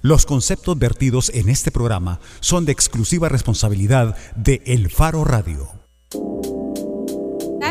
Los 0.00 0.26
conceptos 0.26 0.78
vertidos 0.78 1.28
en 1.34 1.48
este 1.48 1.72
programa 1.72 2.20
son 2.40 2.64
de 2.64 2.72
exclusiva 2.72 3.28
responsabilidad 3.28 4.16
de 4.36 4.62
El 4.64 4.90
Faro 4.90 5.24
Radio. 5.24 5.78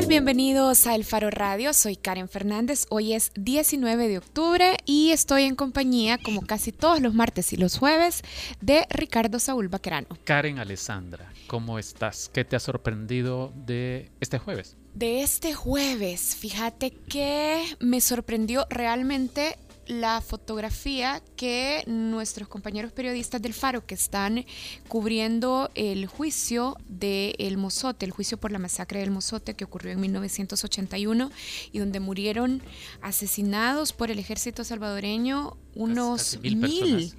Bienvenidos 0.08 0.88
a 0.88 0.96
El 0.96 1.04
Faro 1.04 1.30
Radio, 1.30 1.74
soy 1.74 1.98
Karen 1.98 2.30
Fernández. 2.30 2.86
Hoy 2.90 3.12
es 3.12 3.34
19 3.36 4.08
de 4.08 4.20
octubre 4.20 4.78
y 4.86 5.12
estoy 5.12 5.44
en 5.44 5.56
compañía, 5.56 6.18
como 6.18 6.44
casi 6.44 6.72
todos 6.72 7.02
los 7.02 7.14
martes 7.14 7.52
y 7.52 7.58
los 7.58 7.78
jueves, 7.78 8.24
de 8.62 8.86
Ricardo 8.90 9.38
Saúl 9.38 9.68
Baquerano. 9.68 10.08
Karen 10.24 10.60
Alessandra, 10.60 11.34
¿cómo 11.48 11.78
estás? 11.78 12.30
¿Qué 12.34 12.46
te 12.46 12.56
ha 12.56 12.60
sorprendido 12.62 13.52
de 13.66 14.10
este 14.22 14.40
jueves? 14.40 14.78
De 14.94 15.24
este 15.24 15.54
jueves, 15.54 16.38
fíjate 16.38 16.92
que 16.92 17.66
me 17.82 18.00
sorprendió 18.00 18.66
realmente 18.70 19.58
la 19.88 20.22
fotografía 20.22 21.22
que 21.36 21.84
nuestros 21.88 22.48
compañeros 22.48 22.92
periodistas 22.92 23.42
del 23.42 23.54
Faro 23.54 23.86
que 23.86 23.96
están 23.96 24.46
cubriendo 24.88 25.70
el 25.76 26.08
juicio 26.08 26.78
del 26.88 27.36
el 27.40 27.58
Mozote, 27.58 28.06
el 28.06 28.12
juicio 28.12 28.38
por 28.38 28.52
la 28.52 28.60
masacre 28.60 29.00
del 29.00 29.12
Mozote 29.12 29.56
que 29.56 29.64
ocurrió 29.64 29.94
en 29.94 30.02
1981 30.02 31.32
y 31.72 31.80
donde 31.80 32.00
murieron 32.00 32.62
asesinados 33.02 33.94
por 33.94 34.12
el 34.12 34.20
ejército 34.20 34.64
salvadoreño 34.64 35.58
unos 35.76 36.40
mil, 36.42 37.14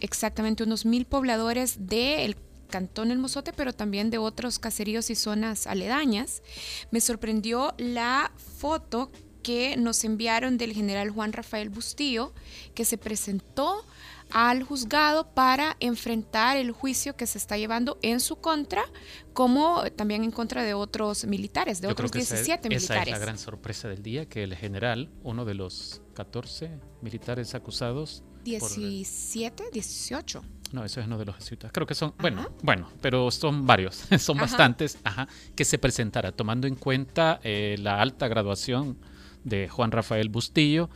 exactamente 0.00 0.62
unos 0.64 0.84
mil 0.84 1.06
pobladores 1.06 1.86
del 1.86 2.36
Cantón 2.70 3.10
El 3.10 3.18
Mozote, 3.18 3.52
pero 3.52 3.72
también 3.72 4.10
de 4.10 4.18
otros 4.18 4.58
caseríos 4.58 5.10
y 5.10 5.16
zonas 5.16 5.66
aledañas. 5.66 6.42
Me 6.90 7.00
sorprendió 7.00 7.74
la 7.78 8.32
foto 8.36 9.10
que 9.42 9.76
nos 9.76 10.04
enviaron 10.04 10.58
del 10.58 10.72
general 10.72 11.10
Juan 11.10 11.32
Rafael 11.32 11.70
Bustillo, 11.70 12.32
que 12.74 12.84
se 12.84 12.98
presentó 12.98 13.84
al 14.30 14.62
juzgado 14.62 15.28
para 15.34 15.76
enfrentar 15.80 16.56
el 16.56 16.70
juicio 16.70 17.16
que 17.16 17.26
se 17.26 17.38
está 17.38 17.56
llevando 17.58 17.98
en 18.02 18.20
su 18.20 18.36
contra, 18.36 18.84
como 19.32 19.82
también 19.96 20.24
en 20.24 20.30
contra 20.30 20.62
de 20.62 20.74
otros 20.74 21.24
militares, 21.24 21.80
de 21.80 21.88
otros 21.88 22.12
17 22.12 22.68
militares. 22.68 22.90
Esa 22.90 23.02
es 23.02 23.10
la 23.10 23.18
gran 23.18 23.38
sorpresa 23.38 23.88
del 23.88 24.02
día, 24.02 24.26
que 24.26 24.44
el 24.44 24.54
general, 24.56 25.10
uno 25.22 25.44
de 25.44 25.54
los 25.54 26.02
14 26.14 26.70
militares 27.02 27.54
acusados... 27.54 28.22
17, 28.44 29.64
18. 29.72 30.42
No, 30.72 30.84
eso 30.84 31.00
es 31.00 31.06
uno 31.06 31.18
de 31.18 31.24
los 31.26 31.36
jesuitas. 31.36 31.72
Creo 31.72 31.86
que 31.86 31.94
son, 31.94 32.14
bueno, 32.18 32.48
bueno, 32.62 32.88
pero 33.02 33.30
son 33.30 33.66
varios, 33.66 34.04
son 34.18 34.38
bastantes, 34.38 34.98
ajá, 35.04 35.28
que 35.54 35.64
se 35.64 35.78
presentara, 35.78 36.32
tomando 36.32 36.66
en 36.66 36.76
cuenta 36.76 37.40
eh, 37.42 37.76
la 37.78 38.00
alta 38.00 38.28
graduación 38.28 38.96
de 39.44 39.68
Juan 39.68 39.90
Rafael 39.90 40.28
Bustillo. 40.28 40.90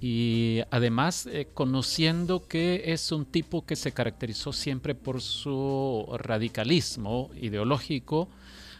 Y 0.00 0.60
además 0.70 1.26
eh, 1.26 1.48
conociendo 1.52 2.46
que 2.48 2.84
es 2.86 3.12
un 3.12 3.26
tipo 3.26 3.66
que 3.66 3.76
se 3.76 3.92
caracterizó 3.92 4.52
siempre 4.52 4.94
por 4.94 5.20
su 5.20 6.06
radicalismo 6.18 7.30
ideológico 7.34 8.28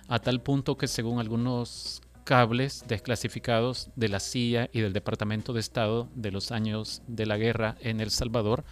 a 0.09 0.19
tal 0.19 0.41
punto 0.41 0.77
que 0.77 0.89
según 0.89 1.21
algunos 1.21 2.01
cables 2.25 2.85
desclasificados 2.89 3.91
de 3.97 4.09
la 4.09 4.21
CIA 4.21 4.71
y 4.73 4.81
del 4.81 4.93
Departamento 4.93 5.53
de 5.53 5.61
Estado 5.61 6.09
de 6.15 6.31
los 6.31 6.53
años 6.53 7.03
de 7.07 7.27
la 7.27 7.37
guerra 7.37 7.77
en 7.81 8.01
El 8.01 8.11
Salvador, 8.11 8.65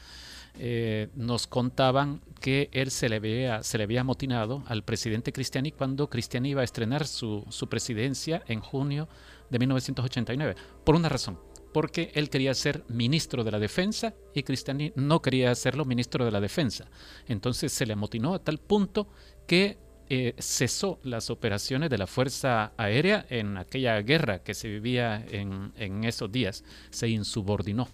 eh, 0.60 1.08
nos 1.14 1.46
contaban 1.46 2.20
que 2.40 2.68
él 2.72 2.90
se 2.90 3.08
le, 3.08 3.16
había, 3.16 3.62
se 3.62 3.78
le 3.78 3.84
había 3.84 4.00
amotinado 4.00 4.64
al 4.66 4.82
presidente 4.82 5.32
Cristiani 5.32 5.70
cuando 5.70 6.08
Cristiani 6.08 6.50
iba 6.50 6.62
a 6.62 6.64
estrenar 6.64 7.06
su, 7.06 7.44
su 7.48 7.68
presidencia 7.68 8.42
en 8.48 8.60
junio 8.60 9.08
de 9.50 9.58
1989, 9.58 10.54
por 10.84 10.94
una 10.94 11.08
razón, 11.08 11.38
porque 11.72 12.10
él 12.14 12.30
quería 12.30 12.54
ser 12.54 12.84
ministro 12.88 13.44
de 13.44 13.50
la 13.50 13.58
defensa 13.58 14.14
y 14.34 14.42
Cristiani 14.42 14.92
no 14.96 15.22
quería 15.22 15.54
serlo 15.54 15.84
ministro 15.84 16.24
de 16.24 16.30
la 16.30 16.40
defensa. 16.40 16.90
Entonces 17.26 17.72
se 17.72 17.86
le 17.86 17.92
amotinó 17.92 18.34
a 18.34 18.42
tal 18.42 18.58
punto 18.58 19.08
que 19.46 19.78
eh, 20.10 20.34
cesó 20.38 20.98
las 21.02 21.28
operaciones 21.30 21.90
de 21.90 21.98
la 21.98 22.06
Fuerza 22.06 22.72
Aérea 22.78 23.26
en 23.28 23.58
aquella 23.58 24.00
guerra 24.00 24.42
que 24.42 24.54
se 24.54 24.68
vivía 24.68 25.24
en 25.30 26.04
esos 26.04 26.32
días, 26.32 26.64
se 26.90 27.08
insubordinó. 27.08 27.88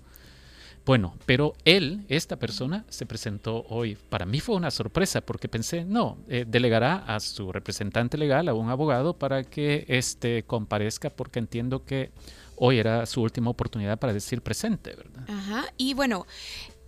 Bueno, 0.86 1.14
pero 1.24 1.54
él, 1.64 2.04
esta 2.08 2.36
persona, 2.36 2.84
se 2.90 3.06
presentó 3.06 3.64
hoy. 3.68 3.96
Para 4.10 4.26
mí 4.26 4.40
fue 4.40 4.54
una 4.54 4.70
sorpresa 4.70 5.22
porque 5.22 5.48
pensé, 5.48 5.84
no, 5.84 6.18
eh, 6.28 6.44
delegará 6.46 6.96
a 7.06 7.20
su 7.20 7.52
representante 7.52 8.18
legal, 8.18 8.48
a 8.48 8.54
un 8.54 8.68
abogado, 8.68 9.14
para 9.14 9.44
que 9.44 9.86
éste 9.88 10.42
comparezca 10.42 11.08
porque 11.08 11.38
entiendo 11.38 11.84
que 11.84 12.10
hoy 12.56 12.78
era 12.78 13.06
su 13.06 13.22
última 13.22 13.50
oportunidad 13.50 13.98
para 13.98 14.12
decir 14.12 14.42
presente, 14.42 14.94
¿verdad? 14.94 15.24
Ajá, 15.28 15.64
y 15.78 15.94
bueno, 15.94 16.26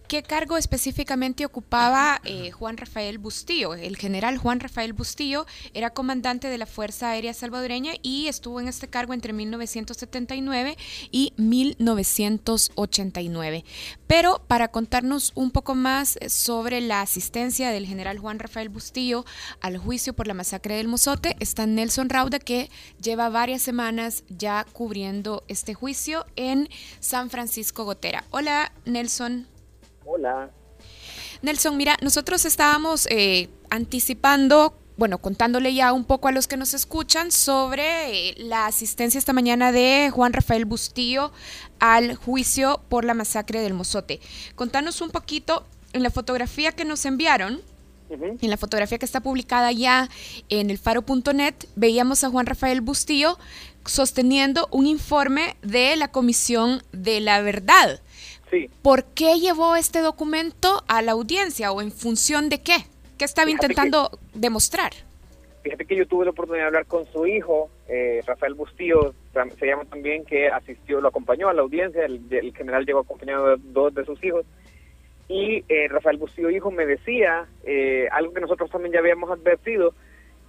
¿Qué 0.08 0.22
cargo 0.22 0.56
específicamente 0.56 1.44
ocupaba 1.44 2.20
eh, 2.24 2.52
Juan 2.52 2.76
Rafael 2.76 3.18
Bustillo? 3.18 3.74
El 3.74 3.96
general 3.96 4.38
Juan 4.38 4.60
Rafael 4.60 4.92
Bustillo 4.92 5.46
era 5.74 5.90
comandante 5.90 6.48
de 6.48 6.58
la 6.58 6.66
Fuerza 6.66 7.10
Aérea 7.10 7.34
Salvadoreña 7.34 7.94
y 8.02 8.28
estuvo 8.28 8.60
en 8.60 8.68
este 8.68 8.86
cargo 8.86 9.14
entre 9.14 9.32
1979 9.32 10.76
y 11.10 11.32
1989. 11.36 13.64
Pero 14.06 14.44
para 14.46 14.68
contarnos 14.68 15.32
un 15.34 15.50
poco 15.50 15.74
más 15.74 16.20
sobre 16.28 16.80
la 16.80 17.00
asistencia 17.00 17.72
del 17.72 17.86
general 17.86 18.20
Juan 18.20 18.38
Rafael 18.38 18.68
Bustillo 18.68 19.24
al 19.60 19.76
juicio 19.76 20.14
por 20.14 20.28
la 20.28 20.34
masacre 20.34 20.76
del 20.76 20.86
Mozote, 20.86 21.34
está 21.40 21.66
Nelson 21.66 22.10
Rauda 22.10 22.38
que 22.38 22.70
lleva 23.02 23.28
varias 23.28 23.62
semanas 23.62 24.22
ya 24.28 24.66
cubriendo 24.72 25.42
este 25.48 25.74
juicio 25.74 26.26
en 26.36 26.68
San 27.00 27.28
Francisco 27.28 27.82
Gotera. 27.82 28.22
Hola 28.30 28.70
Nelson. 28.84 29.48
Hola. 30.06 30.50
Nelson, 31.42 31.76
mira, 31.76 31.96
nosotros 32.00 32.44
estábamos 32.44 33.06
eh, 33.10 33.48
anticipando, 33.70 34.78
bueno, 34.96 35.18
contándole 35.18 35.74
ya 35.74 35.92
un 35.92 36.04
poco 36.04 36.28
a 36.28 36.32
los 36.32 36.46
que 36.46 36.56
nos 36.56 36.74
escuchan 36.74 37.32
sobre 37.32 38.28
eh, 38.30 38.34
la 38.38 38.66
asistencia 38.66 39.18
esta 39.18 39.32
mañana 39.32 39.72
de 39.72 40.10
Juan 40.12 40.32
Rafael 40.32 40.64
Bustillo 40.64 41.32
al 41.80 42.14
juicio 42.14 42.80
por 42.88 43.04
la 43.04 43.14
masacre 43.14 43.60
del 43.60 43.74
Mozote. 43.74 44.20
Contanos 44.54 45.00
un 45.00 45.10
poquito 45.10 45.66
en 45.92 46.04
la 46.04 46.10
fotografía 46.10 46.72
que 46.72 46.84
nos 46.84 47.04
enviaron. 47.04 47.60
En 48.08 48.50
la 48.50 48.56
fotografía 48.56 48.98
que 48.98 49.04
está 49.04 49.20
publicada 49.20 49.72
ya 49.72 50.08
en 50.48 50.70
el 50.70 50.78
faro.net, 50.78 51.54
veíamos 51.74 52.22
a 52.22 52.30
Juan 52.30 52.46
Rafael 52.46 52.80
Bustillo 52.80 53.36
sosteniendo 53.84 54.68
un 54.70 54.86
informe 54.86 55.56
de 55.62 55.96
la 55.96 56.12
Comisión 56.12 56.84
de 56.92 57.18
la 57.18 57.40
Verdad. 57.40 58.00
¿Por 58.82 59.04
qué 59.04 59.38
llevó 59.38 59.76
este 59.76 60.00
documento 60.00 60.82
a 60.88 61.02
la 61.02 61.12
audiencia 61.12 61.72
o 61.72 61.82
en 61.82 61.90
función 61.90 62.48
de 62.48 62.62
qué? 62.62 62.76
¿Qué 63.18 63.24
estaba 63.24 63.50
intentando 63.50 64.10
demostrar? 64.34 64.92
Fíjate 65.62 65.84
que 65.84 65.96
yo 65.96 66.06
tuve 66.06 66.24
la 66.24 66.30
oportunidad 66.30 66.64
de 66.64 66.68
hablar 66.68 66.86
con 66.86 67.06
su 67.06 67.26
hijo, 67.26 67.70
eh, 67.88 68.22
Rafael 68.24 68.54
Bustillo, 68.54 69.14
se 69.58 69.66
llama 69.66 69.84
también, 69.86 70.24
que 70.24 70.48
asistió, 70.48 71.00
lo 71.00 71.08
acompañó 71.08 71.48
a 71.48 71.54
la 71.54 71.62
audiencia, 71.62 72.04
el, 72.04 72.54
general 72.56 72.86
llegó 72.86 73.00
acompañado 73.00 73.56
de 73.56 73.62
dos 73.72 73.92
de 73.92 74.04
sus 74.04 74.22
hijos, 74.22 74.46
y 75.28 75.64
eh, 75.68 75.88
Rafael 75.88 76.18
Bustillo 76.18 76.50
hijo 76.50 76.70
me 76.70 76.86
decía 76.86 77.48
eh, 77.64 78.06
algo 78.12 78.32
que 78.32 78.42
nosotros 78.42 78.70
también 78.70 78.92
ya 78.92 79.00
habíamos 79.00 79.28
advertido, 79.28 79.92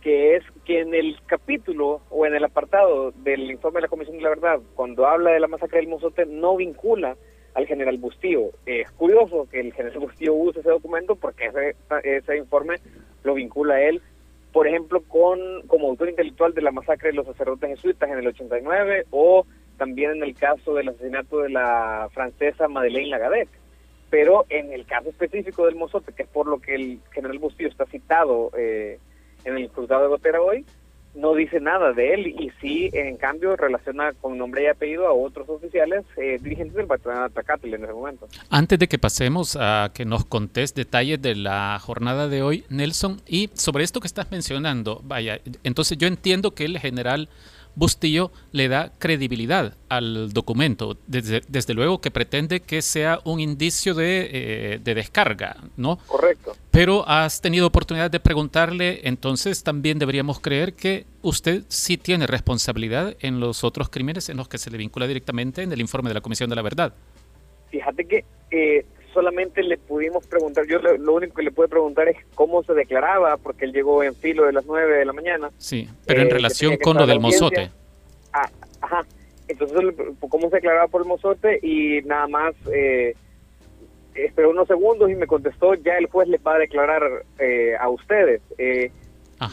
que 0.01 0.35
es 0.35 0.43
que 0.65 0.81
en 0.81 0.93
el 0.93 1.17
capítulo 1.25 2.01
o 2.11 2.27
en 2.27 2.35
el 2.35 2.43
apartado 2.43 3.11
del 3.11 3.49
informe 3.49 3.77
de 3.77 3.81
la 3.83 3.87
Comisión 3.87 4.17
de 4.17 4.23
la 4.23 4.29
Verdad, 4.29 4.59
cuando 4.75 5.07
habla 5.07 5.31
de 5.31 5.39
la 5.39 5.47
masacre 5.47 5.79
del 5.79 5.89
Mozote, 5.89 6.27
no 6.27 6.55
vincula 6.57 7.17
al 7.53 7.65
general 7.65 7.97
Bustillo. 7.97 8.51
Es 8.65 8.89
curioso 8.91 9.47
que 9.49 9.59
el 9.59 9.73
general 9.73 9.99
Bustillo 9.99 10.33
use 10.33 10.59
ese 10.59 10.69
documento 10.69 11.15
porque 11.15 11.45
ese, 11.45 11.75
ese 12.03 12.37
informe 12.37 12.77
lo 13.23 13.33
vincula 13.33 13.81
él, 13.81 14.01
por 14.51 14.67
ejemplo, 14.67 15.01
con 15.01 15.39
como 15.67 15.89
autor 15.89 16.09
intelectual 16.09 16.53
de 16.53 16.61
la 16.61 16.71
masacre 16.71 17.09
de 17.09 17.15
los 17.15 17.27
sacerdotes 17.27 17.69
jesuitas 17.69 18.09
en 18.09 18.19
el 18.19 18.27
89 18.27 19.05
o 19.11 19.45
también 19.77 20.11
en 20.11 20.23
el 20.23 20.35
caso 20.35 20.73
del 20.73 20.89
asesinato 20.89 21.39
de 21.39 21.49
la 21.49 22.09
francesa 22.13 22.67
Madeleine 22.67 23.09
Lagadec. 23.09 23.49
Pero 24.09 24.45
en 24.49 24.71
el 24.71 24.85
caso 24.85 25.09
específico 25.09 25.65
del 25.65 25.75
Mozote, 25.75 26.13
que 26.13 26.23
es 26.23 26.29
por 26.29 26.47
lo 26.47 26.59
que 26.59 26.75
el 26.75 27.00
general 27.11 27.39
Bustillo 27.39 27.69
está 27.69 27.85
citado 27.85 28.51
eh, 28.57 29.00
en 29.43 29.57
el 29.57 29.67
juzgado 29.69 30.03
de 30.03 30.07
Gotera 30.07 30.41
hoy, 30.41 30.65
no 31.17 31.33
dice 31.33 31.59
nada 31.59 31.93
de 31.93 32.13
él 32.13 32.27
y 32.27 32.51
sí, 32.61 32.89
en 32.93 33.17
cambio, 33.17 33.55
relaciona 33.55 34.13
con 34.13 34.37
nombre 34.37 34.63
y 34.63 34.67
apellido 34.67 35.07
a 35.07 35.13
otros 35.13 35.49
oficiales 35.49 36.05
eh, 36.15 36.37
dirigentes 36.41 36.75
del 36.75 36.85
batallón 36.85 37.23
Atacatl 37.23 37.73
en 37.73 37.83
ese 37.83 37.93
momento. 37.93 38.27
Antes 38.49 38.79
de 38.79 38.87
que 38.87 38.99
pasemos 38.99 39.57
a 39.59 39.91
que 39.93 40.05
nos 40.05 40.25
contés 40.25 40.73
detalles 40.75 41.21
de 41.21 41.35
la 41.35 41.79
jornada 41.81 42.27
de 42.27 42.43
hoy, 42.43 42.65
Nelson, 42.69 43.21
y 43.27 43.49
sobre 43.53 43.83
esto 43.83 43.99
que 43.99 44.07
estás 44.07 44.31
mencionando, 44.31 45.01
vaya, 45.03 45.41
entonces 45.63 45.97
yo 45.97 46.07
entiendo 46.07 46.51
que 46.51 46.65
el 46.65 46.77
general 46.79 47.29
Bustillo 47.77 48.31
le 48.53 48.69
da 48.69 48.91
credibilidad 48.97 49.75
al 49.88 50.33
documento, 50.33 50.97
desde, 51.06 51.44
desde 51.47 51.75
luego 51.75 52.01
que 52.01 52.09
pretende 52.09 52.59
que 52.59 52.81
sea 52.81 53.19
un 53.24 53.39
indicio 53.39 53.94
de, 53.94 54.29
eh, 54.31 54.79
de, 54.83 54.95
descarga, 54.95 55.57
¿no? 55.77 55.97
Correcto. 56.07 56.56
Pero 56.71 57.07
has 57.07 57.39
tenido 57.39 57.68
oportunidad 57.68 58.09
de 58.09 58.19
preguntarle, 58.19 59.01
entonces 59.03 59.63
también 59.63 60.00
deberíamos 60.00 60.39
creer 60.39 60.74
que 60.74 61.06
usted 61.21 61.65
sí 61.68 61.97
tiene 61.97 62.25
responsabilidad 62.25 63.15
en 63.19 63.39
los 63.39 63.63
otros 63.63 63.89
crímenes 63.89 64.29
en 64.29 64.38
los 64.38 64.47
que 64.47 64.57
se 64.57 64.71
le 64.71 64.79
vincula 64.79 65.06
directamente 65.06 65.62
en 65.62 65.71
el 65.71 65.79
informe 65.79 66.09
de 66.09 66.15
la 66.15 66.21
Comisión 66.21 66.50
de 66.50 66.56
la 66.56 66.63
Verdad. 66.63 66.95
Fíjate 67.69 68.06
que 68.06 68.25
eh, 68.50 68.85
solamente 69.17 69.63
le 69.63 69.79
pudimos 69.79 70.27
preguntar, 70.27 70.67
yo 70.67 70.77
lo, 70.77 71.11
único 71.11 71.33
que 71.33 71.41
le 71.41 71.49
pude 71.49 71.67
preguntar 71.67 72.07
es 72.07 72.17
cómo 72.35 72.61
se 72.61 72.75
declaraba, 72.75 73.37
porque 73.37 73.65
él 73.65 73.73
llegó 73.73 74.03
en 74.03 74.13
filo 74.13 74.45
de 74.45 74.53
las 74.53 74.63
9 74.67 74.99
de 74.99 75.05
la 75.05 75.11
mañana. 75.11 75.49
Sí, 75.57 75.89
pero 76.05 76.21
en 76.21 76.27
eh, 76.27 76.33
relación 76.33 76.77
con 76.77 76.97
lo 76.97 77.07
del 77.07 77.19
mozote. 77.19 77.71
Ah, 78.31 78.47
ajá, 78.79 79.07
entonces 79.47 79.75
cómo 80.19 80.51
se 80.51 80.57
declaraba 80.57 80.87
por 80.87 81.01
el 81.01 81.07
mozote 81.07 81.57
y 81.63 82.03
nada 82.03 82.27
más 82.27 82.53
eh, 82.71 83.15
esperó 84.13 84.51
unos 84.51 84.67
segundos 84.67 85.09
y 85.09 85.15
me 85.15 85.25
contestó, 85.25 85.73
ya 85.73 85.97
el 85.97 86.05
juez 86.05 86.27
le 86.27 86.37
va 86.37 86.53
a 86.53 86.59
declarar 86.59 87.25
eh, 87.39 87.75
a 87.79 87.89
ustedes. 87.89 88.43
Eh, 88.59 88.91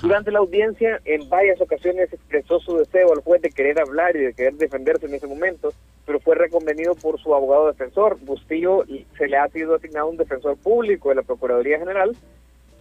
durante 0.03 0.31
la 0.31 0.41
audiencia, 0.41 1.01
en 1.07 1.27
varias 1.31 1.59
ocasiones 1.59 2.13
expresó 2.13 2.61
su 2.61 2.77
deseo 2.77 3.15
al 3.15 3.23
juez 3.23 3.41
de 3.41 3.49
querer 3.49 3.81
hablar 3.81 4.15
y 4.15 4.21
de 4.21 4.35
querer 4.35 4.53
defenderse 4.57 5.07
en 5.07 5.15
ese 5.15 5.27
momento, 5.27 5.73
pero 6.07 6.21
fue 6.21 6.35
reconvenido 6.35 6.95
por 6.95 7.19
su 7.21 7.35
abogado 7.35 7.67
defensor. 7.67 8.19
Bustillo 8.21 8.85
se 9.17 9.27
le 9.27 9.37
ha 9.37 9.49
sido 9.49 9.75
asignado 9.75 10.09
un 10.09 10.17
defensor 10.17 10.57
público 10.57 11.09
de 11.09 11.17
la 11.17 11.23
Procuraduría 11.23 11.79
General. 11.79 12.15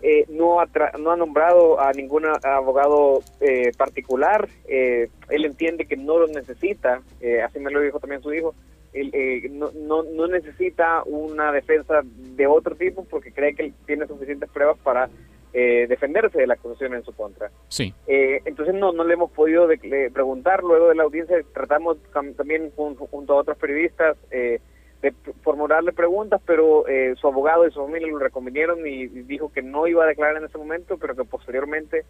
Eh, 0.01 0.25
no, 0.27 0.59
ha 0.59 0.67
no 0.99 1.11
ha 1.11 1.15
nombrado 1.15 1.79
a 1.79 1.93
ningún 1.93 2.25
abogado 2.25 3.21
eh, 3.39 3.71
particular. 3.77 4.49
Eh, 4.67 5.09
él 5.29 5.45
entiende 5.45 5.85
que 5.85 5.95
no 5.95 6.19
lo 6.19 6.27
necesita, 6.27 7.01
así 7.45 7.59
me 7.59 7.71
lo 7.71 7.79
dijo 7.79 7.99
también 7.99 8.21
su 8.21 8.33
hijo. 8.33 8.53
Él, 8.91 9.11
no, 9.57 9.71
no, 9.71 10.03
no 10.03 10.27
necesita 10.27 11.03
una 11.05 11.51
defensa 11.51 12.01
de 12.03 12.45
otro 12.45 12.75
tipo 12.75 13.05
porque 13.05 13.31
cree 13.31 13.55
que 13.55 13.63
él 13.63 13.73
tiene 13.87 14.05
suficientes 14.05 14.49
pruebas 14.49 14.77
para 14.83 15.09
eh, 15.55 15.85
defenderse 15.87 16.39
de 16.39 16.47
la 16.47 16.55
acusación 16.55 16.95
en 16.95 17.03
su 17.03 17.13
contra. 17.13 17.51
Sí. 17.67 17.93
Eh, 18.07 18.41
entonces 18.45 18.73
no, 18.73 18.91
no 18.91 19.03
le 19.03 19.13
hemos 19.13 19.31
podido 19.31 19.67
preguntar 20.11 20.63
luego 20.63 20.89
de 20.89 20.95
la 20.95 21.03
audiencia, 21.03 21.37
tratamos 21.53 21.97
también 22.11 22.71
junto, 22.75 23.33
a 23.33 23.37
otros 23.37 23.57
periodistas 23.59 24.17
eh, 24.31 24.59
de 25.03 25.13
formularle 25.43 25.91
preguntas, 25.91 26.41
pero 26.45 26.85
su 27.19 27.27
abogado 27.27 27.67
y 27.67 27.71
su 27.71 27.81
familia 27.81 28.07
lo 28.07 28.19
reconvinieron 28.19 28.87
y, 28.87 29.05
dijo 29.07 29.51
que 29.51 29.61
no 29.61 29.85
iba 29.85 30.05
a 30.05 30.07
declarar 30.07 30.37
en 30.37 30.45
ese 30.45 30.57
momento, 30.57 30.97
pero 30.97 31.13
que 31.13 31.25
posteriormente, 31.25 32.05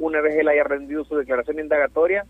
una 0.00 0.22
vez 0.22 0.34
él 0.36 0.48
haya 0.48 0.64
rendido 0.64 1.04
su 1.04 1.16
declaración 1.16 1.60
indagatoria, 1.60 2.24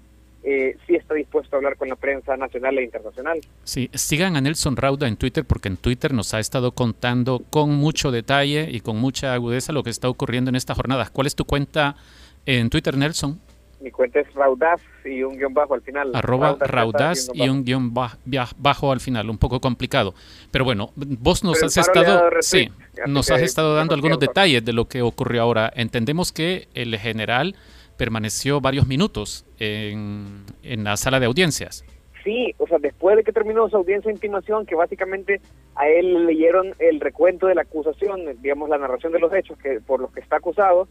eh, 0.47 0.77
sí 0.87 0.95
está 0.95 1.15
dispuesto 1.15 1.57
a 1.57 1.59
hablar 1.59 1.77
con 1.77 1.89
la 1.89 1.97
prensa 1.97 2.37
nacional 2.37 2.79
e 2.79 2.85
internacional. 2.85 3.41
Sí, 3.65 3.89
sigan 3.95 4.37
a 4.37 4.43
Nelson 4.43 4.77
Rauda 4.77 5.09
en 5.09 5.17
Twitter 5.17 5.45
porque 5.45 5.69
en 5.69 5.79
Twitter 5.79 6.13
nos 6.13 6.35
ha 6.35 6.39
estado 6.39 6.73
contando 6.73 7.43
con 7.49 7.71
mucho 7.71 8.11
detalle 8.11 8.69
y 8.71 8.81
con 8.81 8.99
mucha 8.99 9.33
agudeza 9.33 9.73
lo 9.73 9.83
que 9.83 9.89
está 9.89 10.09
ocurriendo 10.09 10.51
en 10.51 10.57
esta 10.57 10.75
jornada. 10.75 11.09
¿Cuál 11.11 11.27
es 11.29 11.35
tu 11.35 11.47
cuenta 11.47 11.97
en 12.45 12.69
Twitter, 12.69 12.95
Nelson? 12.95 13.41
Mi 13.81 13.91
cuenta 13.91 14.21
es 14.21 14.33
Raudaz 14.35 14.83
y 15.05 15.23
un 15.23 15.37
guion 15.37 15.55
bajo 15.55 15.75
al 15.75 15.83
final. 15.83 16.11
Arroba 16.15 16.57
Raudaz, 16.61 17.31
y 17.33 17.49
un 17.49 17.65
guion 17.65 17.93
bajo, 17.93 18.93
al 18.93 19.01
final, 19.01 19.31
un 19.31 19.39
poco 19.39 19.61
complicado. 19.61 20.15
Pero 20.51 20.65
bueno, 20.65 20.93
vos 20.95 21.43
nos 21.43 21.63
has 21.63 21.77
estado, 21.77 22.31
sí, 22.41 22.71
nos 23.07 23.31
has 23.31 23.41
estado 23.41 23.75
dando 23.75 23.95
algunos 23.95 24.19
detalles 24.19 24.65
de 24.65 24.73
lo 24.75 24.89
que 24.89 25.01
ocurrió 25.01 25.43
ahora. 25.43 25.73
Entendemos 25.75 26.33
que 26.33 26.69
el 26.75 26.99
general 26.99 27.57
permaneció 27.97 28.61
varios 28.61 28.87
minutos 28.87 29.45
en, 29.59 30.45
en 30.63 30.85
la 30.85 30.97
sala 30.97 31.21
de 31.21 31.27
audiencias. 31.27 31.85
Sí, 32.25 32.55
o 32.57 32.67
sea, 32.67 32.79
después 32.79 33.17
de 33.17 33.23
que 33.23 33.33
terminó 33.33 33.69
su 33.69 33.77
audiencia 33.77 34.09
de 34.09 34.15
intimación, 34.15 34.65
que 34.65 34.75
básicamente 34.75 35.43
a 35.75 35.89
él 35.89 36.15
le 36.15 36.21
leyeron 36.25 36.75
el 36.79 37.01
recuento 37.01 37.47
de 37.47 37.55
la 37.55 37.63
acusación, 37.63 38.21
digamos, 38.41 38.71
la 38.71 38.79
narración 38.79 39.13
de 39.13 39.19
los 39.19 39.33
hechos 39.35 39.59
que 39.59 39.81
por 39.81 40.01
los 40.01 40.11
que 40.11 40.21
está 40.21 40.37
acusado, 40.37 40.89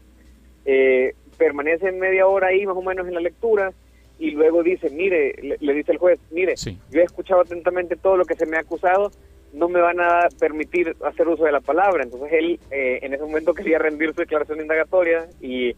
eh, 0.64 1.14
permanece 1.36 1.90
media 1.90 2.26
hora 2.26 2.48
ahí 2.48 2.64
más 2.64 2.76
o 2.76 2.82
menos 2.82 3.06
en 3.08 3.14
la 3.14 3.20
lectura 3.20 3.72
y 4.18 4.30
luego 4.30 4.62
dice, 4.62 4.90
mire, 4.90 5.34
le, 5.60 5.74
dice 5.74 5.92
el 5.92 5.98
juez, 5.98 6.20
mire, 6.30 6.54
yo 6.90 7.00
he 7.00 7.02
escuchado 7.02 7.40
atentamente 7.40 7.96
todo 7.96 8.16
lo 8.16 8.24
que 8.24 8.36
se 8.36 8.46
me 8.46 8.56
ha 8.56 8.60
acusado, 8.60 9.10
no 9.52 9.68
me 9.68 9.80
van 9.80 10.00
a 10.00 10.28
permitir 10.38 10.96
hacer 11.04 11.26
uso 11.26 11.44
de 11.44 11.52
la 11.52 11.60
palabra. 11.60 12.04
Entonces 12.04 12.32
él 12.32 12.60
eh, 12.70 13.00
en 13.02 13.12
ese 13.12 13.24
momento 13.24 13.54
quería 13.54 13.78
rendir 13.78 14.14
su 14.14 14.20
declaración 14.20 14.60
indagatoria 14.60 15.26
y 15.40 15.74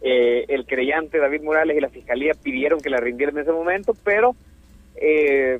eh, 0.00 0.44
el 0.48 0.66
creyente 0.66 1.18
David 1.18 1.42
Morales 1.42 1.76
y 1.76 1.80
la 1.80 1.88
fiscalía 1.88 2.34
pidieron 2.34 2.80
que 2.80 2.90
la 2.90 2.98
rindieran 2.98 3.36
en 3.36 3.42
ese 3.42 3.52
momento, 3.52 3.94
pero 4.04 4.36
eh, 4.96 5.58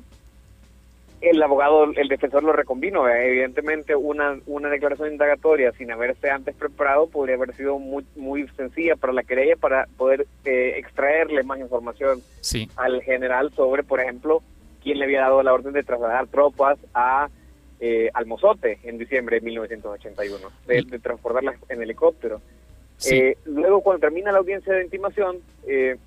el 1.21 1.43
abogado, 1.43 1.91
el 1.95 2.07
defensor 2.07 2.43
lo 2.43 2.53
reconvino. 2.53 3.07
Evidentemente, 3.09 3.95
una, 3.95 4.39
una 4.45 4.69
declaración 4.69 5.11
indagatoria 5.11 5.71
sin 5.73 5.91
haberse 5.91 6.29
antes 6.29 6.55
preparado 6.55 7.07
podría 7.07 7.35
haber 7.35 7.53
sido 7.55 7.77
muy, 7.77 8.05
muy 8.15 8.47
sencilla 8.55 8.95
para 8.95 9.13
la 9.13 9.23
querella 9.23 9.55
para 9.57 9.87
poder 9.97 10.25
eh, 10.45 10.75
extraerle 10.77 11.43
más 11.43 11.59
información 11.59 12.21
al 12.77 13.01
general 13.01 13.51
sobre, 13.53 13.83
por 13.83 13.99
ejemplo, 13.99 14.41
quién 14.81 14.99
le 14.99 15.05
había 15.05 15.21
dado 15.21 15.43
la 15.43 15.53
orden 15.53 15.73
de 15.73 15.83
trasladar 15.83 16.27
tropas 16.27 16.79
a 16.93 17.29
eh, 17.81 18.09
al 18.13 18.25
Mozote 18.25 18.79
en 18.83 18.97
diciembre 18.97 19.39
de 19.39 19.45
1981, 19.45 20.51
de, 20.67 20.81
de 20.83 20.99
transportarlas 20.99 21.55
en 21.69 21.81
helicóptero. 21.81 22.41
Eh, 23.05 23.37
luego, 23.45 23.81
cuando 23.81 24.01
termina 24.01 24.31
la 24.31 24.39
audiencia 24.39 24.73
de 24.73 24.83
intimación, 24.83 25.37
eh, 25.67 25.97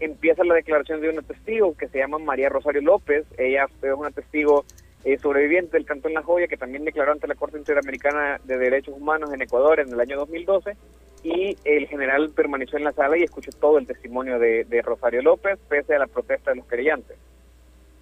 empieza 0.00 0.44
la 0.44 0.54
declaración 0.54 1.00
de 1.00 1.08
una 1.08 1.22
testigo 1.22 1.76
que 1.76 1.88
se 1.88 1.98
llama 1.98 2.18
María 2.18 2.48
Rosario 2.48 2.82
López. 2.82 3.24
Ella 3.38 3.66
es 3.82 3.92
una 3.94 4.10
testigo 4.10 4.64
eh, 5.04 5.18
sobreviviente 5.18 5.76
del 5.76 5.86
Cantón 5.86 6.14
La 6.14 6.22
Joya 6.22 6.48
que 6.48 6.56
también 6.56 6.84
declaró 6.84 7.12
ante 7.12 7.28
la 7.28 7.34
Corte 7.34 7.58
Interamericana 7.58 8.40
de 8.44 8.58
Derechos 8.58 8.94
Humanos 8.96 9.32
en 9.32 9.42
Ecuador 9.42 9.80
en 9.80 9.92
el 9.92 10.00
año 10.00 10.16
2012. 10.16 10.76
Y 11.22 11.56
el 11.64 11.86
general 11.86 12.30
permaneció 12.30 12.76
en 12.76 12.84
la 12.84 12.92
sala 12.92 13.16
y 13.16 13.22
escuchó 13.22 13.50
todo 13.52 13.78
el 13.78 13.86
testimonio 13.86 14.38
de, 14.38 14.64
de 14.64 14.82
Rosario 14.82 15.22
López, 15.22 15.58
pese 15.68 15.94
a 15.94 15.98
la 15.98 16.06
protesta 16.06 16.50
de 16.50 16.58
los 16.58 16.66
querellantes. 16.66 17.16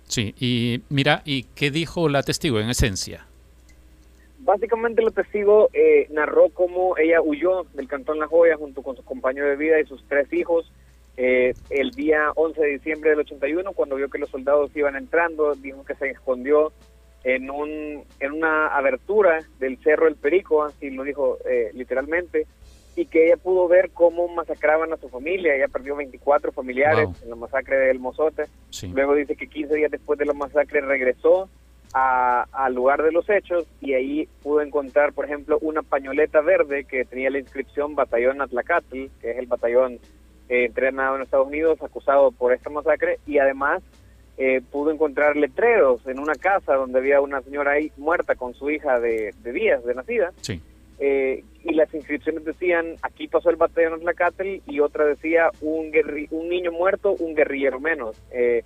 Sí, 0.08 0.34
y 0.40 0.82
mira, 0.88 1.22
¿y 1.24 1.44
qué 1.54 1.70
dijo 1.70 2.08
la 2.08 2.24
testigo 2.24 2.58
en 2.58 2.68
esencia? 2.68 3.26
Básicamente 4.44 5.02
el 5.02 5.14
testigo 5.14 5.68
eh, 5.72 6.08
narró 6.10 6.48
cómo 6.50 6.96
ella 6.98 7.20
huyó 7.22 7.64
del 7.74 7.86
Cantón 7.86 8.18
La 8.18 8.26
Joya 8.26 8.56
junto 8.56 8.82
con 8.82 8.96
su 8.96 9.04
compañero 9.04 9.48
de 9.48 9.56
vida 9.56 9.80
y 9.80 9.86
sus 9.86 10.04
tres 10.08 10.32
hijos 10.32 10.72
eh, 11.16 11.54
el 11.70 11.90
día 11.90 12.32
11 12.34 12.60
de 12.60 12.68
diciembre 12.68 13.10
del 13.10 13.20
81, 13.20 13.72
cuando 13.72 13.96
vio 13.96 14.08
que 14.08 14.18
los 14.18 14.30
soldados 14.30 14.74
iban 14.74 14.96
entrando, 14.96 15.54
dijo 15.54 15.84
que 15.84 15.94
se 15.94 16.10
escondió 16.10 16.72
en, 17.22 17.50
un, 17.50 18.02
en 18.18 18.32
una 18.32 18.68
abertura 18.68 19.38
del 19.60 19.78
Cerro 19.78 20.06
del 20.06 20.16
Perico, 20.16 20.64
así 20.64 20.90
lo 20.90 21.04
dijo 21.04 21.38
eh, 21.48 21.70
literalmente, 21.74 22.46
y 22.96 23.06
que 23.06 23.26
ella 23.26 23.36
pudo 23.36 23.68
ver 23.68 23.90
cómo 23.90 24.26
masacraban 24.28 24.92
a 24.92 24.96
su 24.96 25.08
familia. 25.08 25.54
Ella 25.54 25.68
perdió 25.68 25.96
24 25.96 26.50
familiares 26.52 27.08
en 27.22 27.30
la 27.30 27.36
masacre 27.36 27.76
del 27.76 28.00
Mozote. 28.00 28.46
Luego 28.92 29.14
dice 29.14 29.36
que 29.36 29.46
15 29.46 29.74
días 29.76 29.90
después 29.90 30.18
de 30.18 30.26
la 30.26 30.34
masacre 30.34 30.80
regresó 30.80 31.48
al 31.92 32.74
lugar 32.74 33.02
de 33.02 33.12
los 33.12 33.28
hechos 33.28 33.66
y 33.80 33.94
ahí 33.94 34.28
pudo 34.42 34.62
encontrar, 34.62 35.12
por 35.12 35.26
ejemplo, 35.26 35.58
una 35.60 35.82
pañoleta 35.82 36.40
verde 36.40 36.84
que 36.84 37.04
tenía 37.04 37.30
la 37.30 37.38
inscripción 37.38 37.94
Batallón 37.94 38.40
Atlacatl, 38.40 39.06
que 39.20 39.30
es 39.30 39.38
el 39.38 39.46
batallón 39.46 39.98
eh, 40.48 40.64
entrenado 40.66 41.16
en 41.16 41.22
Estados 41.22 41.48
Unidos 41.48 41.82
acusado 41.82 42.30
por 42.32 42.52
esta 42.52 42.70
masacre, 42.70 43.18
y 43.26 43.38
además 43.38 43.82
eh, 44.38 44.62
pudo 44.70 44.90
encontrar 44.90 45.36
letreros 45.36 46.06
en 46.06 46.18
una 46.18 46.34
casa 46.34 46.74
donde 46.74 46.98
había 46.98 47.20
una 47.20 47.42
señora 47.42 47.72
ahí 47.72 47.92
muerta 47.98 48.34
con 48.34 48.54
su 48.54 48.70
hija 48.70 48.98
de, 48.98 49.34
días 49.44 49.84
de 49.84 49.94
nacida. 49.94 50.32
Eh, 50.98 51.42
y 51.64 51.74
las 51.74 51.92
inscripciones 51.92 52.44
decían, 52.44 52.94
aquí 53.02 53.28
pasó 53.28 53.50
el 53.50 53.56
batallón 53.56 53.94
Atlacatl, 53.94 54.60
y 54.66 54.80
otra 54.80 55.04
decía, 55.04 55.50
un, 55.60 55.92
un 56.30 56.48
niño 56.48 56.72
muerto, 56.72 57.12
un 57.12 57.34
guerrillero 57.34 57.80
menos. 57.80 58.20
Eh, 58.30 58.64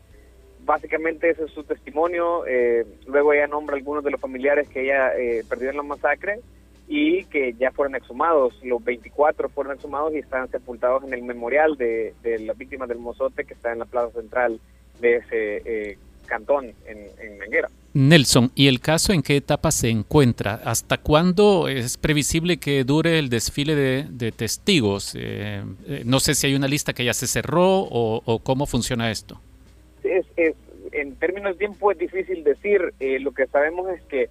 básicamente 0.67 1.31
ese 1.31 1.45
es 1.45 1.53
su 1.53 1.65
testimonio. 1.65 2.45
Eh, 2.47 2.85
luego 3.07 3.33
ella 3.33 3.47
nombra 3.47 3.77
algunos 3.77 4.05
de 4.05 4.11
los 4.11 4.21
familiares 4.21 4.69
que 4.69 4.83
ella 4.83 5.17
eh, 5.17 5.45
perdió 5.49 5.71
en 5.71 5.77
la 5.77 5.83
masacre 5.83 6.41
y 6.89 7.25
que 7.25 7.55
ya 7.55 7.71
fueron 7.71 7.95
exhumados. 7.95 8.55
Los 8.63 8.85
24 8.85 9.49
fueron 9.49 9.75
exhumados 9.75 10.13
y 10.15 10.19
están 10.19 10.51
sepultados 10.51 11.05
en 11.05 11.15
el 11.15 11.23
memorial 11.23 11.77
de, 11.77 12.13
las 12.41 12.59
víctimas 12.59 12.89
del 12.89 12.99
Mozote 12.99 13.45
que 13.45 13.55
está 13.55 13.73
en 13.73 13.79
la 13.79 13.85
plaza 13.87 14.11
central 14.21 14.61
de 15.01 15.17
ese 15.17 15.63
eh, 15.65 15.99
cantón 16.27 16.75
en, 16.87 16.99
en 17.21 17.39
Menguera. 17.39 17.69
Nelson, 17.95 18.51
¿y 18.55 18.67
el 18.67 18.81
caso 18.81 19.15
en 19.15 19.23
qué 19.23 19.37
etapa 19.37 19.71
se 19.71 19.89
encuentra? 19.89 20.61
¿Hasta 20.65 20.99
cuándo 20.99 21.67
es 21.67 21.97
previsible 21.97 22.59
que 22.59 22.85
dure 22.85 23.19
el 23.19 23.31
desfile 23.31 23.75
de, 23.75 24.33
testigos? 24.33 25.15
Eh, 25.17 25.63
no 26.05 26.21
sé 26.21 26.35
si 26.35 26.49
hay 26.49 26.55
una 26.55 26.69
lista 26.69 26.93
que 26.93 27.05
ya 27.05 27.15
se 27.15 27.27
cerró 27.27 27.79
o 27.81 28.41
cómo 28.41 28.67
funciona 28.67 29.11
esto 29.11 29.41
es, 30.07 30.55
en 30.93 31.17
términos 31.17 31.53
de 31.53 31.59
tiempo 31.59 31.91
es 31.93 31.99
difícil 31.99 32.45
decir. 32.45 32.95
Eh, 33.01 33.19
lo 33.21 33.33
que 33.33 33.47
sabemos 33.47 33.89
es 33.91 34.03
que 34.05 34.29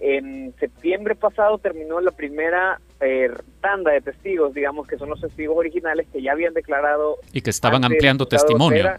en 0.00 0.54
septiembre 0.58 1.14
pasado 1.14 1.58
terminó 1.58 2.00
la 2.00 2.10
primera 2.10 2.80
eh, 3.00 3.30
tanda 3.60 3.92
de 3.92 4.00
testigos, 4.00 4.54
digamos 4.54 4.86
que 4.86 4.98
son 4.98 5.08
los 5.08 5.20
testigos 5.20 5.56
originales 5.56 6.06
que 6.12 6.22
ya 6.22 6.32
habían 6.32 6.54
declarado. 6.54 7.18
Y 7.32 7.40
que 7.40 7.50
estaban 7.50 7.84
ampliando 7.84 8.26
testimonio. 8.26 8.92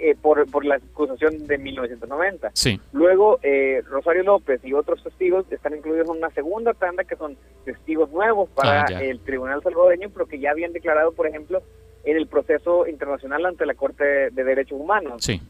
Eh, 0.00 0.14
por, 0.14 0.48
por 0.48 0.64
la 0.64 0.76
acusación 0.76 1.48
de 1.48 1.58
1990. 1.58 2.52
Sí. 2.54 2.80
Luego, 2.92 3.40
Rosario 3.86 4.22
López 4.22 4.60
y 4.62 4.72
otros 4.72 5.02
testigos 5.02 5.44
están 5.50 5.74
incluidos 5.74 6.08
en 6.08 6.18
una 6.18 6.30
segunda 6.30 6.72
tanda 6.72 7.02
que 7.02 7.16
son 7.16 7.36
testigos 7.64 8.08
nuevos 8.12 8.48
para 8.50 8.82
ah, 8.82 9.02
el 9.02 9.18
Tribunal 9.18 9.60
Salvadoreño, 9.60 10.10
pero 10.10 10.26
que 10.26 10.38
ya 10.38 10.52
habían 10.52 10.72
declarado, 10.72 11.10
por 11.10 11.26
ejemplo, 11.26 11.64
en 12.04 12.16
el 12.16 12.26
proceso 12.26 12.86
internacional 12.86 13.46
ante 13.46 13.66
la 13.66 13.74
Corte 13.74 14.30
de 14.30 14.44
Derechos 14.44 14.80
Humanos. 14.80 15.22
Sí. 15.24 15.40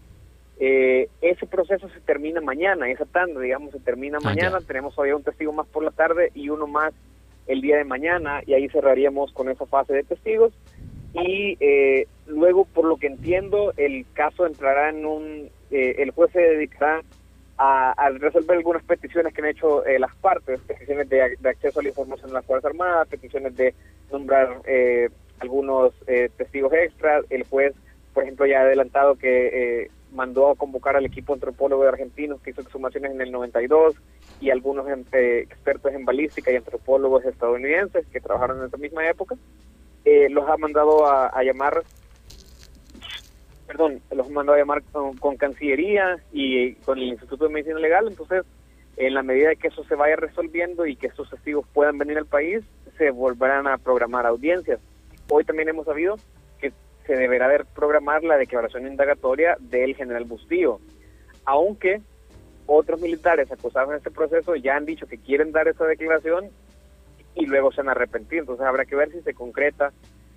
Eh, 0.61 1.09
ese 1.23 1.47
proceso 1.47 1.88
se 1.88 2.00
termina 2.00 2.40
mañana, 2.40 2.90
esa 2.90 3.05
tanda, 3.05 3.40
digamos, 3.40 3.71
se 3.71 3.81
termina 3.81 4.19
ah, 4.19 4.25
mañana. 4.25 4.59
Tenemos 4.61 4.95
todavía 4.95 5.17
un 5.17 5.23
testigo 5.23 5.52
más 5.52 5.67
por 5.69 5.85
la 5.85 5.93
tarde 5.93 6.33
y 6.35 6.49
uno 6.49 6.67
más 6.67 6.93
el 7.47 7.61
día 7.61 7.78
de 7.78 7.85
mañana, 7.85 8.43
y 8.45 8.55
ahí 8.55 8.69
cerraríamos 8.69 9.33
con 9.33 9.49
esa 9.49 9.67
fase 9.67 9.95
de 9.95 10.02
testigos. 10.02 10.52
Y 11.14 11.57
eh, 11.61 12.07
luego, 12.26 12.64
por 12.67 12.85
lo 12.85 12.97
que 12.97 13.07
entiendo, 13.07 13.73
el 13.76 14.05
caso 14.12 14.47
entrará 14.47 14.90
en 14.90 15.07
un. 15.07 15.50
Eh, 15.71 15.97
el 15.99 16.11
juez 16.11 16.33
se 16.33 16.40
dedicará 16.40 17.02
a, 17.57 18.11
resolver 18.19 18.57
algunas 18.57 18.83
peticiones 18.85 19.33
que 19.33 19.40
han 19.40 19.49
hecho 19.49 19.83
las 19.99 20.14
partes, 20.17 20.61
peticiones 20.61 21.09
de, 21.09 21.23
acceso 21.49 21.81
a 21.81 21.83
la 21.83 21.88
información 21.88 22.28
de 22.28 22.35
las 22.35 22.45
Fuerzas 22.45 22.71
Armadas, 22.71 23.09
peticiones 23.09 23.57
de 23.57 23.75
nombrar 24.12 24.61
algunos 25.40 25.92
testigos 26.37 26.73
extras. 26.73 27.25
El 27.30 27.45
juez, 27.45 27.75
por 28.14 28.25
ejemplo, 28.25 28.47
ya 28.47 28.61
ha 28.61 28.62
adelantado 28.62 29.16
que 29.16 29.90
mandó 30.12 30.50
a 30.50 30.57
convocar 30.57 30.97
al 30.97 31.04
equipo 31.04 31.35
antropólogo 31.35 31.83
de 31.83 31.90
argentinos 31.90 32.40
que 32.40 32.50
hizo 32.50 32.62
exhumaciones 32.62 33.12
en 33.12 33.21
el 33.21 33.30
92 33.30 33.95
y 34.40 34.50
algunos 34.50 34.87
eh, 35.12 35.40
expertos 35.40 35.92
en 35.92 36.04
balística 36.04 36.50
y 36.50 36.57
antropólogos 36.57 37.25
estadounidenses 37.25 38.07
que 38.07 38.21
trabajaron 38.21 38.61
en 38.61 38.66
esa 38.66 38.76
misma 38.76 39.09
época. 39.09 39.37
Eh, 40.04 40.28
los 40.30 40.49
ha 40.49 40.57
mandado 40.57 41.07
a, 41.07 41.42
llamar, 41.42 41.83
perdón, 43.66 44.00
los 44.11 44.30
mandado 44.30 44.57
a 44.57 44.61
llamar 44.61 44.83
con, 44.92 45.37
Cancillería 45.37 46.18
y 46.33 46.75
con 46.76 46.99
el 46.99 47.09
Instituto 47.09 47.47
de 47.47 47.52
Medicina 47.52 47.78
Legal. 47.78 48.07
Entonces, 48.09 48.45
en 48.97 49.14
la 49.14 49.23
medida 49.23 49.54
que 49.54 49.68
eso 49.68 49.85
se 49.85 49.95
vaya 49.95 50.16
resolviendo 50.16 50.87
y 50.87 50.97
que 50.97 51.09
estos 51.09 51.28
testigos 51.30 51.66
puedan 51.75 51.99
venir 51.99 52.16
al 52.16 52.26
país, 52.26 52.64
se 52.97 53.11
volverán 53.11 53.66
a 53.66 53.76
programar 53.78 54.25
audiencias. 54.26 54.80
Hoy 55.30 55.44
también 55.44 55.68
hemos 55.68 55.87
sabido 55.87 56.16
se 57.08 57.16
deberá 57.16 57.49
programar 57.75 58.23
la 58.23 58.37
declaración 58.37 58.87
indagatoria 58.87 59.56
del 59.58 59.97
general 59.97 60.25
Bustillo, 60.25 60.78
aunque 61.47 62.02
otros 62.66 63.00
militares 63.00 63.50
acusados 63.50 63.90
en 63.90 63.97
este 63.97 64.11
proceso 64.11 64.54
ya 64.54 64.76
han 64.76 64.85
dicho 64.85 65.06
que 65.06 65.16
quieren 65.16 65.50
dar 65.50 65.66
esa 65.68 65.87
declaración 65.87 66.50
y 67.35 67.47
luego 67.47 67.73
se 67.73 67.80
han 67.80 67.88
arrepentido. 67.88 68.42
Entonces 68.42 68.66
habrá 68.66 68.85
que 68.85 68.94
ver 68.94 69.11
si 69.11 69.23
se 69.23 69.32
concreta. 69.32 69.90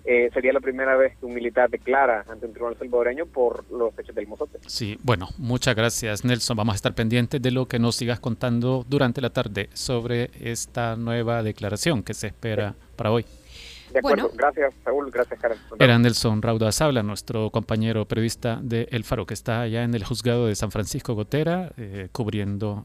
Eh, 0.04 0.30
sería 0.32 0.52
la 0.52 0.60
primera 0.60 0.96
vez 0.96 1.16
que 1.18 1.26
un 1.26 1.34
militar 1.34 1.70
declara 1.70 2.24
ante 2.26 2.46
un 2.46 2.52
tribunal 2.52 2.76
salvadoreño 2.76 3.26
por 3.26 3.70
los 3.70 3.96
hechos 3.98 4.16
del 4.16 4.26
Mozote. 4.26 4.58
Sí, 4.66 4.98
bueno, 5.02 5.28
muchas 5.36 5.76
gracias 5.76 6.24
Nelson. 6.24 6.56
Vamos 6.56 6.72
a 6.72 6.76
estar 6.76 6.94
pendientes 6.94 7.40
de 7.40 7.50
lo 7.50 7.66
que 7.66 7.78
nos 7.78 7.96
sigas 7.96 8.18
contando 8.18 8.84
durante 8.88 9.20
la 9.20 9.30
tarde 9.30 9.68
sobre 9.74 10.30
esta 10.40 10.96
nueva 10.96 11.42
declaración 11.42 12.02
que 12.02 12.14
se 12.14 12.28
espera 12.28 12.74
para 12.96 13.12
hoy. 13.12 13.26
De 13.92 13.98
acuerdo, 13.98 14.30
gracias 14.34 14.72
Saúl, 14.84 15.10
gracias 15.10 15.38
Karen. 15.40 15.58
Era 15.78 15.98
Nelson 15.98 16.40
Rauda 16.40 16.72
Sabla, 16.72 17.02
nuestro 17.02 17.50
compañero 17.50 18.06
periodista 18.06 18.58
de 18.62 18.88
El 18.90 19.04
Faro, 19.04 19.26
que 19.26 19.34
está 19.34 19.60
allá 19.60 19.84
en 19.84 19.94
el 19.94 20.04
juzgado 20.04 20.46
de 20.46 20.54
San 20.54 20.70
Francisco 20.70 21.14
Gotera, 21.14 21.72
eh, 21.76 22.08
cubriendo 22.12 22.84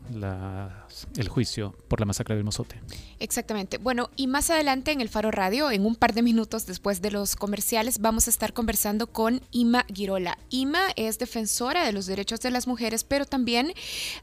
el 1.16 1.30
juicio 1.30 1.74
por 1.88 2.00
la 2.00 2.06
masacre 2.06 2.36
del 2.36 2.44
Mozote. 2.44 2.82
Exactamente. 3.20 3.78
Bueno, 3.78 4.10
y 4.16 4.28
más 4.28 4.50
adelante 4.50 4.92
en 4.92 5.02
El 5.02 5.10
Faro 5.10 5.32
Radio, 5.32 5.72
en 5.72 5.86
un 5.86 5.96
par 5.96 6.14
de 6.14 6.22
minutos 6.22 6.66
después 6.66 7.02
de 7.02 7.12
los 7.12 7.36
comerciales, 7.36 8.00
vamos 8.00 8.28
a 8.28 8.30
estar 8.30 8.54
conversando 8.54 9.08
con 9.08 9.42
Ima 9.52 9.86
Girola. 9.94 10.38
Ima 10.50 10.82
es 10.96 11.20
defensora 11.20 11.86
de 11.86 11.94
los 11.94 12.06
derechos 12.06 12.42
de 12.42 12.52
las 12.52 12.68
mujeres, 12.68 13.04
pero 13.04 13.26
también 13.26 13.74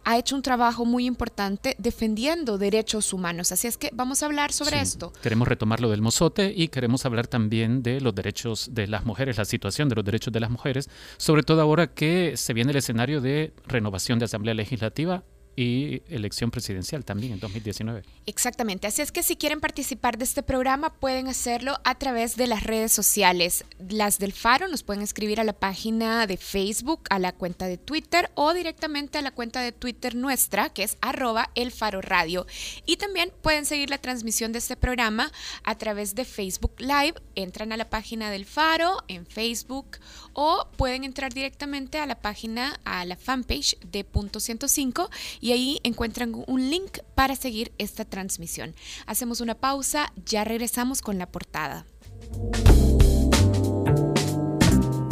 ha 0.04 0.18
hecho 0.18 0.36
un 0.36 0.42
trabajo 0.42 0.84
muy 0.84 1.06
importante 1.06 1.76
defendiendo 1.78 2.58
derechos 2.58 3.12
humanos. 3.12 3.52
Así 3.52 3.66
es 3.66 3.76
que 3.76 3.90
vamos 3.92 4.22
a 4.22 4.26
hablar 4.26 4.52
sobre 4.52 4.80
esto. 4.80 5.12
Queremos 5.22 5.48
retomar 5.48 5.80
lo 5.80 5.90
del 5.90 6.02
Mozote 6.02 6.52
y 6.54 6.68
queremos 6.74 7.06
hablar 7.06 7.28
también 7.28 7.84
de 7.84 8.00
los 8.00 8.16
derechos 8.16 8.70
de 8.72 8.88
las 8.88 9.04
mujeres, 9.04 9.38
la 9.38 9.44
situación 9.44 9.88
de 9.88 9.94
los 9.94 10.04
derechos 10.04 10.32
de 10.32 10.40
las 10.40 10.50
mujeres, 10.50 10.90
sobre 11.18 11.44
todo 11.44 11.62
ahora 11.62 11.86
que 11.86 12.36
se 12.36 12.52
viene 12.52 12.72
el 12.72 12.78
escenario 12.78 13.20
de 13.20 13.54
renovación 13.68 14.18
de 14.18 14.24
Asamblea 14.24 14.54
Legislativa 14.54 15.22
y 15.56 16.02
elección 16.08 16.50
presidencial 16.50 17.04
también 17.04 17.34
en 17.34 17.40
2019. 17.40 18.02
Exactamente, 18.26 18.86
así 18.86 19.02
es 19.02 19.12
que 19.12 19.22
si 19.22 19.36
quieren 19.36 19.60
participar 19.60 20.18
de 20.18 20.24
este 20.24 20.42
programa 20.42 20.92
pueden 20.94 21.28
hacerlo 21.28 21.78
a 21.84 21.94
través 21.96 22.36
de 22.36 22.46
las 22.46 22.64
redes 22.64 22.92
sociales. 22.92 23.64
Las 23.88 24.18
del 24.18 24.32
Faro 24.32 24.68
nos 24.68 24.82
pueden 24.82 25.02
escribir 25.02 25.40
a 25.40 25.44
la 25.44 25.52
página 25.52 26.26
de 26.26 26.36
Facebook, 26.36 27.02
a 27.10 27.18
la 27.18 27.32
cuenta 27.32 27.66
de 27.66 27.78
Twitter 27.78 28.30
o 28.34 28.52
directamente 28.54 29.18
a 29.18 29.22
la 29.22 29.30
cuenta 29.30 29.60
de 29.60 29.72
Twitter 29.72 30.14
nuestra 30.14 30.70
que 30.70 30.82
es 30.82 30.96
arroba 31.00 31.50
el 31.54 31.70
Faro 31.70 32.00
Radio. 32.00 32.46
Y 32.86 32.96
también 32.96 33.32
pueden 33.42 33.66
seguir 33.66 33.90
la 33.90 33.98
transmisión 33.98 34.52
de 34.52 34.58
este 34.58 34.76
programa 34.76 35.30
a 35.62 35.76
través 35.76 36.14
de 36.14 36.24
Facebook 36.24 36.74
Live. 36.78 37.14
Entran 37.34 37.72
a 37.72 37.76
la 37.76 37.90
página 37.90 38.30
del 38.30 38.44
Faro 38.44 39.02
en 39.08 39.26
Facebook 39.26 39.98
o 40.34 40.68
pueden 40.76 41.04
entrar 41.04 41.32
directamente 41.32 41.98
a 41.98 42.06
la 42.06 42.16
página, 42.16 42.78
a 42.84 43.04
la 43.04 43.16
fanpage 43.16 43.78
de 43.80 44.04
Punto 44.04 44.40
105 44.40 45.10
y 45.40 45.52
ahí 45.52 45.80
encuentran 45.82 46.32
un 46.46 46.70
link 46.70 46.98
para 47.14 47.36
seguir 47.36 47.72
esta 47.78 48.04
transmisión. 48.04 48.74
Hacemos 49.06 49.40
una 49.40 49.54
pausa, 49.54 50.12
ya 50.26 50.44
regresamos 50.44 51.00
con 51.00 51.18
la 51.18 51.26
portada. 51.26 51.86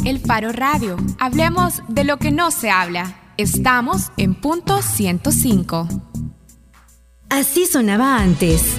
El 0.05 0.19
Faro 0.19 0.51
Radio. 0.51 0.97
Hablemos 1.19 1.81
de 1.87 2.03
lo 2.03 2.17
que 2.17 2.31
no 2.31 2.51
se 2.51 2.69
habla. 2.69 3.19
Estamos 3.37 4.11
en 4.17 4.35
punto 4.35 4.81
105. 4.81 5.87
Así 7.29 7.65
sonaba 7.65 8.17
antes. 8.17 8.77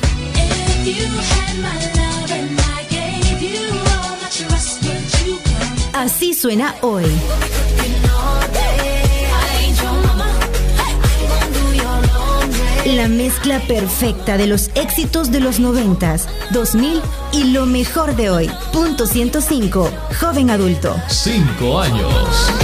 Así 5.95 6.35
suena 6.35 6.75
hoy. 6.81 7.05
La 12.85 13.09
mezcla 13.09 13.61
perfecta 13.61 14.37
de 14.37 14.49
los 14.49 14.71
éxitos 14.75 15.31
de 15.31 15.39
los 15.39 15.61
noventas, 15.61 16.29
2000 16.51 17.01
y 17.33 17.45
lo 17.53 17.67
mejor 17.67 18.17
de 18.17 18.29
hoy. 18.29 18.51
Punto 18.73 19.07
105. 19.07 19.89
Joven 20.21 20.51
adulto. 20.51 20.97
Cinco 21.09 21.81
años. 21.81 22.64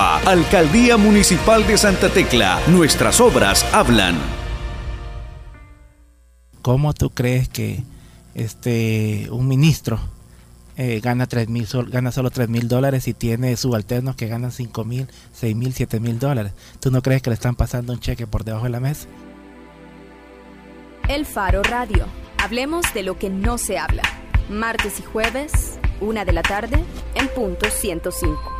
Alcaldía 0.00 0.96
Municipal 0.96 1.66
de 1.66 1.76
Santa 1.76 2.08
Tecla. 2.08 2.58
Nuestras 2.68 3.20
obras 3.20 3.66
hablan. 3.74 4.16
¿Cómo 6.62 6.94
tú 6.94 7.10
crees 7.10 7.50
que 7.50 7.82
este 8.34 9.28
un 9.30 9.46
ministro 9.46 10.00
eh, 10.78 11.00
gana 11.00 11.26
tres 11.26 11.48
mil 11.48 11.66
gana 11.88 12.12
solo 12.12 12.30
3 12.30 12.48
mil 12.48 12.66
dólares 12.66 13.08
y 13.08 13.14
tiene 13.14 13.54
subalternos 13.56 14.16
que 14.16 14.26
ganan 14.26 14.52
5 14.52 14.84
mil, 14.84 15.06
6 15.34 15.54
mil, 15.54 15.74
7 15.74 16.00
mil 16.00 16.18
dólares? 16.18 16.52
¿Tú 16.80 16.90
no 16.90 17.02
crees 17.02 17.20
que 17.20 17.28
le 17.28 17.34
están 17.34 17.54
pasando 17.54 17.92
un 17.92 18.00
cheque 18.00 18.26
por 18.26 18.44
debajo 18.44 18.64
de 18.64 18.70
la 18.70 18.80
mesa? 18.80 19.06
El 21.08 21.26
Faro 21.26 21.62
Radio. 21.62 22.06
Hablemos 22.38 22.86
de 22.94 23.02
lo 23.02 23.18
que 23.18 23.28
no 23.28 23.58
se 23.58 23.76
habla. 23.76 24.02
Martes 24.48 24.98
y 24.98 25.02
jueves, 25.02 25.78
una 26.00 26.24
de 26.24 26.32
la 26.32 26.42
tarde, 26.42 26.82
en 27.14 27.28
punto 27.28 27.68
105. 27.68 28.59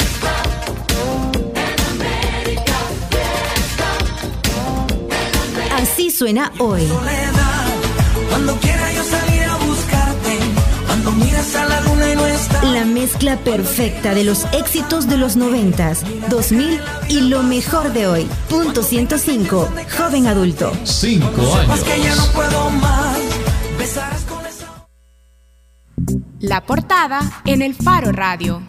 Suena 6.21 6.51
hoy. 6.59 6.87
Cuando 8.29 8.55
quiera 8.57 8.93
yo 8.93 9.03
salir 9.03 9.41
a 9.41 9.55
buscarte, 9.65 10.37
cuando 10.85 11.11
miras 11.13 11.55
a 11.55 11.65
la 11.65 11.81
luna 11.81 12.11
y 12.11 12.15
no 12.15 12.27
está. 12.27 12.63
La 12.63 12.85
mezcla 12.85 13.37
perfecta 13.37 14.13
de 14.13 14.23
los 14.23 14.45
éxitos 14.53 15.09
de 15.09 15.17
los 15.17 15.35
noventas, 15.35 16.03
2000 16.29 16.79
y 17.09 17.21
lo 17.21 17.41
mejor 17.41 17.91
de 17.91 18.05
hoy. 18.05 18.27
Punto 18.49 18.83
105, 18.83 19.67
joven 19.97 20.27
adulto. 20.27 20.71
Cinco 20.83 21.55
años. 21.55 21.79
La 26.39 26.61
portada 26.67 27.41
en 27.45 27.63
el 27.63 27.73
Faro 27.73 28.11
Radio. 28.11 28.61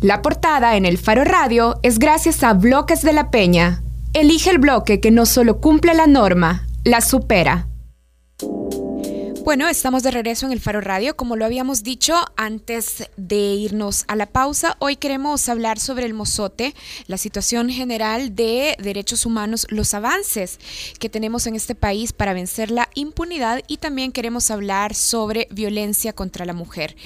La 0.00 0.22
portada 0.22 0.76
en 0.76 0.86
el 0.86 0.98
Faro 0.98 1.24
Radio 1.24 1.80
es 1.82 1.98
gracias 1.98 2.44
a 2.44 2.52
Bloques 2.52 3.02
de 3.02 3.12
la 3.14 3.32
Peña. 3.32 3.82
Elige 4.16 4.48
el 4.48 4.56
bloque 4.56 4.98
que 4.98 5.10
no 5.10 5.26
solo 5.26 5.60
cumple 5.60 5.92
la 5.92 6.06
norma, 6.06 6.66
la 6.84 7.02
supera. 7.02 7.68
Bueno, 9.44 9.68
estamos 9.68 10.02
de 10.02 10.10
regreso 10.10 10.46
en 10.46 10.52
el 10.52 10.60
Faro 10.60 10.80
Radio. 10.80 11.16
Como 11.16 11.36
lo 11.36 11.44
habíamos 11.44 11.82
dicho 11.82 12.14
antes 12.34 13.10
de 13.18 13.36
irnos 13.36 14.04
a 14.08 14.16
la 14.16 14.24
pausa, 14.24 14.76
hoy 14.78 14.96
queremos 14.96 15.48
hablar 15.50 15.78
sobre 15.78 16.06
el 16.06 16.14
mozote, 16.14 16.74
la 17.06 17.18
situación 17.18 17.68
general 17.68 18.34
de 18.34 18.74
derechos 18.82 19.26
humanos, 19.26 19.66
los 19.68 19.92
avances 19.92 20.58
que 20.98 21.10
tenemos 21.10 21.46
en 21.46 21.54
este 21.54 21.74
país 21.74 22.14
para 22.14 22.32
vencer 22.32 22.70
la 22.70 22.88
impunidad 22.94 23.62
y 23.68 23.76
también 23.76 24.12
queremos 24.12 24.50
hablar 24.50 24.94
sobre 24.94 25.46
violencia 25.50 26.14
contra 26.14 26.46
la 26.46 26.54
mujer. 26.54 26.96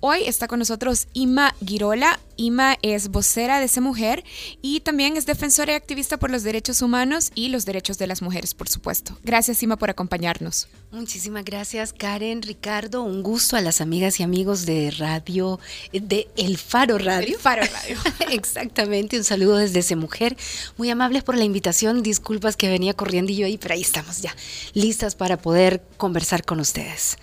Hoy 0.00 0.24
está 0.24 0.48
con 0.48 0.60
nosotros 0.60 1.08
Ima 1.12 1.54
Girola. 1.64 2.18
Ima 2.36 2.76
es 2.82 3.08
vocera 3.08 3.58
de 3.58 3.66
esa 3.66 3.80
mujer 3.80 4.24
y 4.62 4.80
también 4.80 5.16
es 5.16 5.26
defensora 5.26 5.72
y 5.72 5.76
activista 5.76 6.18
por 6.18 6.30
los 6.30 6.42
derechos 6.42 6.82
humanos 6.82 7.30
y 7.34 7.48
los 7.48 7.64
derechos 7.64 7.98
de 7.98 8.06
las 8.06 8.22
mujeres, 8.22 8.54
por 8.54 8.68
supuesto. 8.68 9.18
Gracias, 9.22 9.62
Ima, 9.62 9.76
por 9.76 9.90
acompañarnos. 9.90 10.68
Muchísimas 10.90 11.44
gracias, 11.44 11.92
Karen, 11.92 12.42
Ricardo. 12.42 13.02
Un 13.02 13.22
gusto 13.22 13.56
a 13.56 13.60
las 13.60 13.80
amigas 13.80 14.20
y 14.20 14.22
amigos 14.22 14.66
de 14.66 14.92
radio, 14.92 15.58
de 15.92 16.28
El 16.36 16.58
Faro 16.58 16.98
Radio. 16.98 17.34
El 17.34 17.40
Faro 17.40 17.62
Radio. 17.62 17.98
Exactamente, 18.30 19.16
un 19.16 19.24
saludo 19.24 19.56
desde 19.56 19.80
ese 19.80 19.96
mujer. 19.96 20.36
Muy 20.76 20.90
amables 20.90 21.22
por 21.22 21.36
la 21.36 21.44
invitación. 21.44 22.02
Disculpas 22.02 22.56
que 22.56 22.68
venía 22.68 22.94
corriendo 22.94 23.32
y 23.32 23.36
yo 23.36 23.46
ahí, 23.46 23.58
pero 23.58 23.74
ahí 23.74 23.80
estamos 23.80 24.22
ya, 24.22 24.34
listas 24.72 25.14
para 25.14 25.36
poder 25.36 25.82
conversar 25.96 26.44
con 26.44 26.60
ustedes. 26.60 27.18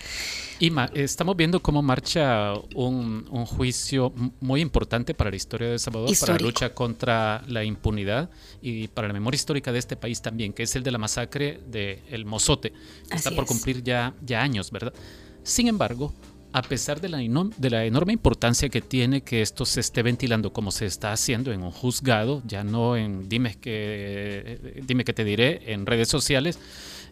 Ima, 0.61 0.91
estamos 0.93 1.35
viendo 1.35 1.59
cómo 1.59 1.81
marcha 1.81 2.53
un, 2.75 3.25
un 3.31 3.45
juicio 3.47 4.13
muy 4.41 4.61
importante 4.61 5.15
para 5.15 5.31
la 5.31 5.35
historia 5.35 5.69
de 5.69 5.73
El 5.73 5.79
Salvador, 5.79 6.05
para 6.05 6.33
la 6.33 6.37
Histórico. 6.37 6.43
lucha 6.43 6.69
contra 6.75 7.43
la 7.47 7.63
impunidad 7.63 8.29
y 8.61 8.87
para 8.89 9.07
la 9.07 9.13
memoria 9.15 9.37
histórica 9.37 9.71
de 9.71 9.79
este 9.79 9.95
país 9.95 10.21
también, 10.21 10.53
que 10.53 10.61
es 10.61 10.75
el 10.75 10.83
de 10.83 10.91
la 10.91 10.99
masacre 10.99 11.59
de 11.65 12.03
El 12.11 12.25
Mozote, 12.25 12.73
está 13.09 13.31
por 13.31 13.45
es. 13.45 13.47
cumplir 13.47 13.81
ya, 13.81 14.13
ya 14.21 14.43
años, 14.43 14.69
¿verdad? 14.69 14.93
Sin 15.41 15.67
embargo, 15.67 16.13
a 16.53 16.61
pesar 16.61 17.01
de 17.01 17.09
la, 17.09 17.17
de 17.17 17.69
la 17.71 17.85
enorme 17.85 18.13
importancia 18.13 18.69
que 18.69 18.81
tiene 18.81 19.21
que 19.21 19.41
esto 19.41 19.65
se 19.65 19.79
esté 19.79 20.03
ventilando 20.03 20.53
como 20.53 20.69
se 20.69 20.85
está 20.85 21.11
haciendo 21.11 21.51
en 21.51 21.63
un 21.63 21.71
juzgado, 21.71 22.43
ya 22.45 22.63
no 22.63 22.95
en 22.97 23.27
dime 23.27 23.55
que, 23.55 24.83
dime 24.85 25.05
que 25.05 25.13
te 25.13 25.23
diré 25.23 25.73
en 25.73 25.87
redes 25.87 26.09
sociales, 26.09 26.59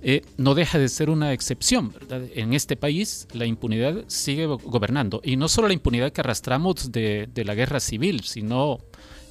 eh, 0.01 0.21
no 0.37 0.55
deja 0.55 0.77
de 0.79 0.87
ser 0.89 1.09
una 1.09 1.33
excepción. 1.33 1.91
¿verdad? 1.91 2.23
En 2.35 2.53
este 2.53 2.75
país 2.75 3.27
la 3.33 3.45
impunidad 3.45 4.03
sigue 4.07 4.45
go- 4.45 4.57
gobernando 4.57 5.21
y 5.23 5.35
no 5.35 5.47
solo 5.47 5.67
la 5.67 5.73
impunidad 5.73 6.11
que 6.11 6.21
arrastramos 6.21 6.91
de, 6.91 7.27
de 7.33 7.45
la 7.45 7.55
guerra 7.55 7.79
civil, 7.79 8.21
sino 8.23 8.79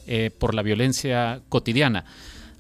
eh, 0.07 0.31
por 0.37 0.55
la 0.55 0.63
violencia 0.63 1.43
cotidiana. 1.49 2.05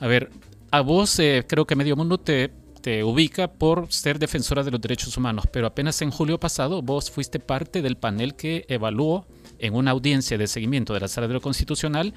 A 0.00 0.06
ver, 0.06 0.30
a 0.70 0.80
vos 0.80 1.18
eh, 1.18 1.44
creo 1.46 1.66
que 1.66 1.76
medio 1.76 1.96
mundo 1.96 2.18
te, 2.18 2.50
te 2.80 3.02
ubica 3.02 3.48
por 3.52 3.90
ser 3.92 4.18
defensora 4.18 4.62
de 4.62 4.70
los 4.70 4.80
derechos 4.80 5.16
humanos, 5.16 5.46
pero 5.50 5.66
apenas 5.66 6.00
en 6.02 6.10
julio 6.10 6.38
pasado 6.38 6.82
vos 6.82 7.10
fuiste 7.10 7.40
parte 7.40 7.82
del 7.82 7.96
panel 7.96 8.34
que 8.34 8.64
evaluó 8.68 9.26
en 9.58 9.74
una 9.74 9.90
audiencia 9.92 10.38
de 10.38 10.46
seguimiento 10.46 10.94
de 10.94 11.00
la 11.00 11.08
Sala 11.08 11.28
de 11.28 11.34
lo 11.34 11.40
Constitucional 11.40 12.14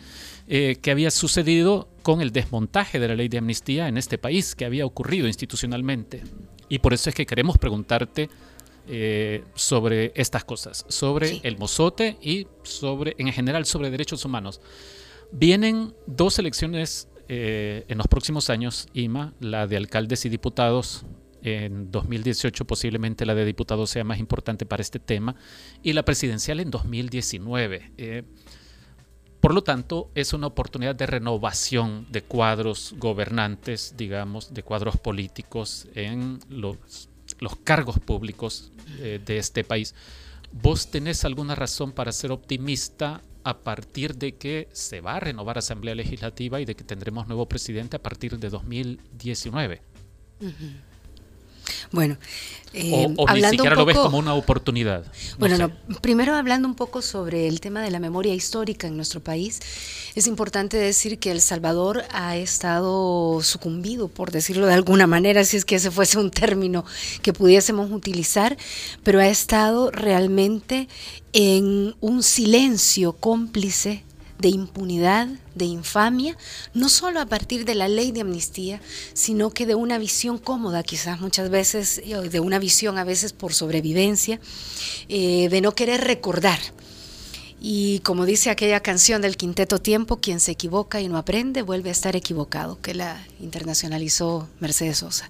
eh, 0.47 0.77
que 0.81 0.91
había 0.91 1.11
sucedido 1.11 1.89
con 2.03 2.21
el 2.21 2.31
desmontaje 2.31 2.99
de 2.99 3.07
la 3.07 3.15
ley 3.15 3.27
de 3.29 3.37
amnistía 3.39 3.87
en 3.87 3.97
este 3.97 4.17
país, 4.17 4.55
que 4.55 4.65
había 4.65 4.85
ocurrido 4.85 5.27
institucionalmente. 5.27 6.23
Y 6.69 6.79
por 6.79 6.93
eso 6.93 7.09
es 7.09 7.15
que 7.15 7.25
queremos 7.25 7.57
preguntarte 7.57 8.29
eh, 8.87 9.43
sobre 9.53 10.11
estas 10.15 10.43
cosas, 10.43 10.85
sobre 10.87 11.27
Sí. 11.27 11.41
el 11.43 11.57
mozote 11.57 12.17
y 12.21 12.47
sobre, 12.63 13.15
en 13.17 13.31
general, 13.31 13.65
sobre 13.65 13.91
derechos 13.91 14.25
humanos. 14.25 14.59
Vienen 15.31 15.93
dos 16.07 16.39
elecciones 16.39 17.07
eh, 17.29 17.85
en 17.87 17.97
los 17.97 18.07
próximos 18.07 18.49
años, 18.49 18.87
IMA, 18.93 19.33
la 19.39 19.67
de 19.67 19.77
alcaldes 19.77 20.25
y 20.25 20.29
diputados. 20.29 21.05
En 21.43 21.91
2018 21.91 22.65
posiblemente 22.65 23.25
la 23.25 23.35
de 23.35 23.45
diputados 23.45 23.89
sea 23.89 24.03
más 24.03 24.19
importante 24.19 24.65
para 24.65 24.81
este 24.81 24.99
tema 24.99 25.35
y 25.81 25.93
la 25.93 26.03
presidencial 26.03 26.59
en 26.59 26.69
2019. 26.69 27.91
Eh, 27.97 28.23
por 29.41 29.55
lo 29.55 29.63
tanto, 29.63 30.11
es 30.13 30.33
una 30.33 30.45
oportunidad 30.45 30.95
de 30.95 31.07
renovación 31.07 32.05
de 32.11 32.21
cuadros 32.21 32.93
gobernantes, 32.99 33.95
digamos, 33.97 34.53
de 34.53 34.61
cuadros 34.61 34.97
políticos 34.97 35.87
en 35.95 36.39
los, 36.47 37.09
los 37.39 37.55
cargos 37.55 37.99
públicos 37.99 38.71
eh, 38.99 39.19
de 39.25 39.37
este 39.39 39.63
país. 39.63 39.95
¿Vos 40.51 40.91
tenés 40.91 41.25
alguna 41.25 41.55
razón 41.55 41.91
para 41.91 42.11
ser 42.11 42.31
optimista 42.31 43.21
a 43.43 43.57
partir 43.57 44.15
de 44.15 44.35
que 44.35 44.69
se 44.73 45.01
va 45.01 45.15
a 45.15 45.19
renovar 45.19 45.57
Asamblea 45.57 45.95
Legislativa 45.95 46.61
y 46.61 46.65
de 46.65 46.75
que 46.75 46.83
tendremos 46.83 47.27
nuevo 47.27 47.47
presidente 47.47 47.95
a 47.95 48.03
partir 48.03 48.37
de 48.37 48.49
2019? 48.49 49.81
Bueno, 51.91 52.17
eh, 52.73 52.91
o 53.17 53.23
o 53.23 53.25
ni 53.25 53.31
hablando 53.31 53.49
siquiera 53.49 53.75
un 53.75 53.79
lo 53.79 53.85
ves 53.85 53.95
poco- 53.97 54.07
como 54.07 54.17
una 54.19 54.33
oportunidad. 54.33 55.03
No 55.05 55.37
Bueno, 55.39 55.57
no, 55.57 55.99
primero 56.01 56.35
hablando 56.35 56.67
un 56.67 56.75
poco 56.75 57.01
sobre 57.01 57.47
el 57.47 57.59
tema 57.59 57.81
de 57.81 57.91
la 57.91 57.99
memoria 57.99 58.33
histórica 58.33 58.87
en 58.87 58.95
nuestro 58.95 59.19
país, 59.21 59.59
es 60.15 60.25
importante 60.27 60.77
decir 60.77 61.19
que 61.19 61.31
El 61.31 61.41
Salvador 61.41 62.03
ha 62.11 62.37
estado 62.37 63.41
sucumbido, 63.43 64.07
por 64.07 64.31
decirlo 64.31 64.67
de 64.67 64.73
alguna 64.73 65.05
manera, 65.07 65.43
si 65.43 65.57
es 65.57 65.65
que 65.65 65.75
ese 65.75 65.91
fuese 65.91 66.17
un 66.17 66.31
término 66.31 66.85
que 67.21 67.33
pudiésemos 67.33 67.91
utilizar, 67.91 68.57
pero 69.03 69.19
ha 69.19 69.27
estado 69.27 69.91
realmente 69.91 70.87
en 71.33 71.95
un 71.99 72.23
silencio 72.23 73.13
cómplice 73.13 74.03
de 74.41 74.49
impunidad, 74.49 75.27
de 75.53 75.65
infamia, 75.65 76.35
no 76.73 76.89
solo 76.89 77.19
a 77.19 77.27
partir 77.27 77.63
de 77.63 77.75
la 77.75 77.87
ley 77.87 78.11
de 78.11 78.21
amnistía, 78.21 78.81
sino 79.13 79.51
que 79.51 79.67
de 79.67 79.75
una 79.75 79.99
visión 79.99 80.39
cómoda, 80.39 80.81
quizás 80.81 81.21
muchas 81.21 81.49
veces, 81.49 82.01
eh, 82.03 82.15
de 82.29 82.39
una 82.39 82.57
visión 82.57 82.97
a 82.97 83.03
veces 83.03 83.33
por 83.33 83.53
sobrevivencia, 83.53 84.39
eh, 85.09 85.47
de 85.49 85.61
no 85.61 85.73
querer 85.73 86.01
recordar. 86.01 86.59
Y 87.63 87.99
como 87.99 88.25
dice 88.25 88.49
aquella 88.49 88.79
canción 88.79 89.21
del 89.21 89.37
Quinteto 89.37 89.77
Tiempo, 89.77 90.17
quien 90.17 90.39
se 90.39 90.51
equivoca 90.51 90.99
y 90.99 91.07
no 91.07 91.17
aprende 91.19 91.61
vuelve 91.61 91.89
a 91.89 91.91
estar 91.91 92.15
equivocado, 92.15 92.81
que 92.81 92.95
la 92.95 93.23
internacionalizó 93.39 94.49
Mercedes 94.59 94.97
Sosa. 94.97 95.29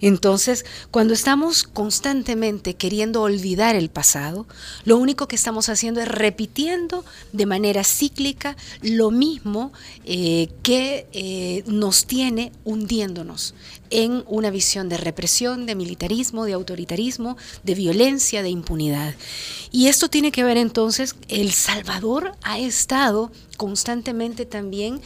Entonces, 0.00 0.64
cuando 0.92 1.12
estamos 1.12 1.64
constantemente 1.64 2.74
queriendo 2.74 3.22
olvidar 3.22 3.74
el 3.74 3.90
pasado, 3.90 4.46
lo 4.84 4.96
único 4.96 5.26
que 5.26 5.34
estamos 5.34 5.68
haciendo 5.68 6.00
es 6.00 6.06
repitiendo 6.06 7.04
de 7.32 7.46
manera 7.46 7.82
cíclica 7.82 8.56
lo 8.80 9.10
mismo 9.10 9.72
eh, 10.04 10.50
que 10.62 11.08
eh, 11.12 11.64
nos 11.66 12.06
tiene 12.06 12.52
hundiéndonos 12.64 13.54
en 13.92 14.24
una 14.26 14.50
visión 14.50 14.88
de 14.88 14.96
represión, 14.96 15.66
de 15.66 15.74
militarismo, 15.74 16.46
de 16.46 16.54
autoritarismo, 16.54 17.36
de 17.62 17.74
violencia, 17.74 18.42
de 18.42 18.48
impunidad. 18.48 19.14
Y 19.70 19.88
esto 19.88 20.08
tiene 20.08 20.32
que 20.32 20.44
ver 20.44 20.56
entonces, 20.56 21.14
El 21.28 21.52
Salvador 21.52 22.32
ha 22.42 22.58
estado 22.58 23.30
constantemente 23.58 24.46
también 24.46 25.00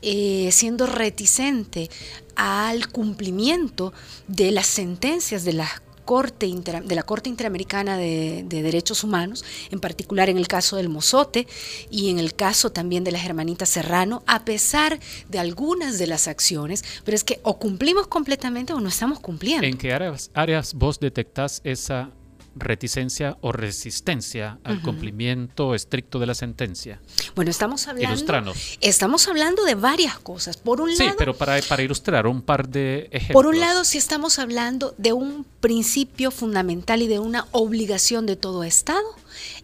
eh, 0.00 0.48
siendo 0.52 0.86
reticente 0.86 1.90
al 2.34 2.88
cumplimiento 2.88 3.92
de 4.26 4.50
las 4.50 4.66
sentencias 4.66 5.44
de 5.44 5.52
la 5.52 5.82
Corte 6.04 6.46
Inter- 6.46 6.84
de 6.84 6.94
la 6.94 7.02
Corte 7.02 7.28
Interamericana 7.28 7.96
de, 7.96 8.44
de 8.46 8.62
Derechos 8.62 9.04
Humanos, 9.04 9.44
en 9.70 9.80
particular 9.80 10.28
en 10.28 10.38
el 10.38 10.48
caso 10.48 10.76
del 10.76 10.88
Mozote 10.88 11.46
y 11.90 12.10
en 12.10 12.18
el 12.18 12.34
caso 12.34 12.70
también 12.70 13.04
de 13.04 13.12
las 13.12 13.24
hermanitas 13.24 13.68
Serrano, 13.68 14.22
a 14.26 14.44
pesar 14.44 14.98
de 15.28 15.38
algunas 15.38 15.98
de 15.98 16.06
las 16.06 16.28
acciones, 16.28 16.84
pero 17.04 17.14
es 17.14 17.24
que 17.24 17.40
o 17.42 17.58
cumplimos 17.58 18.06
completamente 18.06 18.72
o 18.72 18.80
no 18.80 18.88
estamos 18.88 19.20
cumpliendo. 19.20 19.66
¿En 19.66 19.78
qué 19.78 19.92
áreas 19.92 20.74
vos 20.74 20.98
detectás 21.00 21.60
esa 21.64 22.10
reticencia 22.56 23.36
o 23.40 23.52
resistencia 23.52 24.58
al 24.64 24.82
cumplimiento 24.82 25.74
estricto 25.74 26.18
de 26.18 26.26
la 26.26 26.34
sentencia? 26.34 27.00
Bueno, 27.34 27.50
estamos 27.50 27.86
hablando, 27.88 28.52
estamos 28.80 29.28
hablando 29.28 29.64
de 29.64 29.74
varias 29.74 30.18
cosas. 30.18 30.56
Por 30.56 30.80
un 30.80 30.94
sí, 30.94 31.04
lado, 31.04 31.16
pero 31.18 31.36
para, 31.36 31.60
para 31.62 31.82
ilustrar 31.82 32.26
un 32.26 32.42
par 32.42 32.68
de 32.68 33.08
ejemplos. 33.12 33.34
Por 33.34 33.46
un 33.46 33.60
lado, 33.60 33.84
si 33.84 33.98
estamos 33.98 34.38
hablando 34.38 34.94
de 34.98 35.12
un 35.12 35.46
principio 35.60 36.30
fundamental 36.30 37.02
y 37.02 37.06
de 37.06 37.18
una 37.18 37.46
obligación 37.52 38.26
de 38.26 38.36
todo 38.36 38.64
Estado, 38.64 39.06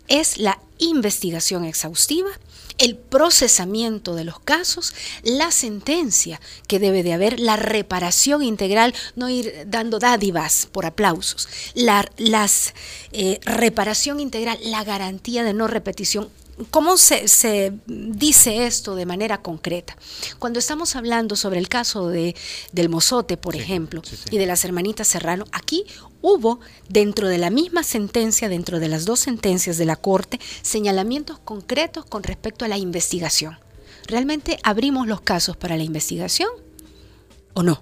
es 0.08 0.38
la 0.38 0.60
investigación 0.78 1.64
exhaustiva 1.64 2.30
el 2.78 2.96
procesamiento 2.96 4.14
de 4.14 4.24
los 4.24 4.40
casos, 4.40 4.94
la 5.22 5.50
sentencia 5.50 6.40
que 6.68 6.78
debe 6.78 7.02
de 7.02 7.12
haber, 7.12 7.40
la 7.40 7.56
reparación 7.56 8.42
integral, 8.42 8.94
no 9.14 9.28
ir 9.28 9.66
dando 9.66 9.98
dádivas 9.98 10.68
por 10.70 10.86
aplausos, 10.86 11.48
la 11.74 12.06
las, 12.16 12.74
eh, 13.12 13.40
reparación 13.42 14.20
integral, 14.20 14.58
la 14.62 14.84
garantía 14.84 15.44
de 15.44 15.54
no 15.54 15.66
repetición 15.66 16.30
¿Cómo 16.70 16.96
se, 16.96 17.74
dice 17.86 18.66
esto 18.66 18.94
de 18.94 19.04
manera 19.04 19.42
concreta? 19.42 19.94
Cuando 20.38 20.58
estamos 20.58 20.96
hablando 20.96 21.36
sobre 21.36 21.58
el 21.58 21.68
caso 21.68 22.08
de, 22.08 22.34
del 22.72 22.88
mozote, 22.88 23.36
por 23.36 23.56
ejemplo, 23.56 24.00
y 24.30 24.38
de 24.38 24.46
las 24.46 24.64
hermanitas 24.64 25.06
Serrano, 25.06 25.44
aquí 25.52 25.84
hubo 26.26 26.58
dentro 26.88 27.28
de 27.28 27.38
la 27.38 27.50
misma 27.50 27.84
sentencia, 27.84 28.48
dentro 28.48 28.80
de 28.80 28.88
las 28.88 29.04
dos 29.04 29.20
sentencias 29.20 29.78
de 29.78 29.84
la 29.84 29.94
Corte, 29.94 30.40
señalamientos 30.62 31.38
concretos 31.38 32.04
con 32.04 32.24
respecto 32.24 32.64
a 32.64 32.68
la 32.68 32.78
investigación. 32.78 33.58
¿Realmente 34.08 34.58
abrimos 34.64 35.06
los 35.06 35.20
casos 35.20 35.56
para 35.56 35.76
la 35.76 35.84
investigación 35.84 36.48
o 37.54 37.62
no? 37.62 37.80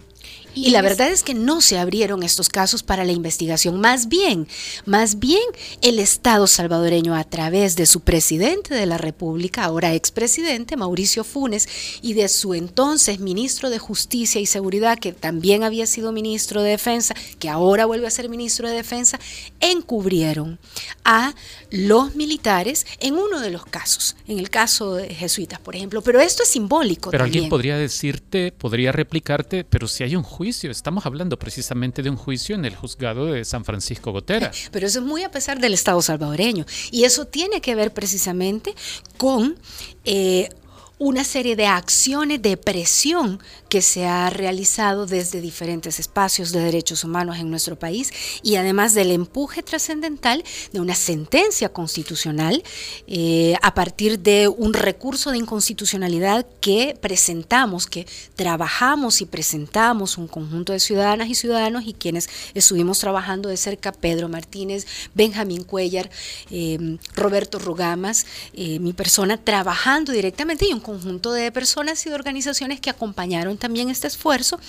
Y, 0.55 0.71
la 0.71 0.83
verdad 0.83 1.09
es 1.09 1.23
que 1.23 1.35
no 1.35 1.61
se 1.61 1.79
abrieron 1.79 2.23
estos 2.23 2.49
casos 2.49 2.83
para 2.83 3.05
la 3.05 3.13
investigación. 3.13 3.81
Más 3.81 4.09
bien, 4.09 4.47
más 4.87 5.19
bien 5.19 5.43
el 5.83 5.99
Estado 5.99 6.47
salvadoreño 6.47 7.15
a 7.15 7.25
través 7.25 7.77
de 7.77 7.87
su 7.87 8.01
presidente 8.01 8.75
de 8.75 8.87
la 8.87 8.99
República, 8.99 9.65
ahora 9.65 9.95
expresidente, 9.95 10.77
Mauricio 10.77 11.25
Funes, 11.25 11.69
y 12.03 12.15
de 12.15 12.29
su 12.29 12.55
entonces 12.55 13.19
ministro 13.19 13.69
de 13.71 13.79
Justicia 13.79 14.41
y 14.41 14.47
Seguridad, 14.47 14.99
que 14.99 15.13
también 15.13 15.65
había 15.65 15.87
sido 15.87 16.13
ministro 16.13 16.63
de 16.63 16.71
Defensa, 16.71 17.15
que 17.39 17.49
ahora 17.49 17.87
vuelve 17.87 18.07
a 18.07 18.11
ser 18.11 18.29
ministro 18.29 18.69
de 18.69 18.77
Defensa, 18.77 19.19
encubrieron 19.61 20.59
a 21.05 21.35
los 21.71 22.15
militares 22.15 22.87
en 23.01 23.15
uno 23.15 23.41
de 23.41 23.51
los 23.51 23.67
casos, 23.67 24.17
en 24.29 24.39
el 24.39 24.51
caso 24.51 24.95
de 24.95 25.13
jesuitas, 25.13 25.59
por 25.59 25.75
ejemplo. 25.75 26.01
Pero 26.03 26.21
esto 26.21 26.45
es 26.45 26.49
simbólico. 26.51 27.11
Pero 27.11 27.25
alguien 27.25 27.49
podría 27.49 27.77
decirte, 27.77 28.53
podría 28.53 28.93
replicarte, 28.93 29.65
pero 29.65 29.89
si 29.89 30.05
hay 30.05 30.15
un 30.15 30.23
juicio 30.23 30.44
Estamos 30.49 31.07
hablando 31.07 31.39
precisamente 31.39 32.03
de 32.03 32.11
un 32.11 32.17
juicio 32.17 32.55
en 32.55 32.67
el 32.67 32.77
juzgado 32.77 33.27
de 33.27 33.45
San 33.45 33.65
Francisco 33.65 34.13
Gotera. 34.13 34.51
Pero 34.71 34.87
eso 34.87 34.99
es 34.99 35.05
muy 35.05 35.23
a 35.23 35.31
pesar 35.31 35.59
del 35.59 35.73
Estado 35.73 36.03
salvadoreño. 36.03 36.67
Y 36.91 37.05
eso 37.05 37.25
tiene 37.25 37.63
que 37.63 37.75
ver 37.75 37.95
precisamente 37.95 38.75
con 39.17 39.57
eh, 40.05 40.51
una 40.99 41.25
serie 41.25 41.57
de 41.57 41.67
acciones 41.67 42.41
de 42.41 42.57
presión 42.57 43.41
que 43.69 43.83
se 43.83 44.07
ha 44.07 44.31
realizado 44.31 45.07
desde 45.07 45.41
diferentes 45.41 45.99
espacios 45.99 46.53
de 46.53 46.61
derechos 46.61 47.03
humanos 47.03 47.39
en 47.39 47.51
nuestro 47.51 47.77
país 47.77 48.13
y 48.43 48.55
además 48.55 48.95
del 48.95 49.11
empuje 49.11 49.65
trascendental 49.65 50.45
de 50.73 50.81
una 50.81 50.95
sentencia 50.95 51.71
constitucional 51.71 52.63
eh, 53.09 53.57
a 53.63 53.75
partir 53.75 54.21
de 54.21 54.47
un 54.47 54.75
recurso 54.75 55.33
de 55.33 55.39
inconstitucionalidad 55.39 56.47
que 56.61 56.97
presentamos, 57.01 57.87
que 57.87 58.07
trabajamos 58.37 59.21
y 59.21 59.27
presentamos 59.27 60.17
un 60.19 60.29
conjunto 60.29 60.73
de 60.73 60.79
ciudadanas 60.79 61.29
y 61.29 61.35
ciudadanos 61.35 61.85
y 61.87 61.95
quienes 61.95 62.29
estuvimos 62.55 63.01
trabajando 63.01 63.49
de 63.49 63.57
cerca, 63.57 63.91
Pedro 63.91 64.29
Martínez, 64.29 64.87
Benjamín 65.15 65.65
Cuellar, 65.65 66.11
eh, 66.51 66.99
Roberto 67.15 67.59
Rugamas, 67.59 68.27
eh, 68.53 68.79
mi 68.79 68.93
persona, 68.93 69.37
trabajando 69.37 70.13
directamente 70.13 70.67
y 70.69 70.73
un 70.73 70.84
conjunto 70.85 71.33
de 71.33 71.51
personas 71.51 72.07
y 72.07 72.11
de 72.11 72.15
organizaciones 72.15 72.81
que 72.81 72.91
acompañaron 72.91 73.59
también 73.59 73.91
este 73.91 74.07
esfuerzo 74.07 74.61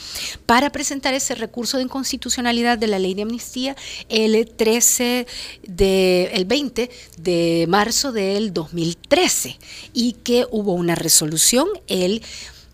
para 0.48 0.72
presentar 0.72 1.14
ese 1.14 1.36
recurso 1.36 1.78
de 1.78 1.84
inconstitucionalidad 1.84 2.80
de 2.80 2.88
la 2.88 2.98
ley 2.98 3.14
de 3.14 3.22
amnistía 3.22 3.76
el 4.10 4.50
13 4.50 5.28
de 5.68 6.32
el 6.34 6.46
20 6.46 6.90
de 7.20 7.66
marzo 7.70 8.12
del 8.12 8.52
2013 8.52 9.60
y 9.94 10.14
que 10.14 10.48
hubo 10.50 10.74
una 10.74 10.96
resolución 10.96 11.68
el 11.88 12.24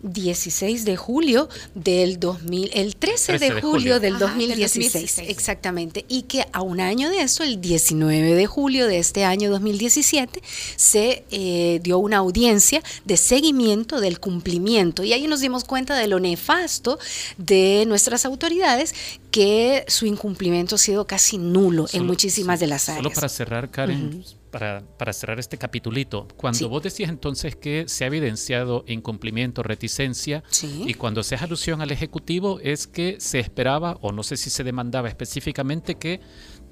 16 0.02 0.84
de 0.84 0.96
julio 0.96 1.48
del 1.74 2.18
2000, 2.18 2.70
el 2.74 2.96
13, 2.96 3.38
de, 3.38 3.60
julio, 3.60 4.00
del, 4.00 4.18
2016, 4.18 5.18
exactamente, 5.18 6.04
y 6.08 6.22
que 6.22 6.46
a 6.52 6.62
un 6.62 6.80
año 6.80 7.08
de 7.08 7.22
eso, 7.22 7.42
el 7.42 7.60
19 7.60 8.34
de 8.34 8.46
julio 8.46 8.86
de 8.86 8.98
este 8.98 9.24
año 9.24 9.50
2017, 9.50 10.42
se 10.76 11.24
eh, 11.30 11.80
dio 11.82 11.98
una 11.98 12.18
audiencia 12.18 12.82
de 13.04 13.16
seguimiento 13.16 14.00
del 14.00 14.20
cumplimiento. 14.20 15.04
Y 15.04 15.12
ahí 15.12 15.26
nos 15.26 15.40
dimos 15.40 15.64
cuenta 15.64 15.96
de 15.96 16.06
lo 16.08 16.20
nefasto 16.20 16.98
de 17.38 17.84
nuestras 17.86 18.24
autoridades 18.24 18.94
que 19.30 19.84
su 19.88 20.06
incumplimiento 20.06 20.74
ha 20.74 20.78
sido 20.78 21.06
casi 21.06 21.38
nulo 21.38 21.86
en 21.92 22.06
muchísimas 22.06 22.60
de 22.60 22.66
las 22.66 22.88
áreas. 22.88 23.04
Solo 23.04 23.14
para 23.14 23.28
cerrar, 23.28 23.70
Karen, 23.70 24.24
para, 24.52 24.82
para, 24.98 25.12
cerrar 25.12 25.40
este 25.40 25.58
capitulito, 25.58 26.28
cuando 26.36 26.68
vos 26.68 26.82
decías 26.82 27.10
entonces 27.10 27.56
que 27.56 27.88
se 27.88 28.04
ha 28.04 28.06
evidenciado 28.06 28.84
incumplimiento, 28.86 29.64
reticencia, 29.64 30.44
y 30.62 30.94
cuando 30.94 31.24
se 31.24 31.34
hace 31.34 31.44
alusión 31.44 31.80
al 31.80 31.90
Ejecutivo 31.90 32.60
es 32.60 32.86
que 32.86 33.16
se 33.18 33.40
esperaba, 33.40 33.98
o 34.02 34.12
no 34.12 34.22
sé 34.22 34.36
si 34.36 34.50
se 34.50 34.62
demandaba 34.62 35.08
específicamente, 35.08 35.96
que 35.96 36.20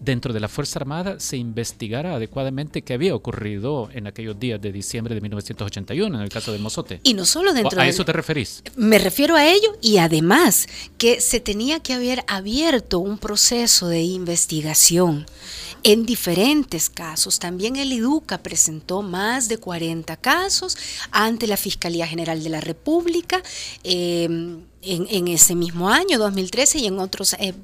dentro 0.01 0.33
de 0.33 0.41
la 0.41 0.49
Fuerza 0.49 0.79
Armada 0.79 1.21
se 1.21 1.37
investigara 1.37 2.15
adecuadamente 2.17 2.83
qué 2.83 2.95
había 2.95 3.15
ocurrido 3.15 3.89
en 3.93 4.07
aquellos 4.07 4.39
días 4.41 4.61
de 4.61 4.73
diciembre 4.73 5.15
de 5.15 5.21
1981, 5.21 6.17
en 6.17 6.23
el 6.23 6.31
caso 6.31 6.53
de 6.53 6.59
Mozote. 6.59 7.01
Y 7.05 7.15
no 7.15 7.25
solo 7.25 7.53
dentro 7.53 7.81
¿A 7.81 7.87
eso 7.87 8.05
te 8.05 8.13
referís? 8.13 8.63
Me 8.77 8.99
refiero 8.99 9.37
a 9.37 9.47
ello 9.47 9.77
y 9.81 9.99
además 9.99 10.67
que 10.99 11.21
se 11.21 11.41
tenía 11.41 11.81
que 11.81 11.93
haber 11.93 12.25
abierto 12.27 12.99
un 12.99 13.19
proceso 13.19 13.89
de 13.89 14.03
investigación 14.03 15.27
en 15.83 16.05
diferentes 16.05 16.91
casos. 16.91 17.39
También 17.39 17.77
el 17.77 17.93
IDUCA 17.93 18.43
presentó 18.43 19.03
más 19.03 19.49
de 19.49 19.59
40 19.59 20.17
casos 20.17 20.77
ante 21.11 21.47
la 21.47 21.57
Fiscalía 21.57 22.07
General 22.07 22.43
de 22.43 22.51
la 22.51 22.61
República. 22.61 23.43
Eh, 23.85 24.59
en, 24.83 25.29
ese 25.29 25.55
mismo 25.55 25.91
año, 25.91 26.19
2013, 26.19 26.79
y 26.79 26.87
en 26.87 26.99
otros, 26.99 27.35
eh, 27.35 27.55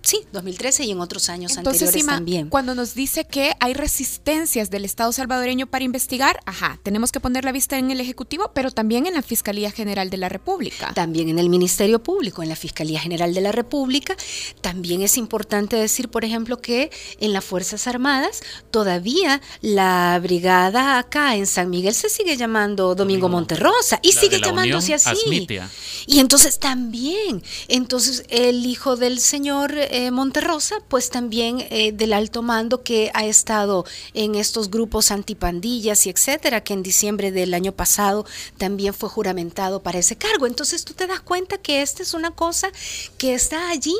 sí, 0.00 0.20
2013 0.32 0.84
y 0.84 0.90
en 0.92 1.00
otros 1.00 1.28
años 1.28 1.56
anteriores 1.58 2.06
también. 2.06 2.48
Cuando 2.48 2.74
nos 2.74 2.94
dice 2.94 3.26
que 3.26 3.52
hay 3.60 3.74
resistencias 3.74 4.70
del 4.70 4.84
Estado 4.84 5.12
salvadoreño 5.12 5.66
para 5.66 5.84
investigar, 5.84 6.40
ajá, 6.46 6.78
tenemos 6.82 7.12
que 7.12 7.20
poner 7.20 7.44
la 7.44 7.52
vista 7.52 7.78
en 7.78 7.90
el 7.90 8.00
Ejecutivo, 8.00 8.52
pero 8.54 8.70
también 8.70 9.06
en 9.06 9.14
la 9.14 9.22
Fiscalía 9.22 9.70
General 9.70 10.08
de 10.08 10.16
la 10.16 10.28
República. 10.28 10.92
También 10.94 11.28
en 11.28 11.38
el 11.38 11.48
Ministerio 11.50 12.02
Público, 12.02 12.42
en 12.42 12.48
la 12.48 12.56
Fiscalía 12.56 13.00
General 13.00 13.34
de 13.34 13.40
la 13.40 13.52
República. 13.52 14.16
También 14.60 15.02
es 15.02 15.18
importante 15.18 15.76
decir, 15.76 16.08
por 16.08 16.24
ejemplo, 16.24 16.60
que 16.60 16.90
en 17.20 17.32
las 17.32 17.44
Fuerzas 17.44 17.86
Armadas 17.86 18.42
todavía 18.70 19.42
la 19.60 20.18
brigada 20.22 20.98
acá 20.98 21.36
en 21.36 21.46
San 21.46 21.68
Miguel 21.68 21.94
se 21.94 22.08
sigue 22.08 22.36
llamando 22.36 22.94
Domingo 22.94 23.28
Monterrosa 23.28 23.98
y 24.02 24.12
sigue 24.12 24.40
llamándose 24.40 24.94
así. 24.94 25.46
Y 26.06 26.20
entonces 26.20 26.58
también. 26.62 27.42
Entonces, 27.66 28.24
el 28.28 28.66
hijo 28.66 28.94
del 28.94 29.18
señor 29.18 29.74
eh, 29.76 30.12
Monterrosa, 30.12 30.76
pues 30.86 31.10
también 31.10 31.66
eh, 31.70 31.90
del 31.90 32.12
alto 32.12 32.40
mando 32.40 32.84
que 32.84 33.10
ha 33.14 33.26
estado 33.26 33.84
en 34.14 34.36
estos 34.36 34.70
grupos 34.70 35.10
antipandillas 35.10 36.06
y 36.06 36.10
etcétera, 36.10 36.62
que 36.62 36.72
en 36.72 36.84
diciembre 36.84 37.32
del 37.32 37.52
año 37.52 37.72
pasado 37.72 38.24
también 38.58 38.94
fue 38.94 39.08
juramentado 39.08 39.82
para 39.82 39.98
ese 39.98 40.14
cargo. 40.14 40.46
Entonces, 40.46 40.84
tú 40.84 40.94
te 40.94 41.08
das 41.08 41.18
cuenta 41.18 41.58
que 41.58 41.82
esta 41.82 42.04
es 42.04 42.14
una 42.14 42.30
cosa 42.30 42.70
que 43.18 43.34
está 43.34 43.70
allí 43.70 43.96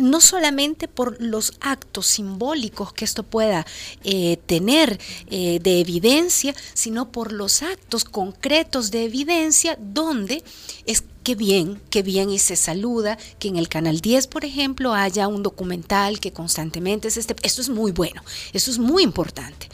no 0.00 0.20
solamente 0.20 0.88
por 0.88 1.22
los 1.22 1.52
actos 1.60 2.08
simbólicos 2.08 2.92
que 2.92 3.04
esto 3.04 3.22
pueda 3.22 3.64
eh, 4.02 4.38
tener 4.46 4.98
de 5.30 5.80
evidencia, 5.80 6.54
sino 6.74 7.12
por 7.12 7.32
los 7.32 7.62
actos 7.62 8.04
concretos 8.04 8.90
de 8.90 9.04
evidencia 9.04 9.78
donde 9.80 10.42
es 10.84 11.04
qué 11.22 11.34
bien, 11.34 11.80
qué 11.90 12.02
bien 12.02 12.30
y 12.30 12.38
se 12.38 12.56
saluda 12.56 13.18
que 13.38 13.48
en 13.48 13.56
el 13.56 13.68
canal 13.68 14.00
10, 14.00 14.26
por 14.26 14.44
ejemplo, 14.44 14.94
haya 14.94 15.28
un 15.28 15.42
documental 15.42 16.20
que 16.20 16.32
constantemente 16.32 17.08
es 17.08 17.16
este. 17.16 17.36
Esto 17.42 17.60
es 17.60 17.68
muy 17.68 17.92
bueno, 17.92 18.22
esto 18.52 18.70
es 18.70 18.78
muy 18.78 19.02
importante. 19.02 19.68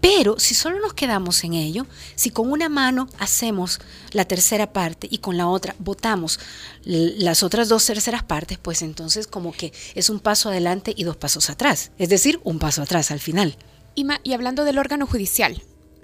Pero 0.00 0.38
si 0.38 0.54
solo 0.54 0.78
nos 0.80 0.94
quedamos 0.94 1.42
en 1.44 1.54
ello, 1.54 1.86
si 2.14 2.30
con 2.30 2.50
una 2.50 2.68
mano 2.68 3.08
hacemos 3.18 3.80
la 4.12 4.24
tercera 4.24 4.72
parte 4.72 5.08
y 5.10 5.18
con 5.18 5.36
la 5.36 5.48
otra 5.48 5.74
votamos 5.78 6.38
las 6.84 7.42
otras 7.42 7.68
dos 7.68 7.84
terceras 7.84 8.22
partes, 8.22 8.58
pues 8.58 8.82
entonces 8.82 9.26
como 9.26 9.52
que 9.52 9.72
es 9.94 10.08
un 10.08 10.20
paso 10.20 10.48
adelante 10.48 10.94
y 10.96 11.04
dos 11.04 11.16
pasos 11.16 11.50
atrás, 11.50 11.90
es 11.98 12.08
decir, 12.08 12.40
un 12.44 12.58
paso 12.58 12.82
atrás 12.82 13.10
al 13.10 13.20
final. 13.20 13.56
y 13.94 14.32
hablando 14.32 14.64
del 14.64 14.78
órgano 14.78 15.06
judicial, 15.06 15.62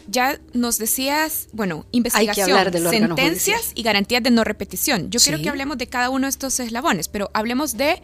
ya 0.09 0.41
nos 0.53 0.79
decías, 0.79 1.49
bueno, 1.53 1.87
investigación, 1.93 2.73
sentencias 2.91 3.73
y 3.75 3.83
garantías 3.83 4.23
de 4.23 4.31
no 4.31 4.45
repetición. 4.45 5.11
Yo 5.11 5.21
quiero 5.21 5.41
que 5.41 5.49
hablemos 5.49 5.79
de 5.79 5.87
cada 5.87 6.11
uno 6.11 6.27
de 6.27 6.31
estos 6.31 6.59
eslabones, 6.61 7.09
pero 7.09 7.31
hablemos 7.35 7.77
de 7.77 8.03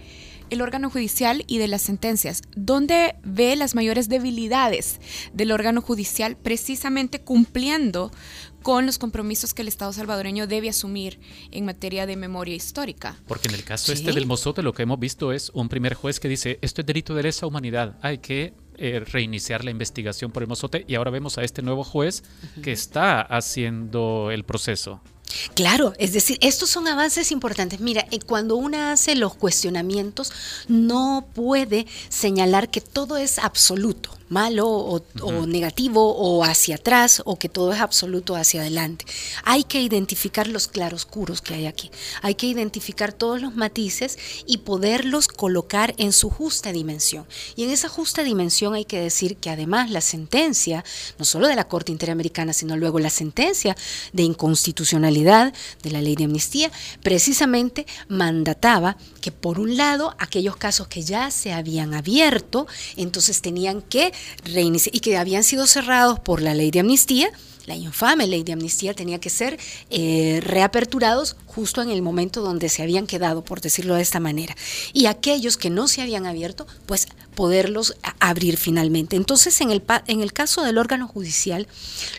el 0.51 0.63
órgano 0.63 0.89
judicial 0.89 1.45
y 1.47 1.59
de 1.59 1.69
las 1.69 1.83
sentencias. 1.83 2.43
¿Dónde 2.57 3.17
ve 3.23 3.55
las 3.57 3.75
mayores 3.75 4.09
debilidades 4.09 4.99
del 5.33 5.53
órgano 5.53 5.83
judicial 5.83 6.37
precisamente 6.37 7.21
cumpliendo 7.21 8.11
con 8.63 8.87
los 8.87 8.99
compromisos 8.99 9.55
que 9.55 9.63
el 9.63 9.69
Estado 9.69 9.93
salvadoreño 9.93 10.47
debe 10.47 10.69
asumir 10.69 11.21
en 11.53 11.65
materia 11.65 12.07
de 12.07 12.17
memoria 12.17 12.55
histórica. 12.55 13.17
Porque 13.27 13.49
en 13.49 13.55
el 13.55 13.65
caso 13.65 13.93
este 13.93 14.13
del 14.13 14.27
Mozote 14.27 14.63
lo 14.63 14.75
que 14.75 14.83
hemos 14.83 14.99
visto 14.99 15.33
es 15.33 15.51
un 15.55 15.69
primer 15.69 15.95
juez 15.95 16.21
que 16.21 16.29
dice, 16.29 16.59
esto 16.61 16.81
es 16.81 16.87
delito 16.87 17.15
de 17.15 17.23
lesa 17.23 17.47
humanidad, 17.47 17.97
hay 18.03 18.19
que 18.19 18.55
eh, 18.79 19.01
reiniciar 19.01 19.64
la 19.64 19.71
investigación 19.71 20.31
por 20.31 20.43
el 20.43 20.49
Mozote 20.49 20.85
y 20.87 20.95
ahora 20.95 21.11
vemos 21.11 21.38
a 21.38 21.45
este 21.45 21.62
nuevo 21.62 21.85
juez 21.85 22.23
que 22.62 22.73
está 22.73 23.21
haciendo 23.21 24.31
el 24.31 24.45
proceso. 24.45 25.01
Claro, 25.55 25.93
es 25.99 26.12
decir, 26.12 26.38
estos 26.41 26.71
son 26.71 26.88
avances 26.88 27.33
importantes. 27.33 27.81
Mira, 27.81 28.07
eh, 28.11 28.19
cuando 28.21 28.57
una 28.57 28.93
hace 28.93 29.14
los 29.14 29.35
cuestionamientos, 29.35 30.33
no 30.69 31.27
puede 31.35 31.87
señalar 32.09 32.71
que 32.71 32.81
todo 32.81 33.17
es 33.17 33.38
absoluto 33.38 34.17
malo 34.29 34.69
o, 34.69 35.47
negativo 35.47 36.14
o 36.14 36.45
hacia 36.45 36.77
atrás 36.77 37.23
o 37.25 37.38
que 37.38 37.49
todo 37.49 37.73
es 37.73 37.81
absoluto 37.81 38.37
hacia 38.37 38.61
adelante. 38.61 39.05
Hay 39.45 39.64
que 39.64 39.81
identificar 39.81 40.47
los 40.49 40.69
claroscuros 40.69 41.41
que 41.41 41.55
hay 41.55 41.67
aquí. 41.67 41.91
Hay 42.23 42.35
que 42.35 42.47
identificar 42.47 43.12
todos 43.12 43.41
los 43.41 43.55
matices 43.55 44.19
y 44.47 44.59
poderlos 44.59 45.29
colocar 45.29 45.95
en 45.99 46.12
su 46.12 46.31
justa 46.31 46.73
dimensión. 46.73 47.27
Y 47.57 47.64
en 47.64 47.71
esa 47.71 47.88
justa 47.88 48.23
dimensión 48.23 48.75
hay 48.75 48.85
que 48.85 49.01
decir 49.01 49.37
que 49.37 49.51
además 49.51 49.91
la 49.91 50.01
sentencia, 50.01 50.85
no 51.19 51.25
solo 51.25 51.49
de 51.49 51.57
la 51.57 51.69
Corte 51.69 51.93
Interamericana, 51.93 52.53
sino 52.53 52.77
luego 52.77 52.99
la 52.99 53.11
sentencia 53.11 53.77
de 54.12 54.23
inconstitucionalidad 54.23 55.53
de 55.83 55.91
la 55.91 56.03
ley 56.03 56.17
de 56.17 56.25
amnistía, 56.25 56.71
precisamente 57.03 57.87
mandataba 58.09 58.97
que 59.21 59.33
por 59.33 59.61
un 59.61 59.77
lado 59.77 60.14
aquellos 60.19 60.57
casos 60.57 60.88
que 60.88 61.03
ya 61.03 61.31
se 61.31 61.53
habían 61.53 61.95
abierto, 61.95 62.67
entonces 62.97 63.41
tenían 63.41 63.83
que 63.83 64.12
y 64.44 65.00
que 65.00 65.16
habían 65.16 65.44
sido 65.44 65.66
cerrados 65.66 66.20
por 66.20 66.42
la 66.42 66.54
ley 66.54 66.70
de 66.70 66.81
amnistía, 66.81 67.31
la 67.68 67.76
infame 67.76 68.26
ley 68.26 68.44
de 68.44 68.54
amnistía 68.54 68.94
tenía 68.94 69.20
que 69.20 69.28
ser 69.28 69.59
eh, 69.90 70.40
reaperturados 70.42 71.37
justo 71.44 71.83
en 71.83 71.90
el 71.90 72.00
momento 72.00 72.40
donde 72.40 72.70
se 72.70 72.83
habían 72.83 73.07
quedado, 73.07 73.44
por 73.44 73.61
decirlo 73.61 73.94
de 73.94 74.00
esta 74.00 74.20
manera. 74.20 74.57
Y 74.94 75.04
aquellos 75.04 75.59
que 75.59 75.68
no 75.68 75.87
se 75.87 76.00
habían 76.00 76.24
abierto, 76.24 76.66
pues 76.87 77.09
poderlos 77.38 77.94
abrir 78.18 78.57
finalmente. 78.57 79.14
Entonces, 79.14 79.61
en 79.61 79.70
el, 79.70 79.81
en 80.09 80.22
el 80.22 80.33
caso 80.33 80.64
del 80.64 80.77
órgano 80.77 81.07
judicial, 81.07 81.68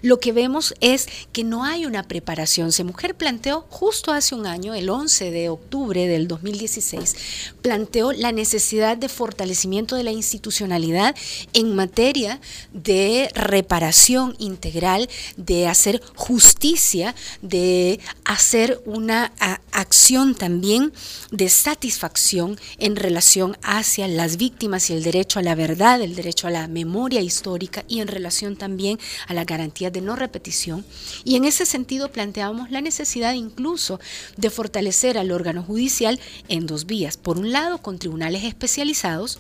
lo 0.02 0.22
que 0.22 0.32
vemos 0.32 0.74
es 0.80 1.10
que 1.34 1.44
no 1.44 1.66
hay 1.66 1.86
una 1.86 2.04
preparación. 2.04 2.72
Se 2.72 2.86
Mujer 2.86 3.16
planteó 3.16 3.66
justo 3.70 4.14
hace 4.14 4.34
un 4.34 4.48
año, 4.48 4.74
el 4.76 4.90
11 4.90 5.32
de 5.32 5.50
octubre 5.50 6.08
del 6.08 6.30
2016, 6.30 7.16
planteó 7.62 8.14
la 8.14 8.32
necesidad 8.32 8.96
de 8.96 9.10
fortalecimiento 9.10 9.98
de 9.98 10.04
la 10.04 10.14
institucionalidad 10.14 11.14
en 11.52 11.76
materia 11.76 12.40
de 12.72 13.30
reparación 13.36 14.38
integral, 14.40 15.10
de 15.36 15.68
hacer 15.68 16.02
justicia, 16.16 17.14
de 17.42 18.00
hacer 18.24 18.82
una 18.86 19.34
acción 19.74 20.34
también 20.34 20.94
de 21.32 21.50
satisfacción 21.50 22.58
en 22.78 22.96
relación 22.96 23.58
hacia 23.64 24.08
las 24.08 24.38
víctimas 24.38 24.90
y 24.90 24.94
el 24.94 25.09
derecho 25.12 25.40
a 25.40 25.42
la 25.42 25.56
verdad, 25.56 26.02
el 26.02 26.16
derecho 26.16 26.48
a 26.48 26.52
la 26.52 26.68
memoria 26.68 27.22
histórica 27.22 27.84
y 27.88 28.00
en 28.00 28.08
relación 28.08 28.56
también 28.56 29.00
a 29.28 29.34
la 29.34 29.44
garantía 29.44 29.90
de 29.90 30.02
no 30.02 30.16
repetición. 30.16 30.86
Y 31.24 31.36
en 31.36 31.46
ese 31.46 31.66
sentido 31.66 32.12
planteamos 32.12 32.70
la 32.70 32.82
necesidad 32.82 33.34
incluso 33.34 34.00
de 34.38 34.52
fortalecer 34.52 35.18
al 35.18 35.32
órgano 35.32 35.64
judicial 35.64 36.20
en 36.48 36.68
dos 36.68 36.86
vías. 36.86 37.18
Por 37.18 37.40
un 37.40 37.52
lado, 37.52 37.80
con 37.80 37.98
tribunales 37.98 38.44
especializados 38.44 39.40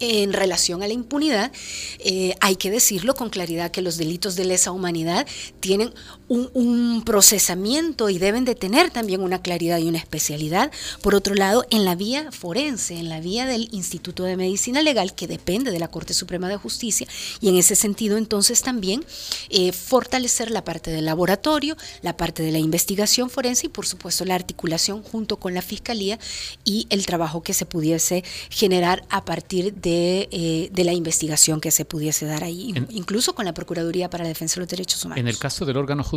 en 0.00 0.32
relación 0.32 0.82
a 0.82 0.88
la 0.88 0.92
impunidad, 0.92 1.52
eh, 2.00 2.34
hay 2.40 2.56
que 2.56 2.70
decirlo 2.70 3.14
con 3.14 3.30
claridad 3.30 3.70
que 3.70 3.82
los 3.82 3.96
delitos 3.96 4.36
de 4.36 4.44
lesa 4.44 4.72
humanidad 4.72 5.26
tienen 5.60 5.92
un, 6.28 7.02
procesamiento 7.04 8.10
y 8.10 8.18
deben 8.18 8.44
de 8.44 8.54
tener 8.54 8.90
también 8.90 9.20
una 9.20 9.40
claridad 9.40 9.78
y 9.78 9.88
una 9.88 9.98
especialidad. 9.98 10.72
Por 11.02 11.14
otro 11.14 11.34
lado, 11.34 11.64
en 11.70 11.84
la 11.84 11.94
vía 11.94 12.32
forense, 12.32 12.98
en 12.98 13.08
la 13.08 13.20
vía 13.20 13.46
del 13.46 13.68
Instituto 13.70 14.24
de 14.24 14.36
Medicina 14.36 14.82
Legal, 14.82 15.14
que 15.14 15.26
depende 15.26 15.70
de 15.70 15.78
la 15.78 15.88
Corte 15.88 16.14
Suprema 16.14 16.48
de 16.48 16.56
Justicia, 16.56 17.06
y 17.40 17.48
en 17.48 17.56
ese 17.56 17.76
sentido 17.76 18.16
entonces 18.16 18.62
también 18.62 19.04
eh, 19.50 19.72
fortalecer 19.72 20.50
la 20.50 20.64
parte 20.64 20.90
del 20.90 21.04
laboratorio, 21.04 21.76
la 22.02 22.16
parte 22.16 22.42
de 22.42 22.50
la 22.50 22.58
investigación 22.58 23.30
forense 23.30 23.66
y 23.66 23.70
por 23.70 23.86
supuesto 23.86 24.24
la 24.24 24.34
articulación 24.34 25.02
junto 25.02 25.36
con 25.36 25.54
la 25.54 25.62
Fiscalía 25.62 26.18
y 26.64 26.86
el 26.90 27.06
trabajo 27.06 27.42
que 27.42 27.54
se 27.54 27.66
pudiese 27.66 28.24
generar 28.50 29.04
a 29.10 29.24
partir 29.24 29.74
de, 29.74 30.28
eh, 30.32 30.84
la 30.84 30.92
investigación 30.92 31.60
que 31.60 31.70
se 31.70 31.84
pudiese 31.84 32.26
dar 32.26 32.44
ahí, 32.44 32.72
incluso 32.90 33.34
con 33.34 33.44
la 33.44 33.54
Procuraduría 33.54 34.08
para 34.08 34.22
la 34.22 34.28
Defensa 34.28 34.56
de 34.56 34.60
los 34.60 34.68
Derechos 34.68 35.04
Humanos. 35.04 35.20
En 35.20 35.26
el 35.26 35.38
caso 35.38 35.64
del 35.64 35.76
órgano 35.76 36.04
judicial, 36.04 36.15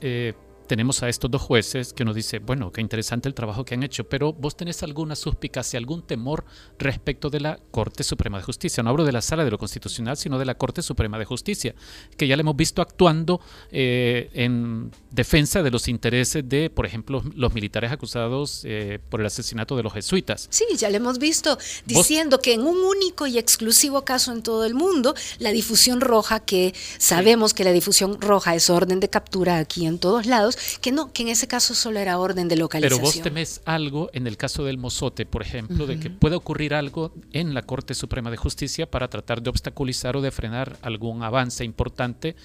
eh, 0.00 0.34
tenemos 0.70 1.02
a 1.02 1.08
estos 1.08 1.28
dos 1.28 1.42
jueces 1.42 1.92
que 1.92 2.04
nos 2.04 2.14
dice, 2.14 2.38
bueno, 2.38 2.70
qué 2.70 2.80
interesante 2.80 3.28
el 3.28 3.34
trabajo 3.34 3.64
que 3.64 3.74
han 3.74 3.82
hecho, 3.82 4.04
pero 4.04 4.32
vos 4.32 4.56
tenés 4.56 4.84
alguna 4.84 5.16
suspicacia, 5.16 5.80
algún 5.80 6.00
temor 6.00 6.44
respecto 6.78 7.28
de 7.28 7.40
la 7.40 7.58
Corte 7.72 8.04
Suprema 8.04 8.38
de 8.38 8.44
Justicia. 8.44 8.80
No 8.84 8.90
hablo 8.90 9.04
de 9.04 9.10
la 9.10 9.20
Sala 9.20 9.44
de 9.44 9.50
lo 9.50 9.58
Constitucional, 9.58 10.16
sino 10.16 10.38
de 10.38 10.44
la 10.44 10.54
Corte 10.54 10.82
Suprema 10.82 11.18
de 11.18 11.24
Justicia, 11.24 11.74
que 12.16 12.28
ya 12.28 12.36
le 12.36 12.42
hemos 12.42 12.54
visto 12.54 12.82
actuando 12.82 13.40
eh, 13.72 14.30
en 14.32 14.92
defensa 15.10 15.64
de 15.64 15.72
los 15.72 15.88
intereses 15.88 16.48
de, 16.48 16.70
por 16.70 16.86
ejemplo, 16.86 17.24
los 17.34 17.52
militares 17.52 17.90
acusados 17.90 18.62
eh, 18.64 19.00
por 19.10 19.18
el 19.18 19.26
asesinato 19.26 19.76
de 19.76 19.82
los 19.82 19.92
jesuitas. 19.92 20.46
Sí, 20.50 20.66
ya 20.76 20.88
le 20.88 20.98
hemos 20.98 21.18
visto 21.18 21.58
diciendo 21.84 22.38
que 22.38 22.54
en 22.54 22.60
un 22.60 22.76
único 22.76 23.26
y 23.26 23.38
exclusivo 23.38 24.04
caso 24.04 24.30
en 24.30 24.44
todo 24.44 24.64
el 24.64 24.74
mundo, 24.74 25.16
la 25.40 25.50
difusión 25.50 26.00
roja, 26.00 26.38
que 26.38 26.74
sabemos 26.98 27.54
que 27.54 27.64
la 27.64 27.72
difusión 27.72 28.20
roja 28.20 28.54
es 28.54 28.70
orden 28.70 29.00
de 29.00 29.10
captura 29.10 29.58
aquí 29.58 29.84
en 29.84 29.98
todos 29.98 30.26
lados, 30.26 30.59
que 30.80 30.92
no, 30.92 31.12
que 31.12 31.22
en 31.22 31.28
ese 31.28 31.46
caso 31.46 31.74
solo 31.74 31.98
era 31.98 32.18
orden 32.18 32.48
de 32.48 32.56
localización. 32.56 33.00
Pero 33.00 33.12
vos 33.12 33.22
temes 33.22 33.60
algo 33.64 34.10
en 34.12 34.26
el 34.26 34.36
caso 34.36 34.64
del 34.64 34.78
mozote, 34.78 35.26
por 35.26 35.42
ejemplo, 35.42 35.86
de 35.86 35.98
que 35.98 36.10
pueda 36.10 36.36
ocurrir 36.36 36.74
algo 36.74 37.12
en 37.32 37.54
la 37.54 37.62
Corte 37.62 37.94
Suprema 37.94 38.30
de 38.30 38.36
Justicia 38.36 38.90
para 38.90 39.08
tratar 39.08 39.42
de 39.42 39.50
obstaculizar 39.50 40.16
o 40.16 40.20
de 40.20 40.30
frenar 40.30 40.78
algún 40.82 41.22
avance 41.22 41.64
importante 41.64 42.36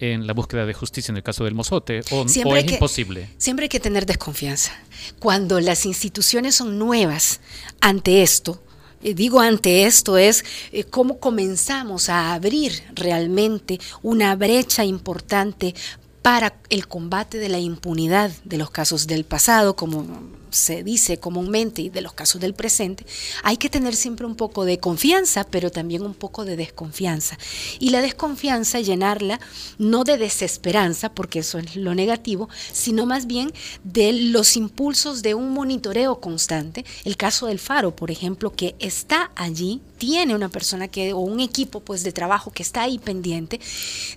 en 0.00 0.26
la 0.26 0.32
búsqueda 0.32 0.66
de 0.66 0.74
justicia 0.74 1.12
en 1.12 1.18
el 1.18 1.22
caso 1.22 1.44
del 1.44 1.54
mozote 1.54 2.00
o, 2.10 2.24
es 2.24 2.36
imposible? 2.36 3.28
Siempre 3.36 3.64
hay 3.64 3.68
que 3.68 3.80
tener 3.80 4.06
desconfianza. 4.06 4.72
Cuando 5.18 5.60
las 5.60 5.86
instituciones 5.86 6.54
son 6.56 6.78
nuevas 6.78 7.40
ante 7.80 8.22
esto, 8.22 8.62
eh, 9.02 9.14
digo 9.14 9.40
ante 9.40 9.84
esto 9.84 10.16
es 10.16 10.44
eh, 10.72 10.84
cómo 10.84 11.20
comenzamos 11.20 12.08
a 12.08 12.32
abrir 12.32 12.72
realmente 12.94 13.78
una 14.02 14.34
brecha 14.36 14.84
importante 14.84 15.74
para 16.22 16.54
el 16.68 16.86
combate 16.86 17.38
de 17.38 17.48
la 17.48 17.58
impunidad 17.58 18.30
de 18.44 18.58
los 18.58 18.70
casos 18.70 19.06
del 19.06 19.24
pasado, 19.24 19.74
como 19.74 20.06
se 20.50 20.82
dice 20.82 21.18
comúnmente, 21.18 21.82
y 21.82 21.88
de 21.90 22.02
los 22.02 22.12
casos 22.12 22.40
del 22.40 22.54
presente, 22.54 23.06
hay 23.42 23.56
que 23.56 23.70
tener 23.70 23.94
siempre 23.94 24.26
un 24.26 24.34
poco 24.34 24.64
de 24.64 24.78
confianza, 24.78 25.44
pero 25.44 25.70
también 25.70 26.02
un 26.02 26.14
poco 26.14 26.44
de 26.44 26.56
desconfianza. 26.56 27.38
Y 27.78 27.90
la 27.90 28.02
desconfianza, 28.02 28.80
llenarla 28.80 29.40
no 29.78 30.04
de 30.04 30.18
desesperanza, 30.18 31.14
porque 31.14 31.38
eso 31.38 31.58
es 31.58 31.76
lo 31.76 31.94
negativo, 31.94 32.48
sino 32.72 33.06
más 33.06 33.26
bien 33.26 33.52
de 33.84 34.12
los 34.12 34.56
impulsos 34.56 35.22
de 35.22 35.34
un 35.34 35.52
monitoreo 35.54 36.20
constante. 36.20 36.84
El 37.04 37.16
caso 37.16 37.46
del 37.46 37.58
Faro, 37.58 37.94
por 37.96 38.10
ejemplo, 38.10 38.52
que 38.52 38.74
está 38.78 39.30
allí, 39.36 39.80
tiene 40.00 40.34
una 40.34 40.48
persona 40.48 40.88
que, 40.88 41.12
o 41.12 41.18
un 41.18 41.40
equipo 41.40 41.80
pues, 41.80 42.02
de 42.02 42.10
trabajo 42.10 42.50
que 42.50 42.62
está 42.62 42.80
ahí 42.80 42.98
pendiente, 42.98 43.60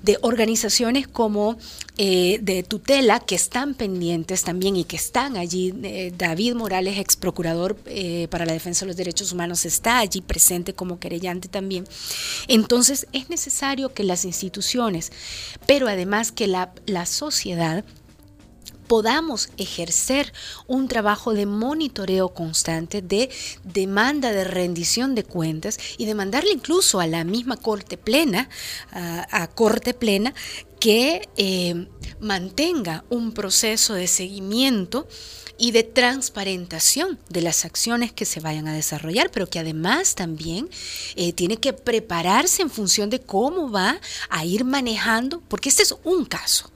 de 0.01 0.17
organizaciones 0.21 1.09
como 1.09 1.57
eh, 1.97 2.39
de 2.41 2.63
tutela 2.63 3.19
que 3.19 3.35
están 3.35 3.73
pendientes 3.73 4.43
también 4.43 4.77
y 4.77 4.85
que 4.85 4.95
están 4.95 5.35
allí. 5.35 5.73
Eh, 5.83 6.13
David 6.17 6.55
Morales, 6.55 6.97
ex 6.97 7.17
procurador 7.17 7.77
eh, 7.85 8.29
para 8.31 8.45
la 8.45 8.53
defensa 8.53 8.85
de 8.85 8.91
los 8.91 8.95
derechos 8.95 9.33
humanos, 9.33 9.65
está 9.65 9.99
allí 9.99 10.21
presente 10.21 10.73
como 10.73 10.99
querellante 10.99 11.49
también. 11.49 11.85
Entonces 12.47 13.05
es 13.11 13.29
necesario 13.29 13.93
que 13.93 14.05
las 14.05 14.23
instituciones, 14.23 15.11
pero 15.67 15.89
además 15.89 16.31
que 16.31 16.47
la, 16.47 16.71
la 16.85 17.05
sociedad, 17.05 17.83
podamos 18.87 19.49
ejercer 19.57 20.33
un 20.67 20.87
trabajo 20.87 21.33
de 21.33 21.45
monitoreo 21.45 22.29
constante, 22.33 23.01
de 23.01 23.29
demanda 23.63 24.31
de 24.31 24.43
rendición 24.43 25.15
de 25.15 25.23
cuentas 25.23 25.79
y 25.97 26.05
demandarle 26.05 26.51
incluso 26.51 26.99
a 26.99 27.07
la 27.07 27.23
misma 27.23 27.57
Corte 27.57 27.97
Plena, 27.97 28.49
a, 28.91 29.47
Corte 29.47 29.93
Plena, 29.93 30.33
que 30.79 31.29
eh, 31.37 31.87
mantenga 32.19 33.03
un 33.09 33.33
proceso 33.33 33.93
de 33.93 34.07
seguimiento 34.07 35.07
y 35.57 35.71
de 35.71 35.83
transparentación 35.83 37.19
de 37.29 37.41
las 37.41 37.63
acciones 37.63 38.11
que 38.11 38.25
se 38.25 38.39
vayan 38.41 38.67
a 38.67 38.73
desarrollar, 38.73 39.31
pero 39.31 39.49
que 39.49 39.59
además 39.59 40.15
también 40.15 40.69
eh, 41.15 41.31
tiene 41.31 41.57
que 41.57 41.73
prepararse 41.73 42.61
en 42.61 42.69
función 42.69 43.09
de 43.09 43.21
cómo 43.21 43.71
va 43.71 43.99
a 44.29 44.45
ir 44.45 44.65
manejando, 44.65 45.41
porque 45.47 45.69
este 45.69 45.83
es 45.83 45.95
un 46.03 46.25
caso 46.25 46.72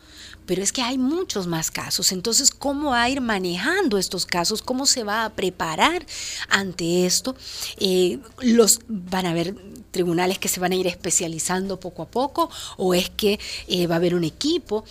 pero 0.47 0.63
es 0.63 0.71
que 0.71 0.81
hay 0.81 0.97
muchos 0.97 1.45
más 1.45 1.69
casos. 1.69 2.11
Entonces, 2.11 2.49
¿cómo 2.51 2.91
va 2.91 3.03
a 3.03 3.09
ir 3.09 3.21
manejando 3.21 3.99
estos 3.99 4.25
casos? 4.25 4.63
¿Cómo 4.63 4.87
se 4.87 5.03
va 5.03 5.25
a 5.25 5.29
preparar 5.35 6.05
ante 6.49 7.05
esto? 7.05 7.35
Eh, 7.77 8.19
los 8.39 8.79
van 8.87 9.27
a 9.27 9.31
haber 9.31 9.53
tribunales 9.97 10.37
que 10.37 10.47
se 10.47 10.59
van 10.59 10.73
a 10.73 10.75
ir 10.75 10.85
especializando 10.85 11.79
poco 11.79 12.03
a 12.03 12.05
poco 12.05 12.51
o 12.77 12.93
es 12.93 13.09
que 13.09 13.39
eh, 13.67 13.87
va 13.87 13.95
a 13.95 13.97
haber 13.97 14.13
un 14.13 14.23
equipo, 14.23 14.85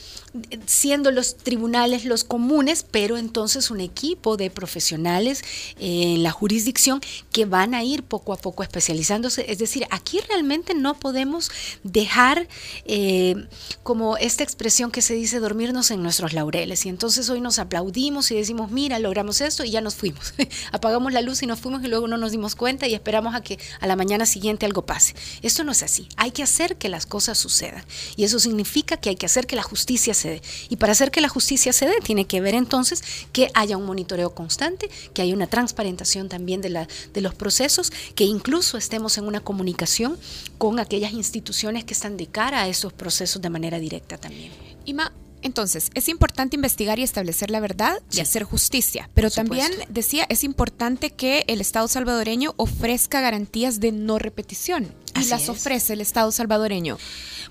siendo 0.66 1.12
los 1.12 1.36
tribunales 1.36 2.04
los 2.04 2.24
comunes, 2.24 2.84
pero 2.90 3.16
entonces 3.16 3.70
un 3.70 3.80
equipo 3.80 4.36
de 4.36 4.50
profesionales 4.50 5.44
en 5.78 6.24
la 6.24 6.32
jurisdicción 6.32 7.00
que 7.30 7.44
van 7.44 7.72
a 7.74 7.84
ir 7.84 8.02
poco 8.02 8.32
a 8.32 8.36
poco 8.36 8.64
especializándose. 8.64 9.46
Es 9.48 9.58
decir, 9.58 9.86
aquí 9.90 10.18
realmente 10.28 10.74
no 10.74 10.98
podemos 10.98 11.52
dejar 11.84 12.48
eh, 12.84 13.46
como 13.84 14.16
esta 14.16 14.42
expresión 14.42 14.90
que 14.90 15.02
se 15.02 15.14
dice 15.14 15.38
dormirnos 15.38 15.92
en 15.92 16.02
nuestros 16.02 16.32
laureles 16.32 16.84
y 16.84 16.88
entonces 16.88 17.30
hoy 17.30 17.40
nos 17.40 17.60
aplaudimos 17.60 18.32
y 18.32 18.34
decimos, 18.34 18.72
mira, 18.72 18.98
logramos 18.98 19.40
esto 19.40 19.62
y 19.62 19.70
ya 19.70 19.80
nos 19.80 19.94
fuimos. 19.94 20.34
Apagamos 20.72 21.12
la 21.12 21.22
luz 21.22 21.44
y 21.44 21.46
nos 21.46 21.60
fuimos 21.60 21.84
y 21.84 21.86
luego 21.86 22.08
no 22.08 22.16
nos 22.16 22.32
dimos 22.32 22.56
cuenta 22.56 22.88
y 22.88 22.94
esperamos 22.94 23.36
a 23.36 23.40
que 23.40 23.58
a 23.80 23.86
la 23.86 23.94
mañana 23.94 24.26
siguiente 24.26 24.66
algo 24.66 24.84
pase. 24.84 24.95
Esto 25.42 25.64
no 25.64 25.72
es 25.72 25.82
así. 25.82 26.08
Hay 26.16 26.30
que 26.30 26.42
hacer 26.42 26.76
que 26.76 26.88
las 26.88 27.06
cosas 27.06 27.38
sucedan. 27.38 27.84
Y 28.16 28.24
eso 28.24 28.38
significa 28.38 28.96
que 28.96 29.10
hay 29.10 29.16
que 29.16 29.26
hacer 29.26 29.46
que 29.46 29.56
la 29.56 29.62
justicia 29.62 30.14
se 30.14 30.28
dé. 30.28 30.42
Y 30.68 30.76
para 30.76 30.92
hacer 30.92 31.10
que 31.10 31.20
la 31.20 31.28
justicia 31.28 31.72
se 31.72 31.86
dé, 31.86 31.94
tiene 32.02 32.26
que 32.26 32.40
ver 32.40 32.54
entonces 32.54 33.02
que 33.32 33.50
haya 33.54 33.76
un 33.76 33.86
monitoreo 33.86 34.34
constante, 34.34 34.90
que 35.14 35.22
haya 35.22 35.34
una 35.34 35.46
transparentación 35.46 36.28
también 36.28 36.60
de, 36.60 36.70
la, 36.70 36.88
de 37.12 37.20
los 37.20 37.34
procesos, 37.34 37.92
que 38.14 38.24
incluso 38.24 38.78
estemos 38.78 39.18
en 39.18 39.24
una 39.24 39.40
comunicación 39.40 40.18
con 40.58 40.78
aquellas 40.78 41.12
instituciones 41.12 41.84
que 41.84 41.94
están 41.94 42.16
de 42.16 42.26
cara 42.26 42.62
a 42.62 42.68
esos 42.68 42.92
procesos 42.92 43.42
de 43.42 43.50
manera 43.50 43.78
directa 43.78 44.16
también. 44.18 44.52
Ima, 44.84 45.12
entonces, 45.46 45.90
es 45.94 46.08
importante 46.08 46.56
investigar 46.56 46.98
y 46.98 47.02
establecer 47.02 47.50
la 47.50 47.60
verdad 47.60 48.02
y 48.10 48.20
hacer 48.20 48.44
justicia, 48.44 49.08
pero 49.14 49.30
también 49.30 49.72
decía, 49.88 50.26
es 50.28 50.44
importante 50.44 51.10
que 51.10 51.44
el 51.46 51.60
Estado 51.60 51.88
salvadoreño 51.88 52.54
ofrezca 52.56 53.20
garantías 53.20 53.80
de 53.80 53.92
no 53.92 54.18
repetición. 54.18 54.94
Y 55.18 55.24
las 55.26 55.48
ofrece 55.48 55.94
el 55.94 56.02
Estado 56.02 56.30
salvadoreño. 56.30 56.98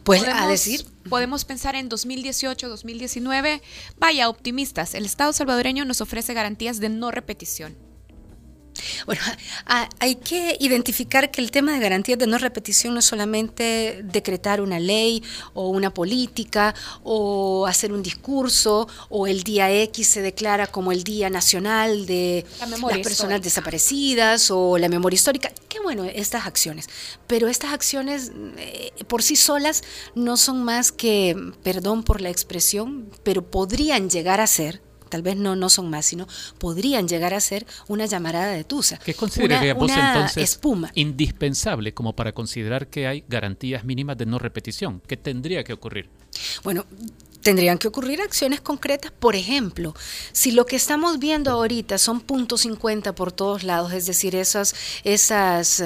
Pues 0.04 0.24
a 0.28 0.48
decir, 0.48 0.86
podemos 1.10 1.46
pensar 1.46 1.76
en 1.76 1.90
2018, 1.90 2.70
2019, 2.70 3.62
vaya 3.98 4.30
optimistas, 4.30 4.94
el 4.94 5.06
Estado 5.06 5.34
salvadoreño 5.34 5.84
nos 5.84 6.02
ofrece 6.02 6.36
garantías 6.36 6.80
de 6.80 6.90
no 6.90 7.10
repetición. 7.10 7.76
Bueno, 9.06 9.22
hay 10.00 10.16
que 10.16 10.58
identificar 10.60 11.32
que 11.32 11.42
el 11.42 11.52
tema 11.52 11.74
de 11.74 11.80
garantías 11.80 12.20
de 12.20 12.28
no 12.28 12.38
repetición 12.38 12.94
no 12.94 13.00
es 13.00 13.06
solamente 13.06 14.02
decretar 14.04 14.62
una 14.62 14.80
ley 14.80 15.24
o 15.54 15.70
una 15.70 15.94
política 15.94 16.76
o 17.04 17.66
hacer 17.68 17.92
un 17.94 18.04
discurso 18.04 18.88
o 19.10 19.28
el 19.28 19.44
día 19.44 19.72
X 19.72 20.08
se 20.08 20.22
declara 20.22 20.68
como 20.68 20.92
el 20.92 21.04
Día 21.04 21.30
Nacional 21.30 22.06
de 22.06 22.46
las 22.60 23.00
personas 23.00 23.42
desaparecidas 23.42 24.52
o 24.52 24.78
la 24.78 24.90
memoria 24.90 25.16
histórica. 25.16 25.52
Qué 25.70 25.80
bueno 25.80 26.06
estas 26.06 26.46
acciones, 26.46 26.88
pero 27.28 27.48
estas 27.48 27.74
acciones 27.74 28.32
eh, 28.58 28.92
por 29.08 29.24
sí 29.24 29.36
solas 29.36 29.84
no 30.16 30.38
son 30.38 30.64
más 30.64 30.92
que, 30.92 31.36
perdón 31.64 32.04
por 32.04 32.22
la 32.22 32.30
expresión, 32.30 33.10
pero 33.24 33.50
podrían 33.50 34.10
llegar 34.10 34.42
a 34.42 34.48
ser 34.48 34.85
tal 35.16 35.22
vez 35.22 35.38
no, 35.38 35.56
no 35.56 35.70
son 35.70 35.90
más, 35.90 36.06
sino 36.06 36.28
podrían 36.58 37.08
llegar 37.08 37.34
a 37.34 37.40
ser 37.40 37.66
una 37.88 38.06
llamarada 38.06 38.52
de 38.52 38.66
tusa. 38.66 38.98
¿Qué 38.98 39.14
consideraría 39.14 39.74
vos 39.74 39.90
entonces 39.90 40.44
espuma. 40.44 40.92
indispensable 40.94 41.94
como 41.94 42.14
para 42.14 42.34
considerar 42.34 42.88
que 42.88 43.08
hay 43.08 43.24
garantías 43.30 43.86
mínimas 43.86 44.18
de 44.18 44.26
no 44.26 44.40
repetición? 44.40 45.02
¿Qué 45.08 45.16
tendría 45.16 45.64
que 45.64 45.72
ocurrir? 45.72 46.10
Bueno, 46.66 46.86
tendrían 47.46 47.78
que 47.78 47.88
ocurrir 47.88 48.24
acciones 48.24 48.60
concretas. 48.60 49.12
Por 49.12 49.36
ejemplo, 49.36 49.94
si 50.32 50.50
lo 50.50 50.66
que 50.66 50.76
estamos 50.76 51.20
viendo 51.20 51.52
ahorita 51.52 52.00
son 52.00 52.20
puntos 52.20 52.62
50 52.62 53.14
por 53.14 53.32
todos 53.32 53.62
lados, 53.62 53.94
es 53.94 54.08
decir, 54.08 54.36
esas, 54.36 54.74
esas 55.04 55.84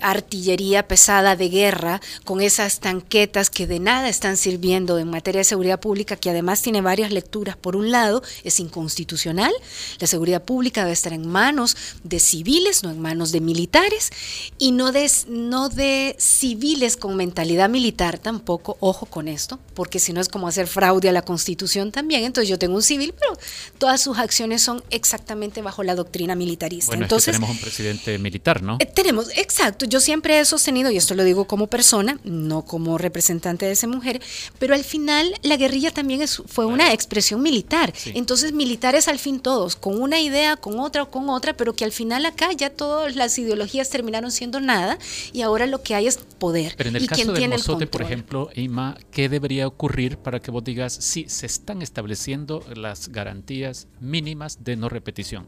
artillería 0.00 0.88
pesada 0.88 1.36
de 1.36 1.50
guerra 1.50 2.00
con 2.24 2.40
esas 2.40 2.80
tanquetas 2.80 3.50
que 3.50 3.66
de 3.66 3.78
nada 3.78 4.08
están 4.08 4.38
sirviendo 4.38 4.98
en 4.98 5.10
materia 5.10 5.40
de 5.40 5.44
seguridad 5.44 5.80
pública, 5.80 6.16
que 6.16 6.30
además 6.30 6.62
tiene 6.62 6.80
varias 6.80 7.12
lecturas. 7.12 7.58
Por 7.58 7.76
un 7.76 7.90
lado, 7.90 8.22
es 8.42 8.58
inconstitucional. 8.58 9.52
La 9.98 10.06
seguridad 10.06 10.42
pública 10.44 10.80
debe 10.80 10.94
estar 10.94 11.12
en 11.12 11.28
manos 11.28 11.76
de 12.04 12.20
civiles, 12.20 12.84
no 12.84 12.90
en 12.90 13.02
manos 13.02 13.32
de 13.32 13.42
militares, 13.42 14.08
y 14.56 14.72
no 14.72 14.92
de, 14.92 15.10
no 15.28 15.68
de 15.68 16.16
civiles 16.18 16.96
con 16.96 17.16
mentalidad 17.16 17.68
militar 17.68 18.18
tampoco. 18.18 18.78
Ojo 18.80 19.04
con 19.04 19.28
esto, 19.28 19.58
porque 19.74 19.98
si 19.98 20.14
no 20.14 20.22
es 20.22 20.30
como 20.30 20.48
hacer 20.48 20.66
fraude 20.66 21.01
a 21.08 21.12
la 21.12 21.22
Constitución 21.22 21.92
también, 21.92 22.24
entonces 22.24 22.48
yo 22.48 22.58
tengo 22.58 22.74
un 22.74 22.82
civil, 22.82 23.14
pero 23.18 23.38
todas 23.78 24.00
sus 24.00 24.18
acciones 24.18 24.62
son 24.62 24.82
exactamente 24.90 25.62
bajo 25.62 25.82
la 25.82 25.94
doctrina 25.94 26.34
militarista. 26.34 26.88
Bueno, 26.88 27.04
entonces 27.04 27.34
tenemos 27.34 27.50
un 27.50 27.58
presidente 27.58 28.18
militar, 28.18 28.62
¿no? 28.62 28.76
Eh, 28.80 28.86
tenemos, 28.86 29.28
exacto. 29.36 29.86
Yo 29.86 30.00
siempre 30.00 30.38
he 30.38 30.44
sostenido, 30.44 30.90
y 30.90 30.96
esto 30.96 31.14
lo 31.14 31.24
digo 31.24 31.46
como 31.46 31.66
persona, 31.66 32.18
no 32.24 32.64
como 32.64 32.98
representante 32.98 33.66
de 33.66 33.72
esa 33.72 33.86
mujer, 33.86 34.20
pero 34.58 34.74
al 34.74 34.84
final 34.84 35.34
la 35.42 35.56
guerrilla 35.56 35.90
también 35.90 36.22
es, 36.22 36.42
fue 36.46 36.66
una 36.66 36.92
expresión 36.92 37.42
militar. 37.42 37.92
Entonces, 38.06 38.52
militares 38.52 39.08
al 39.08 39.18
fin 39.18 39.40
todos, 39.40 39.76
con 39.76 40.00
una 40.00 40.20
idea, 40.20 40.56
con 40.56 40.78
otra 40.80 41.04
o 41.04 41.10
con 41.10 41.28
otra, 41.28 41.54
pero 41.54 41.74
que 41.74 41.84
al 41.84 41.92
final 41.92 42.26
acá 42.26 42.52
ya 42.52 42.70
todas 42.70 43.16
las 43.16 43.38
ideologías 43.38 43.90
terminaron 43.90 44.30
siendo 44.30 44.60
nada 44.60 44.98
y 45.32 45.42
ahora 45.42 45.66
lo 45.66 45.82
que 45.82 45.94
hay 45.94 46.06
es 46.06 46.18
poder. 46.38 46.74
Pero 46.76 46.90
en 46.90 46.96
el 46.96 47.06
caso 47.06 47.32
del 47.32 47.48
Mozote, 47.48 47.86
por 47.86 48.02
ejemplo, 48.02 48.50
Ima, 48.54 48.96
¿qué 49.10 49.28
debería 49.28 49.66
ocurrir 49.66 50.16
para 50.18 50.40
que 50.40 50.50
vos 50.50 50.64
digas 50.64 50.91
si 50.92 51.28
se 51.28 51.46
están 51.46 51.82
estableciendo 51.82 52.64
las 52.74 53.08
garantías 53.08 53.88
mínimas 54.00 54.64
de 54.64 54.76
no 54.76 54.88
repetición. 54.88 55.46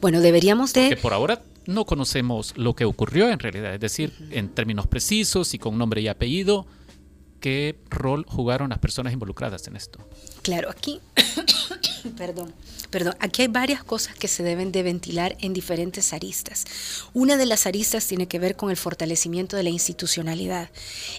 Bueno, 0.00 0.20
deberíamos 0.20 0.72
de... 0.72 0.88
Porque 0.88 0.96
por 1.02 1.12
ahora 1.12 1.42
no 1.66 1.84
conocemos 1.84 2.54
lo 2.56 2.74
que 2.74 2.84
ocurrió 2.84 3.28
en 3.30 3.38
realidad, 3.38 3.74
es 3.74 3.80
decir, 3.80 4.12
en 4.30 4.48
términos 4.48 4.86
precisos 4.86 5.52
y 5.54 5.58
con 5.58 5.76
nombre 5.76 6.00
y 6.00 6.08
apellido, 6.08 6.66
qué 7.40 7.78
rol 7.90 8.24
jugaron 8.26 8.70
las 8.70 8.78
personas 8.78 9.12
involucradas 9.12 9.66
en 9.68 9.76
esto. 9.76 9.98
Claro, 10.42 10.70
aquí, 10.70 11.00
perdón, 12.16 12.52
Perdón, 12.90 13.14
aquí 13.20 13.42
hay 13.42 13.48
varias 13.48 13.84
cosas 13.84 14.14
que 14.14 14.28
se 14.28 14.42
deben 14.42 14.72
de 14.72 14.82
ventilar 14.82 15.36
en 15.40 15.52
diferentes 15.52 16.14
aristas. 16.14 16.64
Una 17.12 17.36
de 17.36 17.44
las 17.44 17.66
aristas 17.66 18.06
tiene 18.06 18.28
que 18.28 18.38
ver 18.38 18.56
con 18.56 18.70
el 18.70 18.78
fortalecimiento 18.78 19.56
de 19.56 19.62
la 19.62 19.68
institucionalidad. 19.68 20.70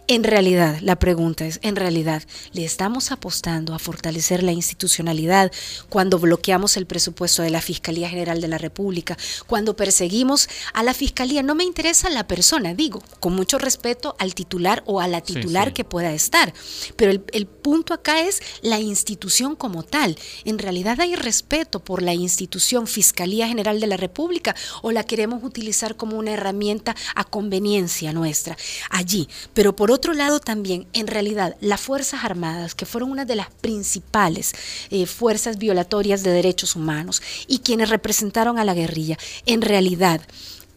En 0.07 0.23
realidad, 0.23 0.79
la 0.81 0.97
pregunta 0.97 1.45
es, 1.45 1.59
en 1.61 1.75
realidad, 1.75 2.23
¿le 2.53 2.65
estamos 2.65 3.11
apostando 3.11 3.75
a 3.75 3.79
fortalecer 3.79 4.41
la 4.41 4.51
institucionalidad 4.51 5.51
cuando 5.89 6.17
bloqueamos 6.17 6.75
el 6.75 6.87
presupuesto 6.87 7.43
de 7.43 7.51
la 7.51 7.61
Fiscalía 7.61 8.09
General 8.09 8.41
de 8.41 8.47
la 8.47 8.57
República, 8.57 9.15
cuando 9.45 9.75
perseguimos 9.75 10.49
a 10.73 10.81
la 10.81 10.95
Fiscalía? 10.95 11.43
No 11.43 11.53
me 11.53 11.65
interesa 11.65 12.09
la 12.09 12.27
persona, 12.27 12.73
digo, 12.73 13.03
con 13.19 13.35
mucho 13.35 13.59
respeto 13.59 14.15
al 14.17 14.33
titular 14.33 14.81
o 14.87 15.01
a 15.01 15.07
la 15.07 15.21
titular 15.21 15.73
que 15.73 15.83
pueda 15.83 16.13
estar, 16.13 16.51
pero 16.95 17.11
el, 17.11 17.23
el 17.31 17.45
punto 17.45 17.93
acá 17.93 18.21
es 18.21 18.41
la 18.63 18.79
institución 18.79 19.55
como 19.55 19.83
tal. 19.83 20.17
En 20.45 20.57
realidad 20.57 20.99
hay 20.99 21.15
respeto 21.15 21.58
por 21.65 22.01
la 22.01 22.13
institución 22.13 22.87
Fiscalía 22.87 23.47
General 23.47 23.79
de 23.79 23.87
la 23.87 23.97
República 23.97 24.55
o 24.81 24.91
la 24.91 25.03
queremos 25.03 25.43
utilizar 25.43 25.95
como 25.95 26.17
una 26.17 26.31
herramienta 26.31 26.95
a 27.15 27.23
conveniencia 27.23 28.13
nuestra 28.13 28.57
allí. 28.89 29.27
Pero 29.53 29.75
por 29.75 29.91
otro 29.91 30.13
lado 30.13 30.39
también, 30.39 30.87
en 30.93 31.07
realidad, 31.07 31.55
las 31.61 31.81
Fuerzas 31.81 32.23
Armadas, 32.23 32.75
que 32.75 32.85
fueron 32.85 33.11
una 33.11 33.25
de 33.25 33.35
las 33.35 33.49
principales 33.49 34.53
eh, 34.89 35.05
fuerzas 35.05 35.57
violatorias 35.57 36.23
de 36.23 36.31
derechos 36.31 36.75
humanos 36.75 37.21
y 37.47 37.59
quienes 37.59 37.89
representaron 37.89 38.59
a 38.59 38.65
la 38.65 38.73
guerrilla, 38.73 39.17
en 39.45 39.61
realidad, 39.61 40.21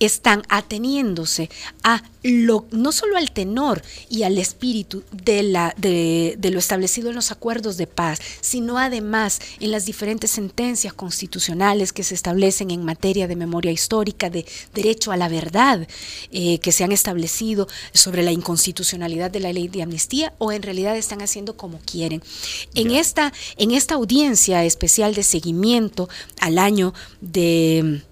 están 0.07 0.43
ateniéndose 0.49 1.51
a 1.83 2.03
lo, 2.23 2.67
no 2.71 2.93
solo 2.93 3.17
al 3.17 3.33
tenor 3.33 3.83
y 4.09 4.23
al 4.23 4.39
espíritu 4.39 5.03
de, 5.11 5.43
la, 5.43 5.75
de, 5.77 6.37
lo 6.53 6.59
establecido 6.59 7.09
en 7.09 7.17
los 7.17 7.33
acuerdos 7.33 7.77
de 7.77 7.87
paz, 7.87 8.21
sino 8.41 8.79
además 8.79 9.41
en 9.61 9.71
las 9.71 9.87
diferentes 9.87 10.31
sentencias 10.31 10.93
constitucionales 10.93 11.93
que 11.93 12.05
se 12.05 12.15
establecen 12.15 12.71
en 12.71 12.85
materia 12.85 13.27
de 13.27 13.37
memoria 13.37 13.73
histórica, 13.73 14.31
de 14.31 14.47
derecho 14.75 15.13
a 15.13 15.17
la 15.17 15.29
verdad, 15.29 15.87
eh, 16.31 16.59
que 16.61 16.73
se 16.73 16.85
han 16.85 16.93
establecido 16.93 17.67
sobre 17.93 18.23
la 18.23 18.33
inconstitucionalidad 18.33 19.31
de 19.31 19.41
la 19.41 19.53
ley 19.53 19.69
de 19.69 19.83
amnistía, 19.83 20.33
o 20.39 20.53
en 20.53 20.63
realidad 20.63 20.97
están 20.97 21.23
haciendo 21.23 21.57
como 21.57 21.81
quieren. 21.81 22.23
En, 22.75 22.91
esta, 22.93 23.33
en 23.57 23.73
esta 23.73 23.95
audiencia 23.95 24.65
especial 24.65 25.15
de 25.15 25.23
seguimiento 25.23 26.09
al 26.41 26.59
año 26.59 26.95
de 27.21 28.03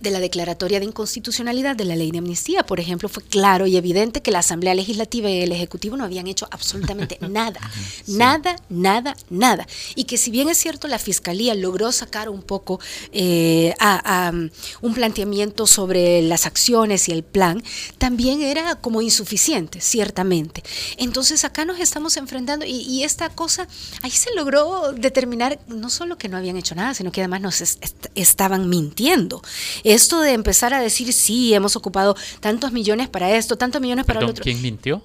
de 0.00 0.10
la 0.10 0.20
declaratoria 0.20 0.80
de 0.80 0.86
inconstitucionalidad 0.86 1.76
de 1.76 1.84
la 1.84 1.96
ley 1.96 2.10
de 2.10 2.18
amnistía, 2.18 2.64
por 2.64 2.80
ejemplo, 2.80 3.08
fue 3.08 3.22
claro 3.22 3.66
y 3.66 3.76
evidente 3.76 4.22
que 4.22 4.30
la 4.30 4.40
Asamblea 4.40 4.74
Legislativa 4.74 5.30
y 5.30 5.42
el 5.42 5.52
Ejecutivo 5.52 5.96
no 5.96 6.04
habían 6.04 6.26
hecho 6.26 6.46
absolutamente 6.50 7.18
nada, 7.28 7.60
nada, 8.06 8.56
nada, 8.68 9.16
nada. 9.30 9.66
Y 9.94 10.04
que 10.04 10.18
si 10.18 10.30
bien 10.30 10.48
es 10.48 10.58
cierto, 10.58 10.88
la 10.88 10.98
Fiscalía 10.98 11.54
logró 11.54 11.92
sacar 11.92 12.28
un 12.28 12.42
poco 12.42 12.80
eh, 13.12 13.74
a, 13.80 14.32
un 14.80 14.94
planteamiento 14.94 15.66
sobre 15.66 16.22
las 16.22 16.46
acciones 16.46 17.08
y 17.08 17.12
el 17.12 17.22
plan, 17.22 17.62
también 17.98 18.42
era 18.42 18.76
como 18.76 19.02
insuficiente, 19.02 19.80
ciertamente. 19.80 20.62
Entonces 20.96 21.44
acá 21.44 21.64
nos 21.64 21.80
estamos 21.80 22.16
enfrentando 22.16 22.64
y, 22.64 22.80
y 22.80 23.04
esta 23.04 23.28
cosa, 23.30 23.68
ahí 24.02 24.10
se 24.10 24.34
logró 24.34 24.92
determinar 24.92 25.58
no 25.68 25.90
solo 25.90 26.18
que 26.18 26.28
no 26.28 26.36
habían 26.36 26.56
hecho 26.56 26.74
nada, 26.74 26.94
sino 26.94 27.12
que 27.12 27.20
además 27.20 27.40
nos 27.40 27.78
estaban 28.14 28.68
mintiendo. 28.68 29.42
Esto 29.84 30.20
de 30.20 30.32
empezar 30.32 30.74
a 30.74 30.80
decir, 30.80 31.12
sí, 31.12 31.54
hemos 31.54 31.76
ocupado 31.76 32.16
tantos 32.40 32.72
millones 32.72 33.08
para 33.08 33.36
esto, 33.36 33.56
tantos 33.56 33.80
millones 33.80 34.04
para 34.04 34.20
lo 34.20 34.28
otro. 34.28 34.42
¿Quién 34.42 34.60
mintió? 34.62 35.02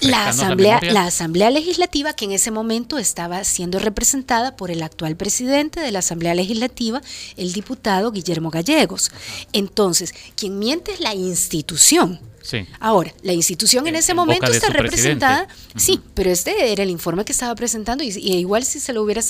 La 0.00 0.28
asamblea, 0.28 0.80
la, 0.82 1.04
asamblea 1.04 1.50
Legislativa, 1.50 2.12
que 2.14 2.24
en 2.24 2.32
ese 2.32 2.50
momento 2.50 2.98
estaba 2.98 3.42
siendo 3.44 3.78
representada 3.78 4.56
por 4.56 4.70
el 4.70 4.82
actual 4.82 5.16
presidente 5.16 5.80
de 5.80 5.92
la 5.92 6.00
Asamblea 6.00 6.34
Legislativa, 6.34 7.00
el 7.36 7.52
diputado 7.52 8.10
Guillermo 8.10 8.50
Gallegos. 8.50 9.12
Entonces, 9.52 10.12
quien 10.34 10.58
miente 10.58 10.92
es 10.92 11.00
la 11.00 11.14
institución. 11.14 12.20
Sí. 12.42 12.66
Ahora, 12.80 13.12
la 13.22 13.32
institución 13.32 13.86
en, 13.86 13.96
ese 13.96 14.14
momento 14.14 14.50
está 14.50 14.70
representada, 14.70 15.48
sí, 15.76 16.00
pero 16.14 16.30
este 16.30 16.72
era 16.72 16.82
el 16.82 16.90
informe 16.90 17.24
que 17.24 17.32
estaba 17.32 17.54
presentando 17.54 18.04
y, 18.04 18.08
y 18.08 18.36
igual 18.36 18.64
si 18.64 18.80
se 18.80 18.92
lo 18.92 19.02
hubiera 19.02 19.22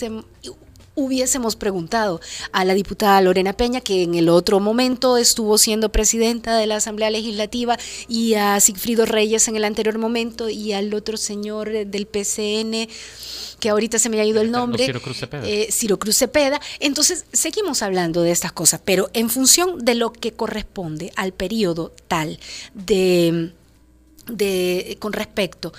hubiésemos 0.97 1.55
preguntado 1.55 2.21
a 2.51 2.65
la 2.65 2.75
diputada 2.75 3.21
Lorena 3.21 3.53
Peña, 3.53 3.81
que 3.81 4.03
en 4.03 4.15
el 4.15 4.29
otro 4.29 4.59
momento 4.59 5.17
estuvo 5.17 5.59
siendo 5.59 5.93
presidenta 5.93 6.57
de 6.57 6.67
la 6.67 6.77
Asamblea 6.77 7.11
Legislativa, 7.11 7.79
y 8.09 8.35
a 8.35 8.59
Sigfrido 8.59 9.07
Reyes 9.07 9.47
en 9.47 9.57
el 9.57 9.65
anterior 9.65 9.99
momento, 9.99 10.49
y 10.49 10.73
al 10.73 10.93
otro 10.95 11.17
señor 11.17 11.71
del 11.71 12.07
PCN, 12.07 12.89
que 13.61 13.69
ahorita 13.69 13.99
se 13.99 14.09
me 14.09 14.21
ha 14.21 14.25
ido 14.25 14.41
el 14.41 14.51
nombre, 14.51 14.85
Ciro 14.85 15.01
Cruz 15.01 15.19
Cepeda. 15.19 15.47
Eh, 15.47 15.69
Ciro 15.71 15.99
Cruz 15.99 16.17
Cepeda. 16.17 16.61
Entonces, 16.81 17.27
seguimos 17.33 17.83
hablando 17.83 18.23
de 18.23 18.33
estas 18.33 18.53
cosas, 18.53 18.81
pero 18.85 19.09
en 19.13 19.31
función 19.31 19.85
de 19.85 19.95
lo 19.95 20.13
que 20.13 20.33
corresponde 20.33 21.13
al 21.17 21.33
periodo 21.33 21.93
tal 22.09 22.39
de 22.75 23.53
de, 24.27 24.97
con 24.99 25.13
respecto 25.13 25.73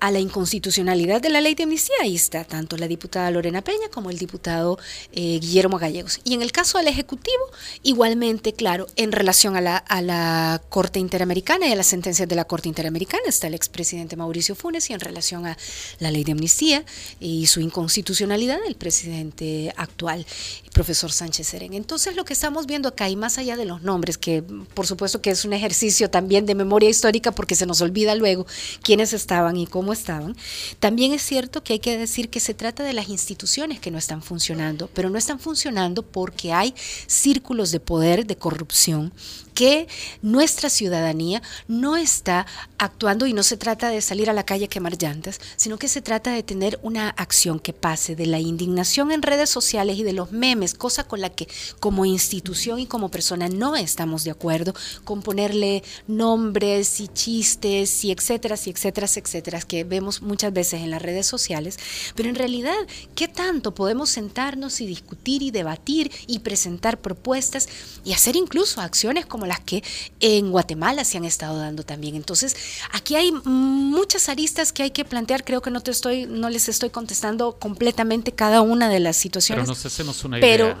a 0.00 0.10
la 0.10 0.18
inconstitucionalidad 0.18 1.20
de 1.20 1.28
la 1.28 1.40
ley 1.40 1.54
de 1.54 1.64
amnistía, 1.64 1.94
ahí 2.00 2.16
está 2.16 2.44
tanto 2.44 2.76
la 2.76 2.88
diputada 2.88 3.30
Lorena 3.30 3.62
Peña 3.62 3.88
como 3.92 4.10
el 4.10 4.18
diputado 4.18 4.78
eh, 5.12 5.38
Guillermo 5.40 5.78
Gallegos. 5.78 6.20
Y 6.24 6.34
en 6.34 6.42
el 6.42 6.52
caso 6.52 6.78
del 6.78 6.88
Ejecutivo, 6.88 7.44
igualmente, 7.82 8.54
claro, 8.54 8.86
en 8.96 9.12
relación 9.12 9.56
a 9.56 9.60
la, 9.60 9.76
a 9.76 10.00
la 10.00 10.62
Corte 10.70 10.98
Interamericana 10.98 11.68
y 11.68 11.72
a 11.72 11.76
las 11.76 11.86
sentencias 11.86 12.28
de 12.28 12.34
la 12.34 12.46
Corte 12.46 12.68
Interamericana, 12.68 13.22
está 13.26 13.46
el 13.46 13.54
expresidente 13.54 14.16
Mauricio 14.16 14.54
Funes 14.54 14.88
y 14.90 14.94
en 14.94 15.00
relación 15.00 15.46
a 15.46 15.56
la 15.98 16.10
ley 16.10 16.24
de 16.24 16.32
amnistía 16.32 16.84
y 17.20 17.46
su 17.46 17.60
inconstitucionalidad, 17.60 18.58
el 18.66 18.76
presidente 18.76 19.72
actual, 19.76 20.24
profesor 20.72 21.12
Sánchez 21.12 21.48
Serén. 21.48 21.74
Entonces, 21.74 22.16
lo 22.16 22.24
que 22.24 22.32
estamos 22.32 22.66
viendo 22.66 22.88
acá, 22.88 23.08
y 23.10 23.16
más 23.16 23.36
allá 23.38 23.56
de 23.56 23.66
los 23.66 23.82
nombres, 23.82 24.16
que 24.16 24.42
por 24.74 24.86
supuesto 24.86 25.20
que 25.20 25.30
es 25.30 25.44
un 25.44 25.52
ejercicio 25.52 26.08
también 26.08 26.46
de 26.46 26.54
memoria 26.54 26.88
histórica 26.88 27.32
porque 27.32 27.54
se 27.54 27.66
nos 27.66 27.80
olvida 27.80 28.14
luego 28.14 28.46
quiénes 28.82 29.12
estaban 29.12 29.56
y 29.56 29.66
cómo 29.66 29.89
estaban, 29.92 30.36
también 30.78 31.12
es 31.12 31.22
cierto 31.22 31.62
que 31.62 31.74
hay 31.74 31.78
que 31.78 31.96
decir 31.96 32.28
que 32.28 32.40
se 32.40 32.54
trata 32.54 32.82
de 32.82 32.92
las 32.92 33.08
instituciones 33.08 33.80
que 33.80 33.90
no 33.90 33.98
están 33.98 34.22
funcionando, 34.22 34.88
pero 34.94 35.10
no 35.10 35.18
están 35.18 35.38
funcionando 35.40 36.02
porque 36.02 36.52
hay 36.52 36.74
círculos 37.06 37.70
de 37.70 37.80
poder, 37.80 38.26
de 38.26 38.36
corrupción, 38.36 39.12
que 39.54 39.88
nuestra 40.22 40.70
ciudadanía 40.70 41.42
no 41.68 41.96
está 41.96 42.46
actuando 42.78 43.26
y 43.26 43.32
no 43.32 43.42
se 43.42 43.56
trata 43.56 43.90
de 43.90 44.00
salir 44.00 44.30
a 44.30 44.32
la 44.32 44.44
calle 44.44 44.66
a 44.66 44.68
quemar 44.68 44.96
llantas, 45.00 45.40
sino 45.56 45.78
que 45.78 45.88
se 45.88 46.02
trata 46.02 46.32
de 46.32 46.42
tener 46.42 46.78
una 46.82 47.10
acción 47.10 47.58
que 47.58 47.72
pase 47.72 48.16
de 48.16 48.26
la 48.26 48.38
indignación 48.38 49.12
en 49.12 49.22
redes 49.22 49.50
sociales 49.50 49.98
y 49.98 50.02
de 50.02 50.12
los 50.12 50.32
memes, 50.32 50.74
cosa 50.74 51.04
con 51.04 51.20
la 51.20 51.30
que 51.30 51.48
como 51.78 52.04
institución 52.04 52.78
y 52.78 52.86
como 52.86 53.10
persona 53.10 53.48
no 53.48 53.76
estamos 53.76 54.24
de 54.24 54.30
acuerdo, 54.30 54.74
con 55.04 55.22
ponerle 55.22 55.82
nombres 56.06 57.00
y 57.00 57.08
chistes 57.08 58.04
y 58.04 58.12
etcétera, 58.12 58.56
y 58.64 58.70
etcétera, 58.70 59.06
etcétera, 59.06 59.60
que 59.62 59.84
vemos 59.84 60.22
muchas 60.22 60.52
veces 60.52 60.80
en 60.80 60.90
las 60.90 61.02
redes 61.02 61.26
sociales, 61.26 61.78
pero 62.14 62.28
en 62.28 62.34
realidad, 62.34 62.76
¿qué 63.14 63.28
tanto 63.28 63.74
podemos 63.74 64.10
sentarnos 64.10 64.80
y 64.80 64.86
discutir 64.86 65.42
y 65.42 65.50
debatir 65.50 66.10
y 66.26 66.40
presentar 66.40 67.00
propuestas 67.00 67.68
y 68.04 68.12
hacer 68.12 68.36
incluso 68.36 68.80
acciones 68.80 69.26
como 69.26 69.39
las 69.46 69.60
que 69.60 69.82
en 70.20 70.50
Guatemala 70.50 71.04
se 71.04 71.18
han 71.18 71.24
estado 71.24 71.58
dando 71.58 71.82
también. 71.82 72.16
Entonces, 72.16 72.56
aquí 72.92 73.16
hay 73.16 73.32
muchas 73.44 74.28
aristas 74.28 74.72
que 74.72 74.82
hay 74.82 74.90
que 74.90 75.04
plantear. 75.04 75.44
Creo 75.44 75.62
que 75.62 75.70
no 75.70 75.80
te 75.80 75.90
estoy, 75.90 76.26
no 76.26 76.50
les 76.50 76.68
estoy 76.68 76.90
contestando 76.90 77.52
completamente 77.58 78.32
cada 78.32 78.62
una 78.62 78.88
de 78.88 79.00
las 79.00 79.16
situaciones. 79.16 79.64
Pero 79.64 79.74
nos 79.74 79.86
hacemos 79.86 80.24
una 80.24 80.40
pero 80.40 80.76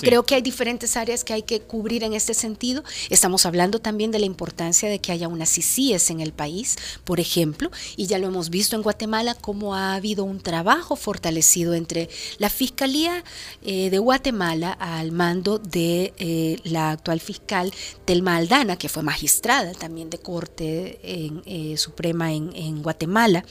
Creo 0.00 0.24
que 0.24 0.34
hay 0.34 0.42
diferentes 0.42 0.96
áreas 0.96 1.24
que 1.24 1.32
hay 1.32 1.42
que 1.42 1.60
cubrir 1.60 2.04
en 2.04 2.12
este 2.12 2.34
sentido. 2.34 2.82
Estamos 3.10 3.46
hablando 3.46 3.78
también 3.78 4.10
de 4.10 4.18
la 4.18 4.26
importancia 4.26 4.88
de 4.88 4.98
que 4.98 5.12
haya 5.12 5.28
unas 5.28 5.50
CICIES 5.50 6.10
en 6.10 6.20
el 6.20 6.32
país, 6.32 6.76
por 7.04 7.20
ejemplo, 7.20 7.70
y 7.96 8.06
ya 8.06 8.18
lo 8.18 8.26
hemos 8.26 8.50
visto 8.50 8.76
en 8.76 8.82
Guatemala, 8.82 9.34
cómo 9.34 9.74
ha 9.74 9.94
habido 9.94 10.24
un 10.24 10.40
trabajo 10.40 10.96
fortalecido 10.96 11.74
entre 11.74 12.08
la 12.38 12.50
Fiscalía 12.50 13.24
eh, 13.62 13.90
de 13.90 13.98
Guatemala 13.98 14.72
al 14.72 15.12
mando 15.12 15.58
de 15.58 16.14
eh, 16.18 16.58
la 16.64 16.90
actual 16.90 17.20
fiscal 17.20 17.72
Telma 18.04 18.36
Aldana, 18.36 18.76
que 18.76 18.88
fue 18.88 19.02
magistrada 19.02 19.72
también 19.72 20.10
de 20.10 20.18
Corte 20.18 20.98
eh, 21.02 21.76
Suprema 21.76 22.32
en, 22.32 22.50
en, 22.54 22.82
Guatemala, 22.82 23.44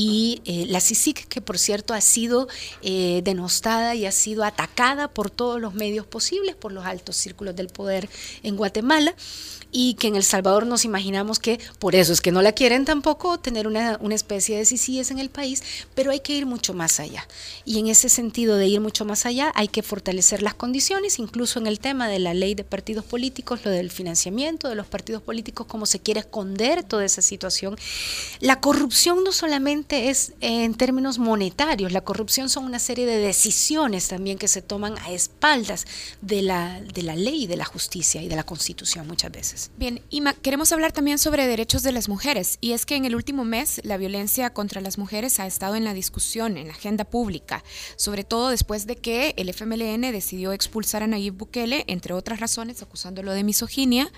y 0.00 0.40
la 0.68 0.80
CICIC, 0.80 1.26
que 1.26 1.40
por 1.40 1.58
cierto 1.58 1.92
ha 1.92 2.00
sido 2.00 2.46
denostada 2.82 3.96
y 3.96 4.06
ha 4.06 4.12
sido 4.12 4.44
atacada 4.44 5.08
por 5.08 5.28
todos 5.28 5.60
los 5.60 5.74
medios 5.74 6.06
posibles, 6.06 6.54
por 6.54 6.70
los 6.70 6.86
altos 6.86 7.16
círculos 7.16 7.56
del 7.56 7.66
poder 7.66 8.08
en 8.44 8.56
Guatemala 8.56 9.16
y 9.70 9.94
que 9.94 10.08
en 10.08 10.16
El 10.16 10.22
Salvador 10.22 10.66
nos 10.66 10.84
imaginamos 10.84 11.38
que 11.38 11.60
por 11.78 11.94
eso 11.94 12.12
es 12.12 12.20
que 12.20 12.32
no 12.32 12.42
la 12.42 12.52
quieren 12.52 12.84
tampoco 12.84 13.38
tener 13.38 13.66
una, 13.66 13.98
una 14.00 14.14
especie 14.14 14.56
de 14.56 14.64
CICIES 14.64 15.10
en 15.10 15.18
el 15.18 15.30
país, 15.30 15.62
pero 15.94 16.10
hay 16.10 16.20
que 16.20 16.32
ir 16.32 16.46
mucho 16.46 16.72
más 16.74 17.00
allá. 17.00 17.26
Y 17.64 17.78
en 17.78 17.88
ese 17.88 18.08
sentido 18.08 18.56
de 18.56 18.66
ir 18.66 18.80
mucho 18.80 19.04
más 19.04 19.26
allá 19.26 19.52
hay 19.54 19.68
que 19.68 19.82
fortalecer 19.82 20.42
las 20.42 20.54
condiciones, 20.54 21.18
incluso 21.18 21.58
en 21.58 21.66
el 21.66 21.80
tema 21.80 22.08
de 22.08 22.18
la 22.18 22.34
ley 22.34 22.54
de 22.54 22.64
partidos 22.64 23.04
políticos, 23.04 23.60
lo 23.64 23.70
del 23.70 23.90
financiamiento 23.90 24.68
de 24.68 24.74
los 24.74 24.86
partidos 24.86 25.22
políticos, 25.22 25.66
cómo 25.66 25.86
se 25.86 26.00
quiere 26.00 26.20
esconder 26.20 26.82
toda 26.82 27.04
esa 27.04 27.20
situación. 27.20 27.76
La 28.40 28.60
corrupción 28.60 29.22
no 29.22 29.32
solamente 29.32 29.87
es 29.90 30.32
en 30.40 30.74
términos 30.74 31.18
monetarios, 31.18 31.92
la 31.92 32.02
corrupción 32.02 32.48
son 32.48 32.64
una 32.64 32.78
serie 32.78 33.06
de 33.06 33.18
decisiones 33.18 34.08
también 34.08 34.38
que 34.38 34.48
se 34.48 34.62
toman 34.62 34.98
a 34.98 35.10
espaldas 35.10 35.86
de 36.20 36.42
la, 36.42 36.80
de 36.80 37.02
la 37.02 37.16
ley, 37.16 37.46
de 37.46 37.56
la 37.56 37.64
justicia 37.64 38.22
y 38.22 38.28
de 38.28 38.36
la 38.36 38.44
constitución 38.44 39.06
muchas 39.06 39.32
veces. 39.32 39.70
Bien, 39.76 40.00
Ima, 40.10 40.34
queremos 40.34 40.72
hablar 40.72 40.92
también 40.92 41.18
sobre 41.18 41.46
derechos 41.46 41.82
de 41.82 41.92
las 41.92 42.08
mujeres. 42.08 42.58
Y 42.60 42.72
es 42.72 42.86
que 42.86 42.96
en 42.96 43.04
el 43.04 43.14
último 43.14 43.44
mes 43.44 43.80
la 43.84 43.96
violencia 43.96 44.50
contra 44.50 44.80
las 44.80 44.98
mujeres 44.98 45.40
ha 45.40 45.46
estado 45.46 45.74
en 45.76 45.84
la 45.84 45.94
discusión, 45.94 46.56
en 46.56 46.68
la 46.68 46.74
agenda 46.74 47.04
pública, 47.04 47.64
sobre 47.96 48.24
todo 48.24 48.48
después 48.48 48.86
de 48.86 48.96
que 48.96 49.34
el 49.36 49.48
FMLN 49.48 50.12
decidió 50.12 50.52
expulsar 50.52 51.02
a 51.02 51.06
Nayib 51.06 51.34
Bukele, 51.34 51.84
entre 51.86 52.14
otras 52.14 52.40
razones, 52.40 52.82
acusándolo 52.82 53.32
de 53.32 53.44
misoginia. 53.44 54.10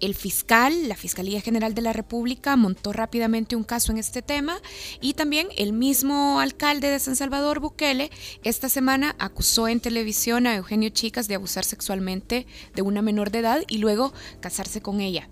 El 0.00 0.14
fiscal, 0.14 0.88
la 0.88 0.96
Fiscalía 0.96 1.40
General 1.40 1.74
de 1.74 1.82
la 1.82 1.92
República, 1.92 2.56
montó 2.56 2.92
rápidamente 2.92 3.56
un 3.56 3.64
caso 3.64 3.92
en 3.92 3.98
este 3.98 4.22
tema. 4.22 4.60
Y 5.00 5.09
también 5.14 5.48
el 5.56 5.72
mismo 5.72 6.40
alcalde 6.40 6.90
de 6.90 6.98
San 6.98 7.16
Salvador, 7.16 7.60
Bukele, 7.60 8.10
esta 8.44 8.68
semana 8.68 9.16
acusó 9.18 9.68
en 9.68 9.80
televisión 9.80 10.46
a 10.46 10.56
Eugenio 10.56 10.90
Chicas 10.90 11.28
de 11.28 11.34
abusar 11.34 11.64
sexualmente 11.64 12.46
de 12.74 12.82
una 12.82 13.02
menor 13.02 13.30
de 13.30 13.40
edad 13.40 13.62
y 13.68 13.78
luego 13.78 14.12
casarse 14.40 14.80
con 14.80 15.00
ella. 15.00 15.28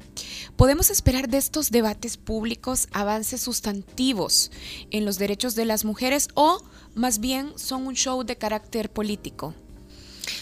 ¿Podemos 0.56 0.90
esperar 0.90 1.28
de 1.28 1.38
estos 1.38 1.70
debates 1.70 2.16
públicos 2.16 2.88
avances 2.92 3.40
sustantivos 3.40 4.50
en 4.90 5.04
los 5.04 5.18
derechos 5.18 5.54
de 5.54 5.64
las 5.64 5.84
mujeres 5.84 6.28
o 6.34 6.62
más 6.94 7.20
bien 7.20 7.52
son 7.56 7.86
un 7.86 7.94
show 7.94 8.24
de 8.24 8.36
carácter 8.36 8.90
político? 8.90 9.54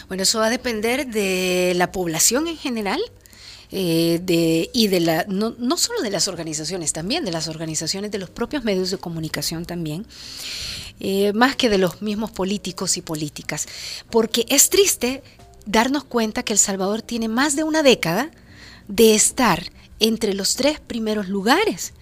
Bueno, 0.08 0.22
eso 0.22 0.38
va 0.38 0.46
a 0.46 0.50
depender 0.50 1.06
de 1.06 1.72
la 1.76 1.92
población 1.92 2.48
en 2.48 2.56
general. 2.56 3.00
Eh, 3.72 4.70
y 4.72 4.88
de 4.88 5.00
la, 5.00 5.24
no, 5.28 5.54
no 5.58 5.76
solo 5.76 6.00
de 6.02 6.10
las 6.10 6.28
organizaciones, 6.28 6.92
también 6.92 7.24
de 7.24 7.32
las 7.32 7.48
organizaciones, 7.48 8.10
de 8.10 8.18
los 8.18 8.30
propios 8.30 8.64
medios 8.64 8.90
de 8.90 8.98
comunicación 8.98 9.64
también, 9.64 10.06
eh, 11.00 11.32
más 11.32 11.56
que 11.56 11.68
de 11.68 11.78
los 11.78 12.00
mismos 12.00 12.30
políticos 12.30 12.96
y 12.96 13.02
políticas, 13.02 13.66
porque 14.10 14.46
es 14.48 14.70
triste 14.70 15.22
darnos 15.66 16.04
cuenta 16.04 16.42
que 16.42 16.52
El 16.52 16.58
Salvador 16.58 17.02
tiene 17.02 17.28
más 17.28 17.56
de 17.56 17.64
una 17.64 17.82
década 17.82 18.30
de 18.88 19.14
estar 19.14 19.70
entre 19.98 20.34
los 20.34 20.54
tres 20.54 20.78
primeros 20.78 21.28
lugares 21.28 21.92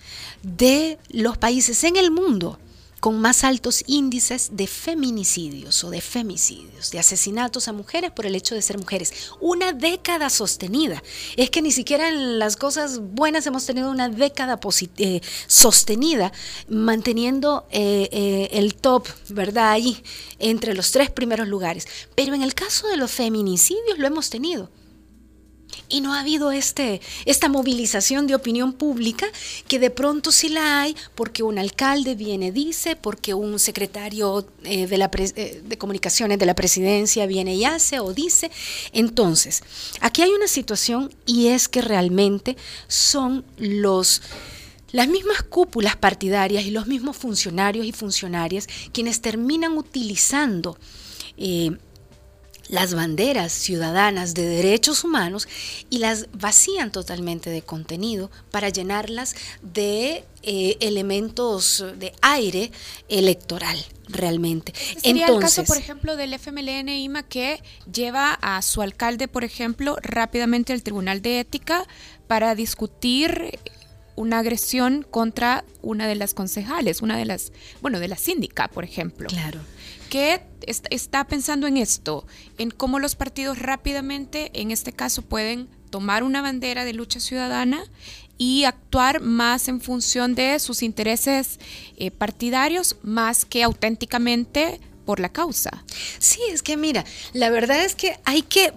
de 0.43 0.99
los 1.09 1.39
países 1.39 1.83
en 1.85 1.97
el 1.97 2.11
mundo 2.11 2.59
con 3.05 3.21
más 3.21 3.45
altos 3.45 3.85
índices 3.87 4.53
de 4.53 4.67
feminicidios 4.67 5.85
o 5.85 5.91
de 5.91 6.01
femicidios, 6.01 6.91
de 6.91 6.99
asesinatos 6.99 7.69
a 7.69 7.75
mujeres 7.75 8.11
por 8.11 8.25
el 8.25 8.35
hecho 8.35 8.55
de 8.55 8.63
ser 8.63 8.79
mujeres. 8.79 9.13
Una 9.43 9.75
década 9.75 10.31
sostenida. 10.31 11.03
Es 11.37 11.51
que 11.51 11.61
ni 11.61 11.71
siquiera 11.71 12.09
en 12.09 12.39
las 12.39 12.57
cosas 12.57 13.01
buenas 13.01 13.47
hemos 13.47 13.67
tenido 13.67 13.91
una 13.91 14.09
década 14.09 14.59
eh, 14.97 15.21
sostenida, 15.47 16.33
manteniendo 16.67 17.67
eh, 17.71 18.09
eh, 18.11 18.49
el 18.53 18.75
top, 18.75 19.07
¿verdad? 19.29 19.73
Ahí, 19.73 20.03
entre 20.39 20.73
los 20.73 20.91
tres 20.91 21.11
primeros 21.11 21.47
lugares. 21.47 21.87
Pero 22.15 22.33
en 22.33 22.41
el 22.41 22.55
caso 22.55 22.89
de 22.89 22.97
los 22.97 23.11
feminicidios 23.11 23.99
lo 23.99 24.07
hemos 24.07 24.31
tenido. 24.31 24.71
Y 25.95 26.01
no 26.01 26.13
ha 26.13 26.19
habido 26.19 26.51
este, 26.51 27.01
esta 27.25 27.49
movilización 27.49 28.27
de 28.27 28.35
opinión 28.35 28.73
pública 28.73 29.29
que 29.69 29.79
de 29.79 29.91
pronto 29.91 30.33
sí 30.33 30.49
la 30.49 30.81
hay 30.81 30.97
porque 31.15 31.45
un 31.45 31.57
alcalde 31.57 32.17
viene, 32.17 32.51
dice, 32.51 32.97
porque 32.97 33.33
un 33.33 33.61
secretario 33.61 34.45
eh, 34.65 34.89
eh, 34.91 35.63
de 35.65 35.79
comunicaciones 35.79 36.41
de 36.41 36.47
la 36.47 36.57
presidencia 36.57 37.27
viene 37.27 37.55
y 37.55 37.65
hace 37.65 38.01
o 38.01 38.13
dice. 38.13 38.51
Entonces, 38.93 39.63
aquí 40.01 40.23
hay 40.23 40.31
una 40.31 40.49
situación 40.49 41.15
y 41.27 41.47
es 41.47 41.69
que 41.69 41.81
realmente 41.81 42.57
son 42.89 43.45
los 43.57 44.21
las 44.91 45.07
mismas 45.07 45.45
cúpulas 45.45 45.95
partidarias 45.95 46.65
y 46.65 46.73
los 46.73 46.89
mismos 46.89 47.17
funcionarios 47.17 47.87
y 47.87 47.93
funcionarias 47.93 48.67
quienes 48.93 49.21
terminan 49.21 49.79
utilizando 49.79 50.77
eh, 51.37 51.77
las 52.69 52.95
banderas 52.95 53.53
ciudadanas 53.53 54.35
de 54.35 54.47
derechos 54.47 55.05
humanos 55.05 55.49
y 55.91 55.99
las 55.99 56.27
vacían 56.33 56.91
totalmente 56.91 57.51
de 57.51 57.63
contenido 57.63 58.31
para 58.51 58.69
llenarlas 58.69 59.35
de 59.63 60.25
eh, 60.43 60.77
elementos 60.81 61.85
de 61.99 62.13
aire 62.23 62.71
electoral 63.09 63.79
realmente. 64.09 64.73
Sería 64.99 65.27
el 65.27 65.39
caso, 65.41 65.65
por 65.65 65.77
ejemplo, 65.77 66.17
del 66.17 66.35
FMLN 66.35 66.89
IMA 66.89 67.23
que 67.23 67.63
lleva 67.93 68.35
a 68.35 68.61
su 68.63 68.83
alcalde, 68.83 69.29
por 69.29 69.45
ejemplo, 69.45 69.97
rápidamente 70.03 70.73
al 70.73 70.83
Tribunal 70.83 71.23
de 71.23 71.41
Ética 71.41 71.87
para 72.27 72.55
discutir 72.55 73.59
una 74.17 74.39
agresión 74.39 75.05
contra 75.11 75.65
una 75.83 76.07
de 76.07 76.15
las 76.15 76.35
concejales, 76.35 77.03
una 77.03 77.17
de 77.17 77.25
las, 77.25 77.53
bueno, 77.83 77.99
de 77.99 78.09
la 78.09 78.17
síndica, 78.17 78.69
por 78.69 78.85
ejemplo. 78.85 79.29
Claro 79.29 79.61
que 80.15 80.41
está 80.61 81.25
pensando 81.25 81.67
en 81.67 81.77
esto, 81.77 82.25
en 82.57 82.71
cómo 82.71 83.01
los 83.01 83.17
partidos 83.17 83.59
rápidamente, 83.59 84.53
en 84.55 84.71
este 84.71 84.93
caso, 84.93 85.23
pueden 85.23 85.69
tomar 85.91 86.23
una 86.23 86.41
bandera 86.41 86.85
de 86.85 86.93
lucha 86.93 87.19
ciudadana 87.19 87.83
y 88.39 88.63
actuar 88.63 89.21
más 89.21 89.67
en 89.67 89.81
función 89.81 90.37
de 90.37 90.61
sus 90.61 90.85
intereses 90.85 91.59
eh, 91.97 92.13
partidarios 92.13 92.95
más 93.03 93.45
que 93.45 93.65
auténticamente 93.65 94.81
por 95.05 95.19
la 95.19 95.31
causa. 95.31 95.83
Sí, 96.21 96.39
es 96.49 96.63
que 96.63 96.77
mira, 96.77 97.05
la 97.33 97.51
verdad 97.51 97.85
es 97.85 97.97
que 97.97 98.17
hay 98.25 98.43
que 98.43 98.73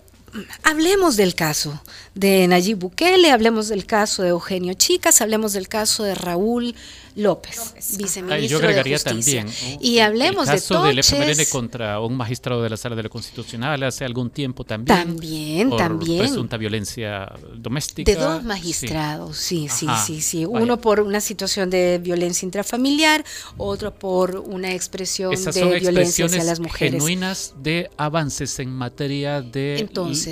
hablemos 0.63 1.17
del 1.17 1.35
caso 1.35 1.79
de 2.15 2.47
Nayib 2.47 2.79
Bukele, 2.79 3.29
hablemos 3.29 3.67
del 3.67 3.85
caso 3.85 4.23
de 4.23 4.29
Eugenio 4.29 4.73
Chicas, 4.73 5.21
hablemos 5.21 5.53
del 5.53 5.67
caso 5.67 6.03
de 6.03 6.15
Raúl 6.15 6.75
López, 7.17 7.73
viceministro 7.97 8.47
yo 8.47 8.57
agregaría 8.59 8.97
de 8.99 9.11
Justicia. 9.11 9.43
También, 9.43 9.79
y 9.81 9.99
hablemos 9.99 10.47
el 10.47 10.55
caso 10.55 10.83
de 10.83 10.89
del 10.89 10.99
FMLN 10.99 11.45
contra 11.51 11.99
un 11.99 12.15
magistrado 12.15 12.61
de 12.61 12.69
la 12.69 12.77
Sala 12.77 12.95
de 12.95 13.03
la 13.03 13.09
Constitucional 13.09 13.81
hace 13.81 14.05
algún 14.05 14.29
tiempo 14.29 14.63
también. 14.63 14.97
También, 14.97 15.69
por 15.69 15.79
también. 15.79 16.19
presunta 16.19 16.57
violencia 16.57 17.33
doméstica. 17.55 18.11
De 18.11 18.17
dos 18.19 18.43
magistrados, 18.43 19.35
sí, 19.35 19.67
sí, 19.67 19.87
sí, 20.05 20.21
sí. 20.21 20.45
Uno 20.45 20.79
por 20.79 20.99
una 20.99 21.19
situación 21.19 21.71
de 21.71 21.97
violencia 21.97 22.45
intrafamiliar, 22.45 23.25
otro 23.57 23.95
por 23.95 24.35
una 24.35 24.73
expresión 24.73 25.33
de 25.33 25.79
violencia 25.79 26.27
hacia 26.27 26.43
las 26.43 26.59
mujeres. 26.59 27.01
genuinas 27.01 27.55
de 27.63 27.89
avances 27.97 28.59
en 28.59 28.69
materia 28.69 29.41
de 29.41 29.89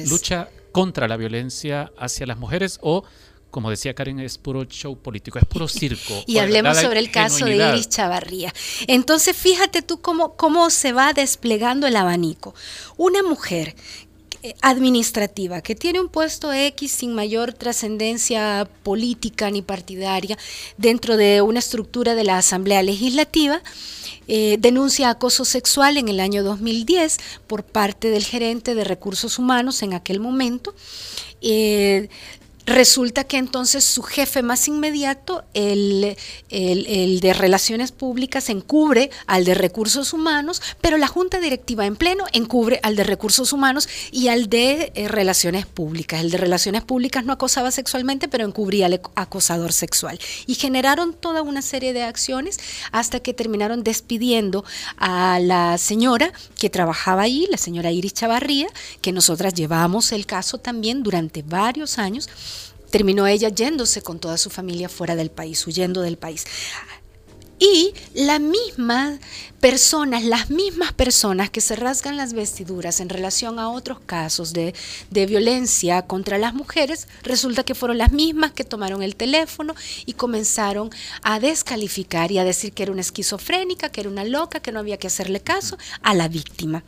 lucha 0.07 0.49
contra 0.71 1.07
la 1.07 1.17
violencia 1.17 1.91
hacia 1.97 2.27
las 2.27 2.37
mujeres 2.37 2.79
o 2.81 3.05
como 3.55 3.69
decía 3.69 3.93
Karen, 3.93 4.19
es 4.19 4.37
puro 4.37 4.65
show 4.65 4.97
político, 4.97 5.39
es 5.39 5.45
puro 5.45 5.69
circo. 5.69 6.13
y 6.27 6.39
hablemos 6.39 6.77
sobre 6.77 6.99
el 6.99 7.09
caso 7.09 7.45
de 7.45 7.55
Iris 7.55 7.87
Chavarría. 7.87 8.53
Entonces, 8.85 9.33
fíjate 9.33 9.81
tú 9.81 10.01
cómo, 10.01 10.35
cómo 10.35 10.69
se 10.69 10.91
va 10.91 11.13
desplegando 11.13 11.87
el 11.87 11.95
abanico. 11.95 12.53
Una 12.97 13.23
mujer 13.23 13.73
eh, 14.43 14.55
administrativa 14.61 15.61
que 15.61 15.73
tiene 15.73 16.01
un 16.01 16.09
puesto 16.09 16.51
X 16.51 16.91
sin 16.91 17.15
mayor 17.15 17.53
trascendencia 17.53 18.67
política 18.83 19.49
ni 19.49 19.61
partidaria 19.61 20.37
dentro 20.75 21.15
de 21.15 21.41
una 21.41 21.59
estructura 21.59 22.13
de 22.13 22.25
la 22.25 22.37
Asamblea 22.37 22.83
Legislativa, 22.83 23.61
eh, 24.27 24.57
denuncia 24.59 25.11
acoso 25.11 25.45
sexual 25.45 25.95
en 25.95 26.09
el 26.09 26.19
año 26.19 26.43
2010 26.43 27.19
por 27.47 27.63
parte 27.63 28.09
del 28.09 28.25
gerente 28.25 28.75
de 28.75 28.83
recursos 28.83 29.39
humanos 29.39 29.81
en 29.81 29.93
aquel 29.93 30.19
momento. 30.19 30.75
Eh, 31.41 32.09
Resulta 32.65 33.25
que 33.25 33.37
entonces 33.37 33.83
su 33.83 34.01
jefe 34.01 34.41
más 34.41 34.67
inmediato, 34.67 35.43
el, 35.53 36.17
de 36.49 37.33
Relaciones 37.37 37.91
Públicas, 37.91 38.49
encubre 38.49 39.11
al 39.27 39.45
de 39.45 39.53
Recursos 39.53 40.13
Humanos, 40.13 40.63
pero 40.81 40.97
la 40.97 41.07
Junta 41.07 41.39
Directiva 41.39 41.85
en 41.85 41.95
pleno 41.95 42.25
encubre 42.33 42.79
al 42.81 42.95
de 42.95 43.03
Recursos 43.03 43.53
Humanos 43.53 43.87
y 44.11 44.29
al 44.29 44.49
de 44.49 44.91
eh, 44.95 45.07
Relaciones 45.07 45.67
Públicas. 45.67 46.21
El 46.21 46.31
de 46.31 46.37
Relaciones 46.37 46.81
Públicas 46.81 47.23
no 47.23 47.33
acosaba 47.33 47.69
sexualmente, 47.69 48.27
pero 48.27 48.45
encubría 48.45 48.87
al 48.87 48.99
acosador 49.13 49.71
sexual. 49.71 50.19
Y 50.47 50.55
generaron 50.55 51.13
toda 51.13 51.43
una 51.43 51.61
serie 51.61 51.93
de 51.93 52.01
acciones 52.01 52.59
hasta 52.91 53.19
que 53.19 53.35
terminaron 53.35 53.83
despidiendo 53.83 54.65
a 54.97 55.39
la 55.39 55.77
señora 55.77 56.33
que 56.57 56.71
trabajaba 56.71 57.23
ahí, 57.23 57.47
la 57.51 57.57
señora 57.57 57.91
Iris 57.91 58.15
Chavarría, 58.15 58.67
que 59.01 59.11
nosotras 59.11 59.53
llevamos 59.53 60.11
el 60.11 60.25
caso 60.25 60.57
también 60.57 61.03
durante 61.03 61.43
varios 61.43 61.99
años 61.99 62.27
terminó 62.95 63.27
ella 63.27 63.49
yéndose 63.49 64.01
con 64.01 64.19
toda 64.19 64.37
su 64.37 64.49
familia 64.49 64.87
fuera 64.87 65.17
del 65.17 65.29
país, 65.29 65.67
huyendo 65.67 66.01
del 66.01 66.17
país. 66.17 66.45
Y 67.59 67.93
las 68.13 68.39
mismas 68.39 69.19
personas, 69.59 70.23
las 70.23 70.49
mismas 70.49 70.93
personas 70.93 71.49
que 71.49 71.59
se 71.59 71.75
rasgan 71.75 72.15
las 72.15 72.31
vestiduras 72.31 73.01
en 73.01 73.09
relación 73.09 73.59
a 73.59 73.69
otros 73.69 73.99
casos 73.99 74.53
de, 74.53 74.73
de, 75.11 75.25
violencia 75.25 76.03
contra 76.03 76.37
las 76.37 76.53
mujeres, 76.53 77.09
resulta 77.23 77.65
que 77.65 77.75
fueron 77.75 77.97
las 77.97 78.13
mismas 78.13 78.53
que 78.53 78.63
tomaron 78.63 79.03
el 79.03 79.17
teléfono 79.17 79.75
y 80.05 80.13
comenzaron 80.13 80.89
a 81.21 81.41
descalificar 81.41 82.31
y 82.31 82.37
a 82.37 82.45
decir 82.45 82.71
que 82.71 82.83
era 82.83 82.93
una 82.93 83.01
esquizofrénica, 83.01 83.89
que 83.89 83.99
era 83.99 84.09
una 84.09 84.23
loca, 84.23 84.61
que 84.61 84.71
no 84.71 84.79
había 84.79 84.95
que 84.95 85.07
hacerle 85.07 85.41
caso 85.41 85.77
a 86.01 86.13
la 86.13 86.29
víctima. 86.29 86.85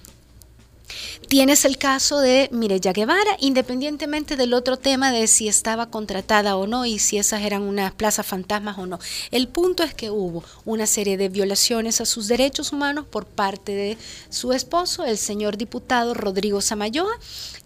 Tienes 1.28 1.66
el 1.66 1.78
caso 1.78 2.20
de 2.20 2.48
Mireya 2.54 2.94
Guevara, 2.94 3.36
independientemente 3.40 4.38
del 4.38 4.54
otro 4.54 4.78
tema 4.78 5.12
de 5.12 5.28
si 5.28 5.50
estaba 5.50 5.90
contratada 5.90 6.56
o 6.56 6.68
no 6.68 6.86
y 6.86 7.00
si 7.00 7.18
esas 7.18 7.42
eran 7.42 7.64
unas 7.64 7.94
plazas 7.94 8.26
fantasmas 8.26 8.78
o 8.78 8.86
no. 8.86 9.00
El 9.32 9.50
punto 9.50 9.84
es 9.84 9.94
que 9.94 10.10
hubo 10.10 10.44
una 10.64 10.88
serie 10.88 11.18
de 11.18 11.28
violaciones 11.28 12.00
a 12.00 12.06
sus 12.06 12.28
derechos 12.28 12.72
humanos 12.72 13.06
por 13.10 13.26
parte 13.26 13.74
de 13.74 13.98
su 14.30 14.54
esposo, 14.54 15.04
el 15.04 15.18
señor 15.18 15.58
diputado 15.58 16.14
Rodrigo 16.14 16.62
Samayoa, 16.62 17.14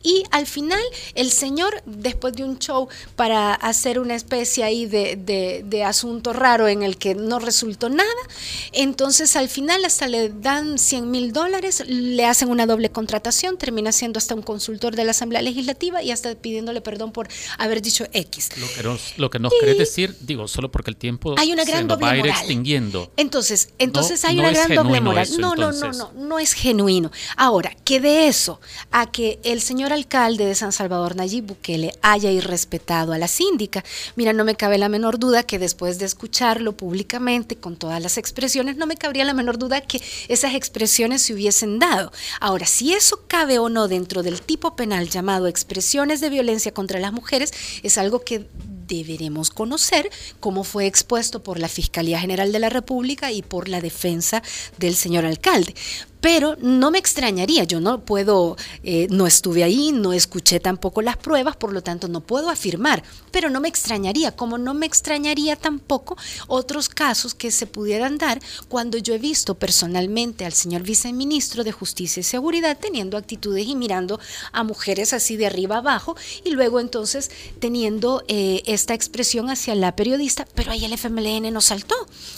y 0.03 0.23
al 0.31 0.47
final 0.47 0.81
el 1.13 1.31
señor, 1.31 1.83
después 1.85 2.33
de 2.33 2.43
un 2.43 2.57
show 2.57 2.87
para 3.15 3.53
hacer 3.53 3.99
una 3.99 4.15
especie 4.15 4.63
ahí 4.63 4.87
de, 4.87 5.63
de 5.63 5.83
asunto 5.83 6.33
raro 6.33 6.67
en 6.67 6.81
el 6.81 6.97
que 6.97 7.13
no 7.13 7.37
resultó 7.37 7.89
nada, 7.89 8.09
entonces 8.71 9.35
al 9.35 9.47
final 9.47 9.85
hasta 9.85 10.07
le 10.07 10.29
dan 10.29 10.79
100 10.79 11.11
mil 11.11 11.33
dólares, 11.33 11.83
le 11.85 12.25
hacen 12.25 12.49
una 12.49 12.65
doble 12.65 12.89
contratación 12.89 13.10
termina 13.57 13.91
siendo 13.91 14.17
hasta 14.17 14.35
un 14.35 14.41
consultor 14.41 14.95
de 14.95 15.03
la 15.03 15.11
Asamblea 15.11 15.41
Legislativa 15.41 16.01
y 16.01 16.11
hasta 16.11 16.33
pidiéndole 16.35 16.81
perdón 16.81 17.11
por 17.11 17.27
haber 17.57 17.81
dicho 17.81 18.05
X. 18.13 18.49
Lo 18.57 18.67
que 18.73 18.83
nos, 18.83 19.17
lo 19.17 19.29
que 19.29 19.39
nos 19.39 19.53
querés 19.59 19.77
decir, 19.77 20.15
digo, 20.21 20.47
solo 20.47 20.71
porque 20.71 20.91
el 20.91 20.97
tiempo 20.97 21.35
hay 21.37 21.51
una 21.51 21.63
gran 21.63 21.89
se 21.89 21.95
va 21.95 22.11
a 22.11 22.17
ir 22.17 22.27
extinguiendo. 22.27 23.11
Entonces, 23.17 23.69
entonces 23.77 24.23
hay 24.25 24.39
una 24.39 24.51
gran 24.51 24.73
doble 24.75 25.01
moral. 25.01 25.27
no, 25.39 25.55
no, 25.55 25.71
no, 25.71 25.91
no, 25.91 26.11
no 26.13 26.39
es 26.39 26.53
genuino. 26.53 27.11
Ahora, 27.35 27.75
que 27.83 27.99
de 27.99 28.27
eso 28.27 28.59
a 28.91 29.11
que 29.11 29.39
el 29.43 29.61
señor 29.61 29.93
alcalde 29.93 30.45
de 30.45 30.55
San 30.55 30.71
Salvador, 30.71 31.15
Nayib 31.15 31.45
Bukele, 31.45 31.93
haya 32.01 32.31
irrespetado 32.31 33.13
a 33.13 33.17
la 33.17 33.27
síndica, 33.27 33.83
mira, 34.15 34.33
no 34.33 34.45
me 34.45 34.55
cabe 34.55 34.77
la 34.77 34.89
menor 34.89 35.19
duda 35.19 35.43
que 35.43 35.59
después 35.59 35.99
de 35.99 36.05
escucharlo 36.05 36.73
públicamente 36.73 37.57
con 37.57 37.75
todas 37.75 38.01
las 38.01 38.17
expresiones, 38.17 38.77
no 38.77 38.85
me 38.85 38.95
cabría 38.95 39.25
la 39.25 39.33
menor 39.33 39.57
duda 39.57 39.81
que 39.81 40.01
esas 40.27 40.55
expresiones 40.55 41.21
se 41.21 41.33
hubiesen 41.33 41.79
dado. 41.79 42.11
Ahora, 42.39 42.65
si 42.65 42.93
eso 43.01 43.23
cabe 43.27 43.57
o 43.57 43.67
no 43.67 43.87
dentro 43.87 44.21
del 44.21 44.43
tipo 44.43 44.75
penal 44.75 45.09
llamado 45.09 45.47
expresiones 45.47 46.21
de 46.21 46.29
violencia 46.29 46.71
contra 46.71 46.99
las 46.99 47.11
mujeres 47.11 47.51
es 47.81 47.97
algo 47.97 48.23
que 48.23 48.45
deberemos 48.87 49.49
conocer 49.49 50.11
cómo 50.39 50.63
fue 50.63 50.85
expuesto 50.85 51.41
por 51.41 51.57
la 51.57 51.67
Fiscalía 51.67 52.19
General 52.19 52.51
de 52.51 52.59
la 52.59 52.69
República 52.69 53.31
y 53.31 53.41
por 53.41 53.69
la 53.69 53.81
defensa 53.81 54.43
del 54.77 54.95
señor 54.95 55.25
alcalde. 55.25 55.73
Pero 56.21 56.55
no 56.61 56.91
me 56.91 56.99
extrañaría, 56.99 57.63
yo 57.63 57.79
no 57.79 58.05
puedo, 58.05 58.55
eh, 58.83 59.07
no 59.09 59.27
estuve 59.27 59.63
ahí, 59.63 59.91
no 59.91 60.13
escuché 60.13 60.59
tampoco 60.59 61.01
las 61.01 61.17
pruebas, 61.17 61.55
por 61.55 61.73
lo 61.73 61.81
tanto 61.81 62.07
no 62.07 62.21
puedo 62.21 62.49
afirmar, 62.49 63.03
pero 63.31 63.49
no 63.49 63.59
me 63.59 63.67
extrañaría, 63.67 64.35
como 64.35 64.57
no 64.57 64.73
me 64.73 64.85
extrañaría 64.85 65.55
tampoco 65.55 66.15
otros 66.47 66.89
casos 66.89 67.33
que 67.33 67.51
se 67.51 67.65
pudieran 67.65 68.17
dar 68.17 68.39
cuando 68.67 68.97
yo 68.97 69.13
he 69.13 69.17
visto 69.17 69.55
personalmente 69.55 70.45
al 70.45 70.53
señor 70.53 70.83
viceministro 70.83 71.63
de 71.63 71.71
Justicia 71.71 72.21
y 72.21 72.23
Seguridad 72.23 72.77
teniendo 72.79 73.17
actitudes 73.17 73.67
y 73.67 73.75
mirando 73.75 74.19
a 74.51 74.63
mujeres 74.63 75.13
así 75.13 75.37
de 75.37 75.47
arriba 75.47 75.77
abajo 75.77 76.15
y 76.43 76.51
luego 76.51 76.79
entonces 76.79 77.31
teniendo 77.59 78.23
eh, 78.27 78.61
esta 78.65 78.93
expresión 78.93 79.49
hacia 79.49 79.75
la 79.75 79.95
periodista, 79.95 80.47
pero 80.55 80.71
ahí 80.71 80.85
el 80.85 80.93
FMLN 80.93 81.51
no 81.51 81.61
saltó, 81.61 81.95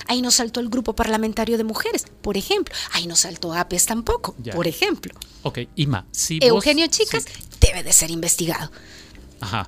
ahí 0.08 0.22
no 0.22 0.32
saltó 0.32 0.60
el 0.60 0.70
grupo 0.70 0.96
parlamentario 0.96 1.58
de 1.58 1.64
mujeres, 1.64 2.06
por 2.22 2.38
ejemplo, 2.38 2.74
ahí 2.92 3.08
no 3.08 3.16
saltó 3.16 3.54
Tampoco, 3.86 4.36
por 4.54 4.68
ejemplo. 4.68 5.14
Ok, 5.42 5.60
Ima, 5.76 6.06
si 6.12 6.40
Eugenio 6.42 6.88
Chicas 6.88 7.26
debe 7.60 7.84
de 7.84 7.94
ser 7.94 8.12
investigado. 8.12 8.72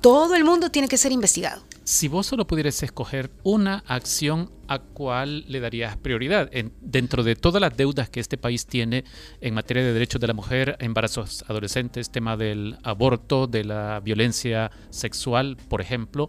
Todo 0.00 0.34
el 0.34 0.44
mundo 0.44 0.70
tiene 0.70 0.88
que 0.88 0.96
ser 0.96 1.12
investigado. 1.12 1.62
Si 1.84 2.08
vos 2.08 2.26
solo 2.26 2.46
pudieras 2.46 2.82
escoger 2.82 3.30
una 3.44 3.84
acción 3.86 4.50
a 4.66 4.80
cuál 4.80 5.44
le 5.46 5.60
darías 5.60 5.96
prioridad 5.96 6.48
en, 6.52 6.72
dentro 6.80 7.22
de 7.22 7.36
todas 7.36 7.60
las 7.60 7.76
deudas 7.76 8.08
que 8.08 8.18
este 8.18 8.38
país 8.38 8.66
tiene 8.66 9.04
en 9.40 9.54
materia 9.54 9.84
de 9.84 9.92
derechos 9.92 10.20
de 10.20 10.26
la 10.26 10.34
mujer, 10.34 10.76
embarazos 10.80 11.44
adolescentes, 11.46 12.10
tema 12.10 12.36
del 12.36 12.78
aborto, 12.82 13.46
de 13.46 13.64
la 13.64 14.00
violencia 14.00 14.72
sexual, 14.90 15.56
por 15.68 15.80
ejemplo, 15.80 16.28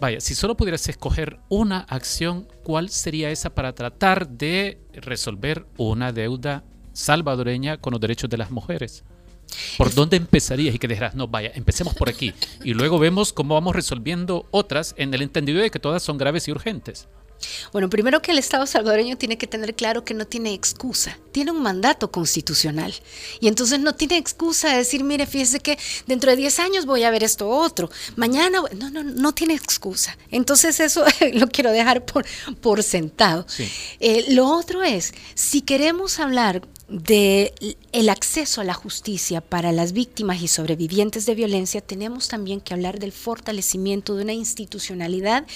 vaya, 0.00 0.20
si 0.20 0.34
solo 0.34 0.56
pudieras 0.56 0.88
escoger 0.88 1.38
una 1.48 1.80
acción, 1.80 2.48
¿cuál 2.64 2.88
sería 2.88 3.30
esa 3.30 3.50
para 3.50 3.74
tratar 3.74 4.28
de 4.28 4.80
resolver 4.92 5.66
una 5.76 6.12
deuda 6.12 6.64
salvadoreña 6.92 7.76
con 7.76 7.92
los 7.92 8.00
derechos 8.00 8.30
de 8.30 8.38
las 8.38 8.50
mujeres? 8.50 9.04
¿Por 9.76 9.92
dónde 9.94 10.16
empezarías 10.16 10.74
y 10.74 10.78
que 10.78 10.88
dijeras, 10.88 11.14
no, 11.14 11.28
vaya, 11.28 11.50
empecemos 11.54 11.94
por 11.94 12.08
aquí? 12.08 12.32
Y 12.64 12.72
luego 12.72 12.98
vemos 12.98 13.32
cómo 13.32 13.54
vamos 13.54 13.74
resolviendo 13.74 14.46
otras 14.50 14.94
en 14.96 15.12
el 15.12 15.22
entendido 15.22 15.60
de 15.60 15.70
que 15.70 15.78
todas 15.78 16.02
son 16.02 16.18
graves 16.18 16.48
y 16.48 16.52
urgentes. 16.52 17.08
Bueno, 17.72 17.88
primero 17.88 18.22
que 18.22 18.32
el 18.32 18.38
Estado 18.38 18.66
salvadoreño 18.66 19.16
tiene 19.16 19.38
que 19.38 19.46
tener 19.46 19.74
claro 19.74 20.04
que 20.04 20.14
no 20.14 20.26
tiene 20.26 20.52
excusa, 20.52 21.18
tiene 21.32 21.50
un 21.50 21.62
mandato 21.62 22.10
constitucional. 22.10 22.94
Y 23.40 23.48
entonces 23.48 23.80
no 23.80 23.94
tiene 23.94 24.16
excusa 24.16 24.70
de 24.70 24.78
decir, 24.78 25.04
mire, 25.04 25.26
fíjese 25.26 25.60
que 25.60 25.78
dentro 26.06 26.30
de 26.30 26.36
10 26.36 26.58
años 26.60 26.86
voy 26.86 27.04
a 27.04 27.10
ver 27.10 27.24
esto 27.24 27.48
otro, 27.48 27.90
mañana, 28.16 28.62
no, 28.76 28.90
no, 28.90 29.02
no 29.02 29.32
tiene 29.32 29.54
excusa. 29.54 30.16
Entonces 30.30 30.80
eso 30.80 31.04
lo 31.32 31.48
quiero 31.48 31.70
dejar 31.72 32.04
por, 32.04 32.24
por 32.60 32.82
sentado. 32.82 33.46
Eh, 34.00 34.26
lo 34.30 34.48
otro 34.48 34.82
es, 34.82 35.12
si 35.34 35.62
queremos 35.62 36.18
hablar 36.18 36.62
de 36.90 37.54
el 37.92 38.08
acceso 38.08 38.60
a 38.60 38.64
la 38.64 38.74
justicia 38.74 39.40
para 39.40 39.70
las 39.70 39.92
víctimas 39.92 40.42
y 40.42 40.48
sobrevivientes 40.48 41.24
de 41.24 41.36
violencia, 41.36 41.80
tenemos 41.80 42.26
también 42.26 42.60
que 42.60 42.74
hablar 42.74 42.98
del 42.98 43.12
fortalecimiento 43.12 44.16
de 44.16 44.24
una 44.24 44.32
institucionalidad 44.32 45.46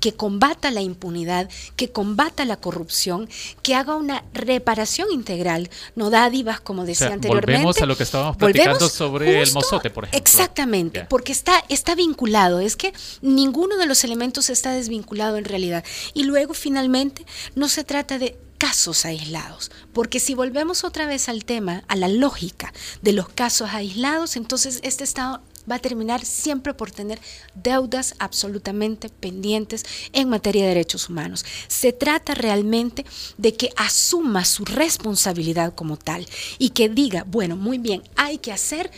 que 0.00 0.14
combata 0.14 0.70
la 0.70 0.82
impunidad, 0.82 1.50
que 1.74 1.90
combata 1.90 2.44
la 2.44 2.56
corrupción, 2.56 3.28
que 3.62 3.74
haga 3.74 3.96
una 3.96 4.24
reparación 4.32 5.08
integral, 5.10 5.70
no 5.96 6.08
dádivas, 6.10 6.60
como 6.60 6.84
decía 6.84 7.08
anteriormente. 7.08 7.52
Volvemos 7.52 7.82
a 7.82 7.86
lo 7.86 7.96
que 7.96 8.04
estábamos 8.04 8.36
platicando 8.36 8.88
sobre 8.88 9.42
el 9.42 9.52
mozote, 9.52 9.90
por 9.90 10.04
ejemplo. 10.04 10.18
Exactamente, 10.18 11.04
porque 11.06 11.32
está, 11.32 11.64
está 11.68 11.96
vinculado, 11.96 12.60
es 12.60 12.76
que 12.76 12.92
ninguno 13.22 13.76
de 13.76 13.86
los 13.86 14.04
elementos 14.04 14.50
está 14.50 14.72
desvinculado 14.72 15.36
en 15.36 15.44
realidad. 15.46 15.84
Y 16.14 16.22
luego, 16.22 16.54
finalmente, 16.54 17.26
no 17.56 17.68
se 17.68 17.82
trata 17.82 18.18
de 18.18 18.38
casos 18.58 19.04
aislados, 19.04 19.70
porque 19.92 20.20
si 20.20 20.34
volvemos 20.34 20.84
otra 20.84 21.06
vez 21.06 21.28
al 21.28 21.44
tema, 21.44 21.84
a 21.88 21.96
la 21.96 22.08
lógica 22.08 22.72
de 23.02 23.12
los 23.12 23.28
casos 23.28 23.70
aislados, 23.72 24.36
entonces 24.36 24.80
este 24.82 25.04
Estado 25.04 25.42
va 25.70 25.76
a 25.76 25.80
terminar 25.80 26.24
siempre 26.24 26.74
por 26.74 26.90
tener 26.90 27.20
deudas 27.54 28.14
absolutamente 28.18 29.08
pendientes 29.08 29.84
en 30.12 30.28
materia 30.28 30.62
de 30.62 30.68
derechos 30.68 31.08
humanos. 31.08 31.44
Se 31.68 31.92
trata 31.92 32.34
realmente 32.34 33.04
de 33.36 33.54
que 33.54 33.70
asuma 33.76 34.44
su 34.44 34.64
responsabilidad 34.64 35.74
como 35.74 35.96
tal 35.96 36.26
y 36.58 36.70
que 36.70 36.88
diga, 36.88 37.24
bueno, 37.26 37.56
muy 37.56 37.78
bien, 37.78 38.02
hay 38.16 38.38
que 38.38 38.52
hacer 38.52 38.90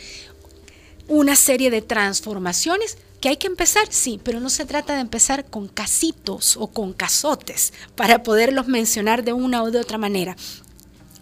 una 1.07 1.35
serie 1.35 1.71
de 1.71 1.81
transformaciones 1.81 2.97
que 3.19 3.29
hay 3.29 3.37
que 3.37 3.47
empezar, 3.47 3.87
sí, 3.89 4.19
pero 4.23 4.39
no 4.39 4.49
se 4.49 4.65
trata 4.65 4.93
de 4.95 5.01
empezar 5.01 5.45
con 5.45 5.67
casitos 5.67 6.57
o 6.57 6.67
con 6.67 6.93
casotes 6.93 7.73
para 7.95 8.23
poderlos 8.23 8.67
mencionar 8.67 9.23
de 9.23 9.33
una 9.33 9.63
o 9.63 9.71
de 9.71 9.79
otra 9.79 9.97
manera 9.97 10.35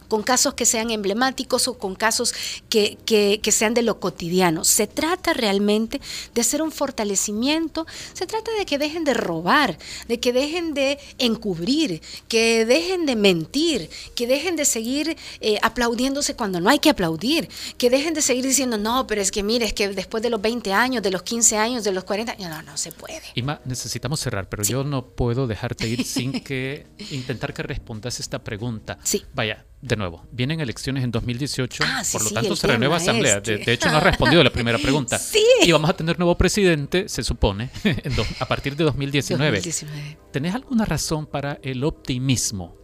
con 0.07 0.23
casos 0.23 0.53
que 0.53 0.65
sean 0.65 0.91
emblemáticos 0.91 1.67
o 1.67 1.77
con 1.77 1.95
casos 1.95 2.33
que, 2.69 3.39
sean 3.51 3.73
de 3.73 3.81
lo 3.81 3.99
cotidiano. 3.99 4.63
Se 4.63 4.87
trata 4.87 5.33
realmente 5.33 6.01
de 6.33 6.41
hacer 6.41 6.61
un 6.61 6.71
fortalecimiento, 6.71 7.85
se 8.13 8.27
trata 8.27 8.51
de 8.57 8.65
que 8.65 8.77
dejen 8.77 9.03
de 9.03 9.13
robar, 9.13 9.77
de 10.07 10.19
que 10.19 10.33
dejen 10.33 10.73
de 10.73 10.99
encubrir, 11.17 12.01
que 12.27 12.65
dejen 12.65 13.05
de 13.05 13.15
mentir, 13.15 13.89
que 14.15 14.27
dejen 14.27 14.55
de 14.55 14.65
seguir 14.65 15.17
eh, 15.41 15.57
aplaudiéndose 15.61 16.35
cuando 16.35 16.59
no 16.59 16.69
hay 16.69 16.79
que 16.79 16.89
aplaudir, 16.89 17.49
que 17.77 17.89
dejen 17.89 18.13
de 18.13 18.21
seguir 18.21 18.45
diciendo, 18.45 18.77
no, 18.77 19.07
pero 19.07 19.21
es 19.21 19.31
que 19.31 19.43
mire, 19.43 19.65
es 19.65 19.73
que 19.73 19.89
después 19.89 20.23
de 20.23 20.29
los 20.29 20.41
20 20.41 20.73
años, 20.73 21.03
de 21.03 21.11
los 21.11 21.23
15 21.23 21.57
años, 21.57 21.83
de 21.83 21.91
los 21.91 22.03
40 22.03 22.33
años, 22.33 22.49
no, 22.49 22.61
no 22.61 22.77
se 22.77 22.91
puede. 22.91 23.21
Ima, 23.35 23.61
necesitamos 23.65 24.19
cerrar, 24.19 24.49
pero 24.49 24.63
yo 24.63 24.83
no 24.83 25.05
puedo 25.05 25.47
dejarte 25.47 25.87
ir 25.87 26.03
sin 26.03 26.31
que 26.43 26.87
intentar 27.11 27.53
que 27.53 27.63
respondas 27.63 28.19
esta 28.19 28.39
pregunta. 28.39 28.97
Sí. 29.03 29.23
Vaya, 29.33 29.65
de 29.87 29.95
nuevo, 29.95 30.25
vienen 30.31 30.59
elecciones 30.59 31.03
en 31.03 31.11
202018, 31.11 31.83
ah, 31.85 32.03
por 32.11 32.23
lo 32.23 32.31
tanto 32.31 32.55
se 32.55 32.67
renueva 32.67 32.97
Asamblea. 32.97 33.39
De, 33.39 33.73
hecho, 33.73 33.89
no 33.89 33.97
ha 33.97 34.01
respondido 34.01 34.43
la 34.43 34.51
primera 34.51 34.77
pregunta. 34.77 35.19
Y 35.63 35.71
vamos 35.71 35.89
a 35.89 35.93
tener 35.93 36.17
nuevo 36.19 36.37
presidente, 36.37 37.09
se 37.09 37.23
supone, 37.23 37.69
a 38.39 38.45
partir 38.45 38.75
de 38.75 38.83
2019. 38.83 39.57
2019. 39.57 40.17
¿Tenés 40.31 40.55
alguna 40.55 40.85
razón 40.85 41.25
para 41.25 41.59
el 41.61 41.83
optimismo 41.83 42.75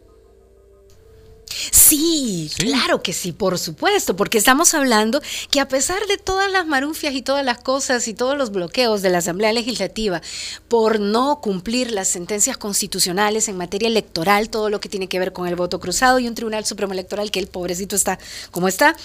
Sí, 1.72 2.52
claro 2.58 3.02
que 3.02 3.14
sí, 3.14 3.32
por 3.32 3.60
supuesto, 3.60 4.16
porque 4.16 4.38
estamos 4.38 4.74
hablando 4.74 5.22
que 5.52 5.60
a 5.60 5.68
pesar 5.68 6.06
de 6.08 6.18
todas 6.18 6.52
las 6.52 6.66
marufias 6.66 7.14
y 7.14 7.22
todas 7.22 7.46
las 7.46 7.60
cosas 7.60 8.08
y 8.08 8.14
todos 8.14 8.38
los 8.38 8.52
bloqueos 8.52 9.02
de 9.02 9.10
la 9.10 9.20
Asamblea 9.20 9.54
Legislativa 9.54 10.22
por 10.68 11.00
no 11.00 11.42
cumplir 11.42 11.92
las 11.92 12.08
sentencias 12.08 12.58
constitucionales 12.58 13.48
en 13.48 13.58
materia 13.58 13.88
electoral, 13.88 14.50
todo 14.50 14.70
lo 14.70 14.80
que 14.80 14.90
tiene 14.90 15.08
que 15.08 15.20
ver 15.20 15.34
con 15.34 15.48
el 15.48 15.56
voto 15.56 15.80
cruzado 15.80 16.20
y 16.20 16.28
un 16.28 16.36
Tribunal 16.36 16.66
Supremo 16.66 16.94
Electoral 16.94 17.32
que 17.32 17.40
el 17.40 17.48
pobrecito 17.48 17.96
está 17.96 18.20
como 18.52 18.68
está, 18.68 18.96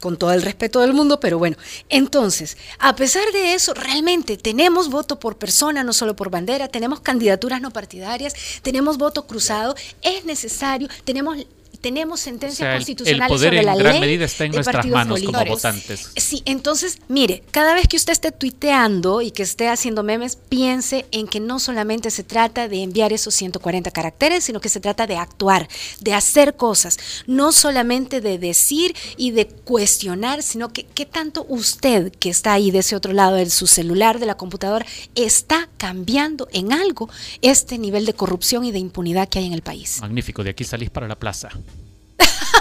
con 0.00 0.16
todo 0.16 0.32
el 0.32 0.42
respeto 0.42 0.80
del 0.80 0.92
mundo, 0.92 1.20
pero 1.20 1.38
bueno, 1.38 1.56
entonces, 1.88 2.56
a 2.78 2.96
pesar 2.96 3.24
de 3.32 3.54
eso, 3.54 3.74
realmente 3.74 4.36
tenemos 4.36 4.90
voto 4.90 5.18
por 5.18 5.36
persona, 5.36 5.84
no 5.84 5.92
solo 5.92 6.16
por 6.16 6.30
bandera, 6.30 6.68
tenemos 6.68 7.00
candidaturas 7.00 7.60
no 7.60 7.70
partidarias, 7.70 8.34
tenemos 8.62 8.98
voto 8.98 9.26
cruzado, 9.26 9.74
es 10.02 10.24
necesario, 10.24 10.88
tenemos 11.04 11.38
tenemos 11.84 12.20
sentencias 12.20 12.76
constitucionales 12.76 13.30
el 13.30 13.36
poder 13.36 13.50
sobre 13.50 13.62
la 13.62 13.72
en 13.74 13.78
gran 13.78 14.00
medida 14.00 14.24
está 14.24 14.46
en 14.46 14.52
nuestras 14.52 14.86
manos 14.86 15.20
como 15.20 15.44
votantes. 15.44 16.08
Sí, 16.16 16.42
entonces, 16.46 16.98
mire, 17.08 17.42
cada 17.50 17.74
vez 17.74 17.88
que 17.88 17.98
usted 17.98 18.14
esté 18.14 18.32
tuiteando 18.32 19.20
y 19.20 19.30
que 19.32 19.42
esté 19.42 19.68
haciendo 19.68 20.02
memes, 20.02 20.36
piense 20.36 21.04
en 21.10 21.28
que 21.28 21.40
no 21.40 21.58
solamente 21.58 22.10
se 22.10 22.24
trata 22.24 22.68
de 22.68 22.82
enviar 22.82 23.12
esos 23.12 23.34
140 23.34 23.90
caracteres, 23.90 24.44
sino 24.44 24.62
que 24.62 24.70
se 24.70 24.80
trata 24.80 25.06
de 25.06 25.16
actuar, 25.16 25.68
de 26.00 26.14
hacer 26.14 26.56
cosas, 26.56 26.98
no 27.26 27.52
solamente 27.52 28.22
de 28.22 28.38
decir 28.38 28.96
y 29.18 29.32
de 29.32 29.46
cuestionar, 29.46 30.42
sino 30.42 30.72
que 30.72 30.84
qué 30.84 31.04
tanto 31.04 31.44
usted 31.50 32.12
que 32.12 32.30
está 32.30 32.54
ahí 32.54 32.70
de 32.70 32.78
ese 32.78 32.96
otro 32.96 33.12
lado 33.12 33.36
de 33.36 33.50
su 33.50 33.66
celular, 33.66 34.20
de 34.20 34.24
la 34.24 34.38
computadora, 34.38 34.86
está 35.14 35.68
cambiando 35.76 36.48
en 36.50 36.72
algo 36.72 37.10
este 37.42 37.76
nivel 37.76 38.06
de 38.06 38.14
corrupción 38.14 38.64
y 38.64 38.72
de 38.72 38.78
impunidad 38.78 39.28
que 39.28 39.40
hay 39.40 39.44
en 39.44 39.52
el 39.52 39.60
país. 39.60 40.00
Magnífico, 40.00 40.42
de 40.42 40.48
aquí 40.48 40.64
salís 40.64 40.88
para 40.88 41.06
la 41.06 41.16
plaza. 41.16 41.50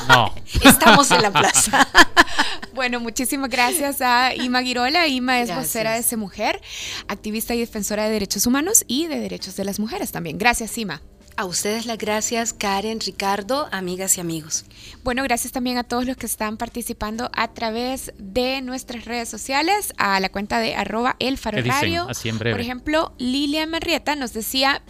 No. 0.07 0.33
Estamos 0.63 1.11
en 1.11 1.21
la 1.21 1.31
plaza. 1.31 1.87
bueno, 2.73 2.99
muchísimas 2.99 3.49
gracias 3.49 4.01
a 4.01 4.33
Ima 4.35 4.61
Girola. 4.61 5.07
Ima 5.07 5.39
es 5.39 5.53
vocera 5.53 5.93
de 5.93 5.99
ese 5.99 6.17
mujer, 6.17 6.61
activista 7.07 7.53
y 7.55 7.59
defensora 7.59 8.05
de 8.05 8.11
derechos 8.11 8.45
humanos 8.45 8.83
y 8.87 9.07
de 9.07 9.19
derechos 9.19 9.55
de 9.55 9.65
las 9.65 9.79
mujeres 9.79 10.11
también. 10.11 10.37
Gracias, 10.37 10.77
Ima. 10.77 11.01
A 11.35 11.45
ustedes 11.45 11.87
las 11.87 11.97
gracias, 11.97 12.53
Karen, 12.53 12.99
Ricardo, 12.99 13.67
amigas 13.71 14.17
y 14.17 14.21
amigos. 14.21 14.65
Bueno, 15.03 15.23
gracias 15.23 15.51
también 15.51 15.79
a 15.79 15.83
todos 15.83 16.05
los 16.05 16.15
que 16.15 16.27
están 16.27 16.57
participando 16.57 17.31
a 17.33 17.53
través 17.53 18.13
de 18.19 18.61
nuestras 18.61 19.05
redes 19.05 19.29
sociales, 19.29 19.93
a 19.97 20.19
la 20.19 20.29
cuenta 20.29 20.59
de 20.59 20.75
arroba 20.75 21.15
el 21.17 21.39
Por 21.39 22.59
ejemplo, 22.59 23.15
Lilia 23.17 23.65
Merrieta 23.65 24.15
nos 24.15 24.33
decía, 24.33 24.83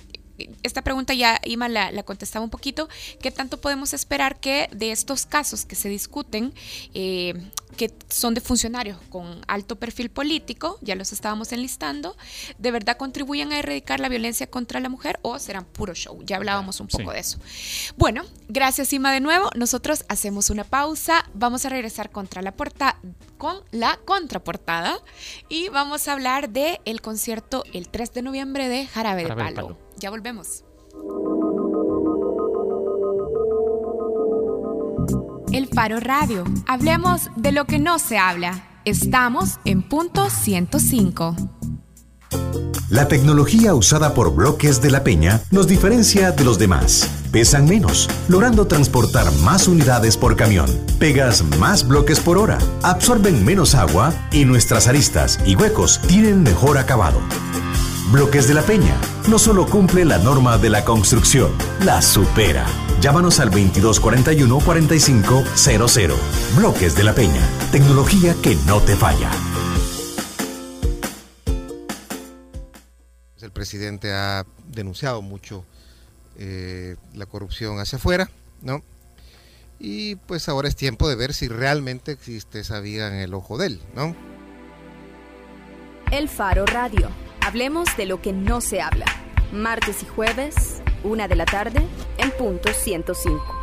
esta 0.63 0.81
pregunta 0.81 1.13
ya 1.13 1.39
Ima 1.45 1.69
la, 1.69 2.03
contestaba 2.03 2.43
un 2.43 2.49
poquito, 2.49 2.89
¿qué 3.21 3.31
tanto 3.31 3.59
podemos 3.59 3.93
esperar 3.93 4.39
que 4.39 4.69
de 4.71 4.91
estos 4.91 5.25
casos 5.25 5.65
que 5.65 5.75
se 5.75 5.89
discuten, 5.89 6.53
eh, 6.93 7.33
que 7.73 7.93
son 8.09 8.33
de 8.33 8.41
funcionarios 8.41 8.97
con 9.09 9.41
alto 9.47 9.77
perfil 9.77 10.09
político, 10.09 10.77
ya 10.81 10.95
los 10.95 11.11
estábamos 11.11 11.51
enlistando, 11.51 12.15
de 12.57 12.71
verdad 12.71 12.97
contribuyan 12.97 13.51
a 13.51 13.59
erradicar 13.59 13.99
la 13.99 14.09
violencia 14.09 14.47
contra 14.47 14.79
la 14.79 14.89
mujer 14.89 15.19
o 15.21 15.39
serán 15.39 15.65
puro 15.65 15.93
show? 15.93 16.21
Ya 16.23 16.37
hablábamos 16.37 16.79
un 16.79 16.87
poco 16.87 17.11
de 17.11 17.19
eso. 17.19 17.39
Bueno, 17.97 18.23
gracias 18.47 18.93
Ima 18.93 19.11
de 19.11 19.19
nuevo, 19.19 19.49
nosotros 19.55 20.05
hacemos 20.09 20.49
una 20.49 20.63
pausa, 20.63 21.25
vamos 21.33 21.65
a 21.65 21.69
regresar 21.69 22.11
contra 22.11 22.41
la 22.41 22.53
porta 22.53 22.97
con 23.37 23.57
la 23.71 23.99
contraportada 24.05 24.97
y 25.49 25.69
vamos 25.69 26.07
a 26.07 26.13
hablar 26.13 26.49
del 26.49 26.79
el 26.85 27.01
concierto 27.01 27.63
el 27.73 27.89
3 27.89 28.13
de 28.13 28.21
noviembre 28.21 28.69
de 28.69 28.85
Jarabe, 28.85 29.25
de 29.25 29.35
Palo. 29.35 29.77
Ya 29.97 30.09
volvemos. 30.09 30.63
El 35.53 35.67
Faro 35.67 35.99
Radio. 35.99 36.45
Hablemos 36.67 37.29
de 37.35 37.51
lo 37.51 37.65
que 37.65 37.77
no 37.77 37.99
se 37.99 38.17
habla. 38.17 38.63
Estamos 38.85 39.59
en 39.65 39.83
punto 39.83 40.31
105. 40.31 41.35
La 42.89 43.07
tecnología 43.07 43.75
usada 43.75 44.15
por 44.15 44.33
bloques 44.33 44.81
de 44.81 44.89
la 44.89 45.03
Peña 45.03 45.41
nos 45.51 45.67
diferencia 45.67 46.31
de 46.31 46.43
los 46.43 46.57
demás. 46.57 47.07
Pesan 47.31 47.65
menos, 47.65 48.09
logrando 48.27 48.65
transportar 48.65 49.31
más 49.43 49.67
unidades 49.67 50.17
por 50.17 50.35
camión. 50.35 50.67
Pegas 50.97 51.43
más 51.59 51.87
bloques 51.87 52.19
por 52.19 52.39
hora, 52.39 52.57
absorben 52.81 53.45
menos 53.45 53.75
agua 53.75 54.11
y 54.31 54.45
nuestras 54.45 54.87
aristas 54.87 55.39
y 55.45 55.55
huecos 55.55 56.01
tienen 56.07 56.41
mejor 56.41 56.79
acabado. 56.79 57.19
Bloques 58.11 58.47
de 58.47 58.55
la 58.55 58.63
Peña 58.63 58.95
no 59.29 59.37
solo 59.37 59.67
cumple 59.67 60.03
la 60.03 60.17
norma 60.17 60.57
de 60.57 60.71
la 60.71 60.83
construcción, 60.83 61.51
la 61.85 62.01
supera. 62.01 62.65
Llámanos 63.03 63.41
al 63.41 63.49
2241 63.49 64.59
4500. 64.63 66.55
Bloques 66.55 66.95
de 66.95 67.03
la 67.03 67.13
Peña, 67.13 67.45
tecnología 67.69 68.33
que 68.41 68.55
no 68.65 68.79
te 68.79 68.95
falla. 68.95 69.29
El 73.41 73.51
presidente 73.51 74.13
ha 74.13 74.45
denunciado 74.69 75.21
mucho 75.21 75.65
eh, 76.39 76.95
la 77.13 77.25
corrupción 77.25 77.77
hacia 77.81 77.97
afuera, 77.97 78.29
¿no? 78.61 78.81
Y 79.79 80.15
pues 80.15 80.47
ahora 80.47 80.69
es 80.69 80.77
tiempo 80.77 81.09
de 81.09 81.15
ver 81.15 81.33
si 81.33 81.49
realmente 81.49 82.13
existe 82.13 82.61
esa 82.61 82.79
viga 82.79 83.09
en 83.09 83.15
el 83.15 83.33
ojo 83.33 83.57
de 83.57 83.67
él, 83.67 83.81
¿no? 83.95 84.15
El 86.09 86.29
Faro 86.29 86.65
Radio. 86.65 87.09
Hablemos 87.41 87.97
de 87.97 88.05
lo 88.05 88.21
que 88.21 88.31
no 88.31 88.61
se 88.61 88.79
habla. 88.79 89.07
Martes 89.51 90.03
y 90.03 90.05
jueves, 90.05 90.81
una 91.03 91.27
de 91.27 91.35
la 91.35 91.43
tarde, 91.43 91.85
en 92.17 92.31
punto 92.31 92.69
105. 92.73 93.62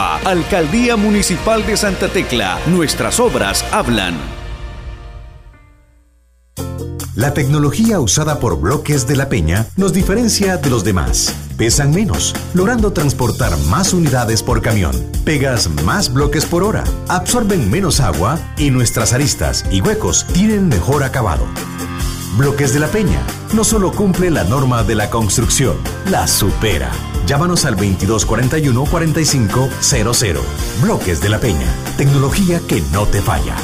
Alcaldía 0.01 0.95
Municipal 0.95 1.65
de 1.65 1.77
Santa 1.77 2.07
Tecla. 2.07 2.59
Nuestras 2.67 3.19
obras 3.19 3.63
hablan. 3.71 4.15
La 7.13 7.33
tecnología 7.33 7.99
usada 7.99 8.39
por 8.39 8.59
bloques 8.59 9.05
de 9.05 9.15
la 9.15 9.29
Peña 9.29 9.67
nos 9.75 9.93
diferencia 9.93 10.57
de 10.57 10.69
los 10.69 10.83
demás. 10.83 11.35
Pesan 11.57 11.91
menos, 11.91 12.33
logrando 12.53 12.93
transportar 12.93 13.55
más 13.69 13.93
unidades 13.93 14.41
por 14.41 14.61
camión. 14.61 14.91
Pegas 15.23 15.69
más 15.83 16.11
bloques 16.11 16.45
por 16.45 16.63
hora, 16.63 16.83
absorben 17.07 17.69
menos 17.69 17.99
agua 17.99 18.39
y 18.57 18.71
nuestras 18.71 19.13
aristas 19.13 19.65
y 19.71 19.81
huecos 19.81 20.25
tienen 20.33 20.67
mejor 20.67 21.03
acabado. 21.03 21.45
Bloques 22.37 22.73
de 22.73 22.79
la 22.79 22.87
Peña 22.87 23.21
no 23.53 23.63
solo 23.63 23.91
cumple 23.91 24.31
la 24.31 24.45
norma 24.45 24.83
de 24.83 24.95
la 24.95 25.09
construcción, 25.09 25.75
la 26.09 26.27
supera. 26.27 26.89
Llámanos 27.31 27.63
al 27.63 27.77
2241 27.77 28.85
4500. 28.91 30.43
Bloques 30.81 31.21
de 31.21 31.29
la 31.29 31.39
Peña, 31.39 31.73
tecnología 31.95 32.59
que 32.67 32.81
no 32.91 33.05
te 33.05 33.21
falla. 33.21 33.55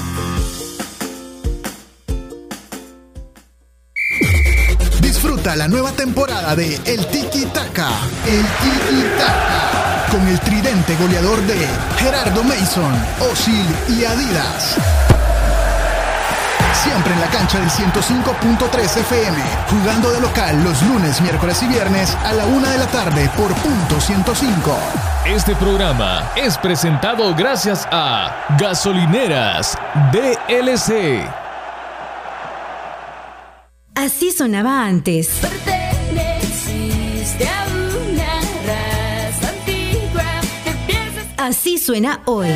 Disfruta 5.01 5.57
la 5.57 5.67
nueva 5.67 5.91
temporada 5.91 6.55
de 6.55 6.75
El 6.85 7.05
Tiki 7.07 7.45
Taka. 7.47 7.89
El 8.25 8.45
Tiki 8.45 9.03
Taka. 9.17 10.07
Con 10.11 10.25
el 10.25 10.39
tridente 10.39 10.95
goleador 10.95 11.41
de 11.41 11.67
Gerardo 11.97 12.45
Mason, 12.45 12.93
Osil 13.29 13.65
y 13.89 14.05
Adidas. 14.05 14.77
Siempre 16.83 17.13
en 17.13 17.19
la 17.19 17.27
cancha 17.27 17.59
del 17.59 17.69
105.3 17.69 18.97
FM, 18.97 19.37
jugando 19.69 20.11
de 20.11 20.21
local 20.21 20.63
los 20.63 20.81
lunes, 20.83 21.19
miércoles 21.21 21.61
y 21.63 21.67
viernes 21.67 22.15
a 22.23 22.33
la 22.33 22.45
una 22.45 22.69
de 22.69 22.77
la 22.77 22.87
tarde 22.87 23.29
por 23.35 23.53
punto 23.55 23.99
105. 23.99 24.77
Este 25.25 25.55
programa 25.55 26.31
es 26.35 26.57
presentado 26.57 27.33
gracias 27.35 27.87
a 27.91 28.45
Gasolineras 28.59 29.77
DLC. 30.11 31.27
Así 33.95 34.31
sonaba 34.31 34.85
antes. 34.85 35.41
Así 41.37 41.77
suena 41.77 42.21
hoy. 42.25 42.49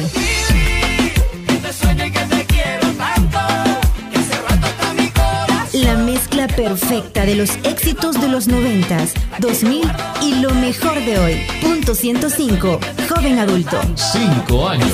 Perfecta 6.63 7.25
de 7.25 7.33
los 7.33 7.55
éxitos 7.63 8.21
de 8.21 8.27
los 8.27 8.47
90, 8.47 8.95
2000 9.39 9.81
y 10.21 10.35
lo 10.35 10.53
mejor 10.53 10.93
de 11.03 11.17
hoy. 11.17 11.41
Punto 11.59 11.95
105. 11.95 12.79
Joven 13.09 13.39
adulto. 13.39 13.81
Cinco 13.95 14.69
años. 14.69 14.93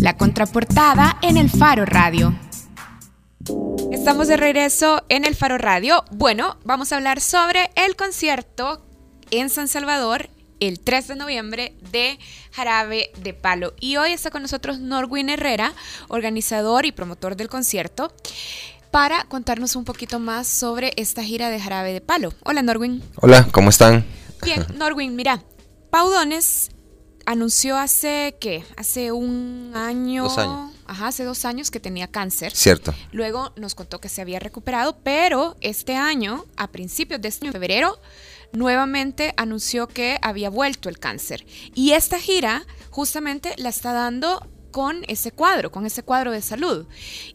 La 0.00 0.16
contraportada 0.16 1.18
en 1.20 1.36
el 1.36 1.50
Faro 1.50 1.84
Radio. 1.84 2.34
Estamos 3.90 4.28
de 4.28 4.38
regreso 4.38 5.04
en 5.10 5.26
el 5.26 5.34
Faro 5.34 5.58
Radio. 5.58 6.04
Bueno, 6.10 6.56
vamos 6.64 6.92
a 6.92 6.96
hablar 6.96 7.20
sobre 7.20 7.70
el 7.76 7.96
concierto 7.96 8.82
en 9.30 9.50
San 9.50 9.68
Salvador 9.68 10.30
el 10.68 10.78
3 10.78 11.08
de 11.08 11.16
noviembre 11.16 11.74
de 11.90 12.20
Jarabe 12.52 13.10
de 13.18 13.34
Palo. 13.34 13.74
Y 13.80 13.96
hoy 13.96 14.12
está 14.12 14.30
con 14.30 14.42
nosotros 14.42 14.78
Norwin 14.78 15.28
Herrera, 15.28 15.72
organizador 16.06 16.86
y 16.86 16.92
promotor 16.92 17.34
del 17.34 17.48
concierto, 17.48 18.12
para 18.92 19.24
contarnos 19.24 19.74
un 19.74 19.84
poquito 19.84 20.20
más 20.20 20.46
sobre 20.46 20.92
esta 20.96 21.24
gira 21.24 21.50
de 21.50 21.58
Jarabe 21.58 21.92
de 21.92 22.00
Palo. 22.00 22.32
Hola 22.44 22.62
Norwin. 22.62 23.02
Hola, 23.16 23.48
¿cómo 23.50 23.70
están? 23.70 24.04
Bien, 24.44 24.64
Norwin, 24.76 25.16
mira, 25.16 25.42
Paudones 25.90 26.70
anunció 27.26 27.76
hace, 27.76 28.36
¿qué? 28.40 28.64
Hace 28.76 29.10
un 29.10 29.72
año. 29.74 30.24
Dos 30.24 30.38
años. 30.38 30.70
Ajá, 30.86 31.08
hace 31.08 31.24
dos 31.24 31.44
años 31.44 31.72
que 31.72 31.80
tenía 31.80 32.06
cáncer. 32.06 32.54
Cierto. 32.54 32.94
Luego 33.10 33.52
nos 33.56 33.74
contó 33.74 34.00
que 34.00 34.08
se 34.08 34.20
había 34.20 34.38
recuperado, 34.38 34.98
pero 35.02 35.56
este 35.60 35.96
año, 35.96 36.44
a 36.56 36.68
principios 36.68 37.20
de 37.20 37.28
este 37.28 37.46
año, 37.46 37.52
febrero, 37.52 37.98
nuevamente 38.52 39.34
anunció 39.36 39.86
que 39.86 40.18
había 40.22 40.50
vuelto 40.50 40.88
el 40.88 40.98
cáncer. 40.98 41.44
Y 41.74 41.92
esta 41.92 42.18
gira 42.18 42.64
justamente 42.90 43.54
la 43.56 43.68
está 43.68 43.92
dando 43.92 44.46
con 44.70 45.04
ese 45.06 45.32
cuadro, 45.32 45.70
con 45.70 45.86
ese 45.86 46.02
cuadro 46.02 46.32
de 46.32 46.42
salud. 46.42 46.86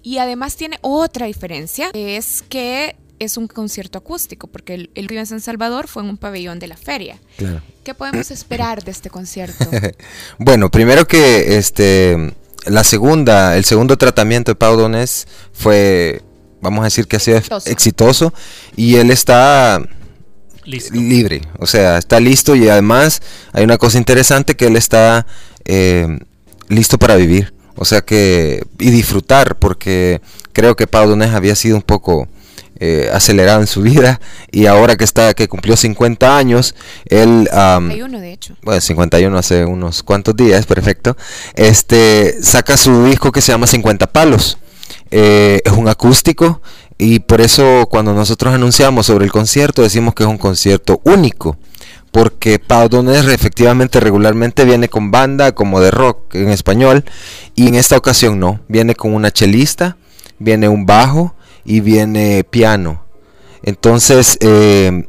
Y 0.04 0.18
además 0.18 0.56
tiene 0.56 0.80
otra 0.82 1.28
diferencia, 1.28 1.92
es 1.94 2.44
que 2.50 2.96
es 3.20 3.38
un 3.38 3.48
concierto 3.48 3.98
acústico, 3.98 4.48
porque 4.48 4.74
el, 4.76 4.90
el 4.96 5.12
en 5.12 5.26
San 5.26 5.42
Salvador 5.42 5.88
fue 5.88 6.04
en 6.04 6.10
un 6.10 6.18
pabellón 6.18 6.60
de 6.60 6.68
la 6.68 6.78
feria. 6.78 7.20
Claro. 7.38 7.62
¿Qué 7.84 7.94
podemos 7.94 8.32
esperar 8.32 8.84
de 8.84 8.92
este 8.92 9.10
concierto? 9.10 9.66
bueno, 10.38 10.70
primero 10.70 11.08
que 11.08 11.58
este 11.58 12.36
la 12.66 12.84
segunda, 12.84 13.58
el 13.58 13.66
segundo 13.66 13.98
tratamiento 13.98 14.52
de 14.52 14.56
Pau 14.56 14.78
Donés 14.78 15.28
fue, 15.54 16.22
vamos 16.62 16.82
a 16.82 16.86
decir 16.86 17.08
que 17.08 17.16
ha 17.16 17.20
sido 17.20 17.38
Exitoso. 17.38 17.70
exitoso 17.70 18.34
y 18.76 18.96
él 18.96 19.10
está 19.10 19.82
Listo. 20.68 20.94
libre, 20.94 21.42
o 21.60 21.66
sea, 21.66 21.98
está 21.98 22.20
listo 22.20 22.54
y 22.54 22.68
además 22.68 23.22
hay 23.54 23.64
una 23.64 23.78
cosa 23.78 23.98
interesante 23.98 24.58
que 24.58 24.68
él 24.68 24.76
está 24.76 25.26
eh, 25.64 26.20
listo 26.68 26.98
para 26.98 27.16
vivir. 27.16 27.54
O 27.78 27.86
sea 27.86 28.02
que, 28.02 28.66
y 28.80 28.90
disfrutar, 28.90 29.58
porque 29.58 30.20
creo 30.52 30.76
que 30.76 30.88
Pau 30.88 31.08
Donés 31.08 31.34
había 31.34 31.56
sido 31.56 31.76
un 31.76 31.84
poco 31.84 32.28
eh, 32.80 33.10
acelerado 33.14 33.62
en 33.62 33.68
su 33.68 33.82
vida 33.82 34.20
y 34.52 34.66
ahora 34.66 34.98
que 34.98 35.04
está 35.04 35.34
que 35.34 35.48
cumplió 35.48 35.76
50 35.78 36.38
años, 36.38 36.76
él... 37.06 37.50
am, 37.52 37.90
51 37.90 38.20
de 38.20 38.34
hecho. 38.34 38.56
bueno, 38.62 38.82
51 38.82 39.38
hace 39.38 39.66
unos 39.66 40.04
cuantos 40.04 40.36
días, 40.36 40.66
perfecto. 40.66 41.16
Este 41.56 42.38
saca 42.42 42.78
su 42.78 43.06
disco 43.06 43.32
que 43.32 43.42
se 43.42 43.52
llama 43.52 43.68
50 43.68 44.08
palos. 44.08 44.58
Eh, 45.12 45.62
es 45.64 45.72
un 45.72 45.88
acústico 45.88 46.62
y 46.98 47.20
por 47.20 47.42
eso 47.42 47.88
cuando 47.90 48.14
nosotros 48.14 48.54
anunciamos 48.54 49.06
sobre 49.06 49.26
el 49.26 49.32
concierto 49.32 49.82
decimos 49.82 50.14
que 50.14 50.24
es 50.24 50.30
un 50.30 50.38
concierto 50.38 51.02
único. 51.04 51.58
Porque 52.12 52.58
Pau 52.58 52.90
Donés 52.90 53.28
efectivamente 53.28 54.00
regularmente 54.00 54.66
viene 54.66 54.90
con 54.90 55.12
banda 55.12 55.52
como 55.52 55.82
de 55.82 55.92
rock 55.92 56.36
en 56.36 56.50
español 56.50 57.04
y 57.54 57.68
en 57.68 57.76
esta 57.76 57.98
ocasión 57.98 58.40
no, 58.40 58.62
viene 58.68 58.96
con 58.96 59.14
una 59.14 59.32
chelista, 59.32 59.98
viene 60.40 60.70
un 60.70 60.86
bajo 60.86 61.36
y 61.66 61.82
viene 61.82 62.44
piano. 62.44 63.04
Entonces, 63.62 64.38
eh, 64.42 65.08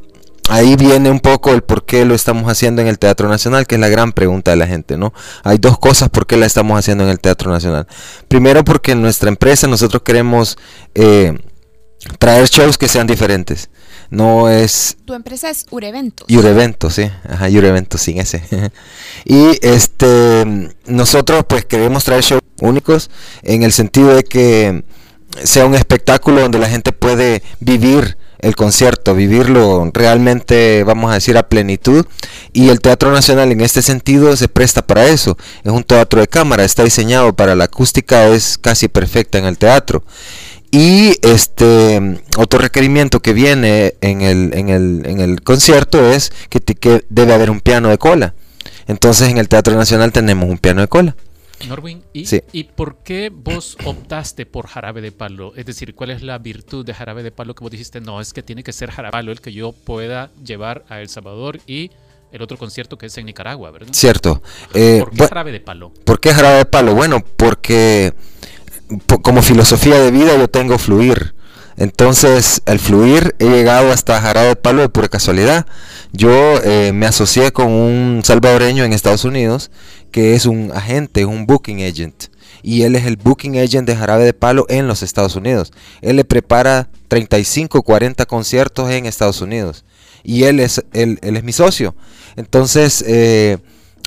ahí 0.49 0.75
viene 0.75 1.09
un 1.09 1.19
poco 1.19 1.51
el 1.53 1.61
por 1.61 1.85
qué 1.85 2.05
lo 2.05 2.15
estamos 2.15 2.51
haciendo 2.51 2.81
en 2.81 2.87
el 2.87 2.99
Teatro 2.99 3.29
Nacional, 3.29 3.67
que 3.67 3.75
es 3.75 3.81
la 3.81 3.87
gran 3.87 4.11
pregunta 4.11 4.51
de 4.51 4.57
la 4.57 4.67
gente, 4.67 4.97
¿no? 4.97 5.13
Hay 5.43 5.57
dos 5.57 5.79
cosas 5.79 6.09
por 6.09 6.27
qué 6.27 6.37
la 6.37 6.45
estamos 6.45 6.77
haciendo 6.77 7.03
en 7.03 7.09
el 7.09 7.19
Teatro 7.19 7.51
Nacional. 7.51 7.87
Primero, 8.27 8.63
porque 8.63 8.91
en 8.91 9.01
nuestra 9.01 9.29
empresa 9.29 9.67
nosotros 9.67 10.01
queremos 10.03 10.57
eh, 10.95 11.37
traer 12.17 12.47
shows 12.47 12.77
que 12.77 12.87
sean 12.87 13.07
diferentes. 13.07 13.69
No 14.09 14.49
es 14.49 14.97
Tu 15.05 15.13
empresa 15.13 15.49
es 15.49 15.67
Ureventos. 15.69 16.25
Yurevento, 16.27 16.89
sí. 16.89 17.09
Ajá, 17.27 17.47
Yurevento 17.47 17.97
sin 17.97 18.19
ese. 18.19 18.41
y 19.25 19.57
este 19.61 20.73
nosotros 20.85 21.45
pues 21.47 21.65
queremos 21.65 22.03
traer 22.03 22.23
shows 22.23 22.41
únicos 22.59 23.11
en 23.43 23.61
el 23.63 23.71
sentido 23.71 24.15
de 24.15 24.23
que 24.23 24.83
sea 25.43 25.65
un 25.65 25.75
espectáculo 25.75 26.41
donde 26.41 26.57
la 26.57 26.69
gente 26.69 26.91
puede 26.91 27.43
vivir 27.59 28.17
el 28.39 28.55
concierto, 28.55 29.15
vivirlo 29.15 29.89
realmente, 29.93 30.83
vamos 30.83 31.11
a 31.11 31.15
decir, 31.15 31.37
a 31.37 31.47
plenitud. 31.47 32.05
Y 32.53 32.69
el 32.69 32.79
Teatro 32.79 33.11
Nacional 33.11 33.51
en 33.51 33.61
este 33.61 33.81
sentido 33.81 34.35
se 34.35 34.47
presta 34.47 34.81
para 34.81 35.07
eso. 35.07 35.37
Es 35.63 35.71
un 35.71 35.83
teatro 35.83 36.21
de 36.21 36.27
cámara, 36.27 36.63
está 36.63 36.83
diseñado 36.83 37.33
para 37.33 37.55
la 37.55 37.65
acústica, 37.65 38.27
es 38.27 38.57
casi 38.57 38.87
perfecta 38.87 39.37
en 39.37 39.45
el 39.45 39.57
teatro. 39.57 40.03
Y 40.71 41.15
este 41.23 42.21
otro 42.37 42.59
requerimiento 42.59 43.21
que 43.21 43.33
viene 43.33 43.95
en 44.01 44.21
el, 44.21 44.51
en 44.53 44.69
el, 44.69 45.01
en 45.05 45.19
el 45.19 45.41
concierto 45.41 46.11
es 46.11 46.31
que, 46.49 46.59
que 46.59 47.03
debe 47.09 47.33
haber 47.33 47.49
un 47.49 47.59
piano 47.59 47.89
de 47.89 47.97
cola. 47.97 48.35
Entonces 48.87 49.29
en 49.29 49.37
el 49.37 49.47
Teatro 49.49 49.75
Nacional 49.75 50.11
tenemos 50.11 50.49
un 50.49 50.57
piano 50.57 50.81
de 50.81 50.87
cola. 50.87 51.15
Norwin, 51.67 52.03
¿y, 52.13 52.25
Sí. 52.25 52.41
¿y 52.53 52.63
por 52.65 52.97
qué 53.03 53.29
vos 53.33 53.77
optaste 53.85 54.45
por 54.45 54.67
Jarabe 54.67 55.01
de 55.01 55.11
Palo? 55.11 55.53
Es 55.55 55.65
decir, 55.65 55.93
¿cuál 55.95 56.11
es 56.11 56.21
la 56.21 56.37
virtud 56.37 56.85
de 56.85 56.93
Jarabe 56.93 57.21
de 57.23 57.31
Palo 57.31 57.53
que 57.55 57.63
vos 57.63 57.71
dijiste? 57.71 57.99
No, 58.01 58.21
es 58.21 58.33
que 58.33 58.41
tiene 58.43 58.63
que 58.63 58.71
ser 58.73 58.91
Jarabe 58.91 59.09
de 59.09 59.11
Palo 59.19 59.31
el 59.31 59.41
que 59.41 59.51
yo 59.53 59.71
pueda 59.73 60.31
llevar 60.43 60.85
a 60.89 61.01
El 61.01 61.09
Salvador 61.09 61.59
y 61.67 61.91
el 62.31 62.41
otro 62.41 62.57
concierto 62.57 62.97
que 62.97 63.07
es 63.07 63.17
en 63.17 63.25
Nicaragua, 63.25 63.71
¿verdad? 63.71 63.89
Cierto. 63.91 64.41
Eh, 64.73 64.99
¿Por 64.99 65.11
qué 65.11 65.27
Jarabe 65.27 65.51
de 65.51 65.59
Palo? 65.59 65.91
¿Por 66.05 66.19
qué 66.19 66.33
jarabe 66.33 66.57
de 66.59 66.65
palo? 66.65 66.93
Bueno, 66.95 67.23
porque 67.37 68.13
po- 69.07 69.21
como 69.21 69.41
filosofía 69.41 69.99
de 69.99 70.11
vida 70.11 70.37
yo 70.37 70.47
tengo 70.47 70.77
fluir. 70.77 71.33
Entonces, 71.77 72.61
al 72.65 72.77
fluir 72.77 73.35
he 73.39 73.45
llegado 73.49 73.91
hasta 73.91 74.19
jarabe 74.21 74.49
de 74.49 74.55
palo 74.57 74.81
de 74.81 74.89
pura 74.89 75.07
casualidad. 75.07 75.65
Yo 76.11 76.29
eh, 76.63 76.91
me 76.93 77.05
asocié 77.05 77.51
con 77.53 77.67
un 77.67 78.21
salvadoreño 78.23 78.83
en 78.83 78.91
Estados 78.93 79.23
Unidos 79.23 79.71
que 80.11 80.33
es 80.33 80.45
un 80.45 80.71
agente, 80.73 81.25
un 81.25 81.45
booking 81.45 81.83
agent. 81.83 82.25
Y 82.61 82.83
él 82.83 82.95
es 82.95 83.05
el 83.05 83.15
booking 83.15 83.57
agent 83.57 83.87
de 83.87 83.95
jarabe 83.95 84.25
de 84.25 84.33
palo 84.33 84.65
en 84.69 84.87
los 84.87 85.01
Estados 85.03 85.35
Unidos. 85.35 85.71
Él 86.01 86.17
le 86.17 86.25
prepara 86.25 86.89
35, 87.07 87.81
40 87.83 88.25
conciertos 88.25 88.89
en 88.91 89.05
Estados 89.05 89.41
Unidos. 89.41 89.85
Y 90.23 90.43
él 90.43 90.59
es, 90.59 90.83
es 90.91 91.43
mi 91.43 91.53
socio. 91.53 91.95
Entonces, 92.35 93.03
eh, 93.07 93.57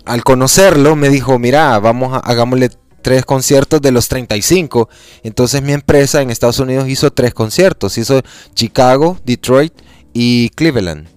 al 0.05 0.23
conocerlo, 0.25 0.97
me 0.97 1.09
dijo, 1.09 1.39
mira, 1.39 1.79
vamos 1.79 2.13
a, 2.13 2.19
hagámosle 2.19 2.71
tres 3.03 3.25
conciertos 3.25 3.83
de 3.83 3.93
los 3.93 4.09
35. 4.09 4.89
Entonces 5.23 5.63
mi 5.63 5.73
empresa 5.73 6.23
en 6.23 6.31
Estados 6.31 6.61
Unidos 6.61 6.89
hizo 6.89 7.11
tres 7.13 7.35
conciertos. 7.35 7.99
Hizo 7.99 8.23
Chicago, 8.55 9.19
Detroit 9.25 9.75
y 10.13 10.49
Cleveland. 10.51 11.09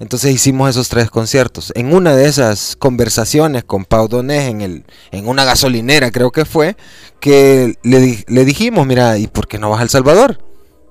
Entonces 0.00 0.32
hicimos 0.34 0.70
esos 0.70 0.88
tres 0.88 1.10
conciertos. 1.10 1.72
En 1.76 1.94
una 1.94 2.16
de 2.16 2.26
esas 2.26 2.74
conversaciones 2.74 3.62
con 3.64 3.84
Pau 3.84 4.08
Donés 4.08 4.48
en, 4.48 4.62
el, 4.62 4.84
en 5.12 5.28
una 5.28 5.44
gasolinera, 5.44 6.10
creo 6.10 6.32
que 6.32 6.44
fue, 6.44 6.76
que 7.20 7.74
le, 7.82 8.00
di- 8.00 8.24
le 8.26 8.44
dijimos, 8.44 8.86
mira, 8.86 9.18
¿y 9.18 9.26
por 9.28 9.46
qué 9.46 9.58
no 9.58 9.70
vas 9.70 9.80
a 9.80 9.82
El 9.84 9.90
Salvador? 9.90 10.40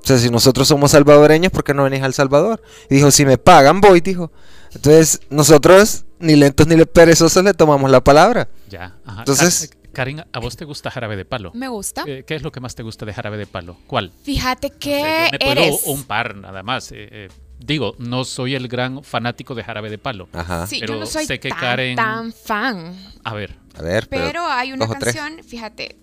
O 0.02 0.08
sea, 0.08 0.18
si 0.18 0.30
nosotros 0.30 0.68
somos 0.68 0.92
salvadoreños, 0.92 1.52
¿por 1.52 1.64
qué 1.64 1.74
no 1.74 1.84
venís 1.84 2.02
a 2.04 2.06
El 2.06 2.14
Salvador? 2.14 2.62
Y 2.90 2.96
dijo, 2.96 3.12
si 3.12 3.26
me 3.26 3.38
pagan, 3.38 3.82
voy, 3.82 4.00
dijo. 4.00 4.32
Entonces, 4.74 5.20
nosotros, 5.30 6.06
ni 6.20 6.36
lentos 6.36 6.68
ni 6.68 6.78
perezosos, 6.86 7.44
le 7.44 7.54
tomamos 7.54 7.90
la 7.92 8.02
palabra. 8.04 8.48
Ya. 8.70 8.96
ajá. 9.06 9.20
Entonces- 9.22 9.70
Ka- 9.72 9.78
Karin, 9.92 10.24
¿a 10.32 10.40
vos 10.40 10.56
te 10.56 10.66
gusta 10.66 10.92
Jarabe 10.92 11.18
de 11.18 11.26
Palo? 11.26 11.52
Me 11.56 11.68
gusta. 11.68 12.04
Eh, 12.08 12.24
¿Qué 12.26 12.36
es 12.36 12.44
lo 12.44 12.52
que 12.52 12.60
más 12.60 12.76
te 12.76 12.84
gusta 12.84 13.06
de 13.08 13.14
Jarabe 13.14 13.38
de 13.38 13.48
Palo? 13.48 13.76
¿Cuál? 13.88 14.12
Fíjate 14.24 14.70
que 14.70 15.00
Yo 15.00 15.32
me 15.32 15.40
puedo 15.40 15.52
eres. 15.52 15.82
un 15.88 16.04
par 16.04 16.36
nada 16.36 16.62
más. 16.64 16.92
eh, 16.92 17.10
eh, 17.12 17.28
digo, 17.60 17.96
no 18.00 18.24
soy 18.26 18.56
el 18.56 18.68
gran 18.68 19.04
fanático 19.04 19.54
de 19.56 19.64
Jarabe 19.64 19.90
de 19.90 19.98
Palo. 19.98 20.28
Ajá. 20.34 20.66
Sí, 20.68 20.78
pero 20.80 20.94
yo 20.96 21.00
no 21.02 21.06
soy 21.06 21.26
sé 21.26 21.40
que 21.40 21.50
tan, 21.50 21.60
Karen... 21.60 21.96
tan 21.96 22.34
fan. 22.34 22.96
A 23.24 23.34
ver. 23.34 23.58
A 23.78 23.82
ver, 23.82 24.10
Pero, 24.10 24.46
hay 24.46 24.74
una 24.74 24.88
tres. 24.88 25.16
canción, 25.16 25.42
fíjate, 25.44 25.98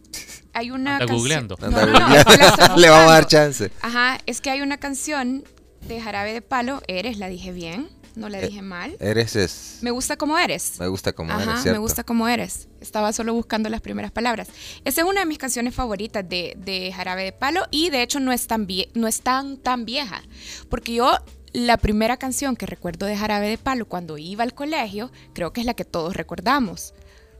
hay 0.55 0.71
una 0.71 0.93
Anda 0.95 0.99
canción. 1.01 1.19
googleando. 1.19 1.57
No, 1.61 1.67
Anda 1.67 1.87
no, 1.87 1.93
no, 1.99 2.07
googleando. 2.25 2.77
Le 2.81 2.89
vamos 2.89 3.11
a 3.11 3.15
dar 3.15 3.27
chance. 3.27 3.71
Ajá, 3.83 4.19
es 4.25 4.41
que 4.41 4.49
hay 4.51 4.63
una 4.63 4.79
canción 4.79 5.45
de 5.87 6.01
Jarabe 6.01 6.33
de 6.33 6.41
Palo, 6.43 6.81
Eres, 6.89 7.19
la 7.19 7.29
dije 7.29 7.53
bien, 7.53 7.89
no 8.15 8.31
la 8.31 8.39
Eh, 8.41 8.47
dije 8.49 8.63
mal. 8.63 8.97
Eres 8.99 9.37
es. 9.37 9.79
Me 9.83 9.91
gusta 9.91 10.17
como 10.17 10.39
eres. 10.39 10.81
Me 10.81 10.89
gusta 10.89 11.13
como 11.13 11.33
Ajá, 11.33 11.43
eres, 11.43 11.55
me 11.57 11.61
¿cierto? 11.63 11.81
gusta 11.83 12.03
como 12.05 12.29
eres. 12.29 12.69
Estaba 12.81 13.13
solo 13.13 13.35
buscando 13.35 13.69
las 13.69 13.83
primeras 13.83 14.11
palabras. 14.11 14.49
Esa 14.87 15.03
es 15.03 15.07
una 15.07 15.21
de 15.21 15.27
mis 15.27 15.37
canciones 15.37 15.75
favoritas 15.75 16.27
de, 16.27 16.55
de 16.57 16.93
Jarabe 16.95 17.25
de 17.25 17.33
Palo 17.33 17.65
y 17.71 17.91
de 17.91 18.01
hecho 18.03 18.21
no 18.21 18.33
es 18.33 18.47
tan 18.47 18.67
vie- 18.67 18.89
no 18.95 19.07
es 19.07 19.21
tan, 19.21 19.59
tan 19.59 19.85
vieja. 19.85 20.23
Porque 20.71 20.95
yo 20.95 21.15
la 21.57 21.79
primera 21.79 22.19
canción 22.19 22.55
que 22.55 22.67
recuerdo 22.67 23.07
de 23.07 23.17
Jarabe 23.17 23.49
de 23.49 23.57
Palo 23.57 23.87
cuando 23.87 24.19
iba 24.19 24.45
al 24.45 24.53
colegio, 24.53 25.11
creo 25.33 25.55
que 25.55 25.61
es 25.63 25.67
la 25.67 25.73
que 25.73 25.87
todos 25.87 26.15
recordamos. 26.15 26.93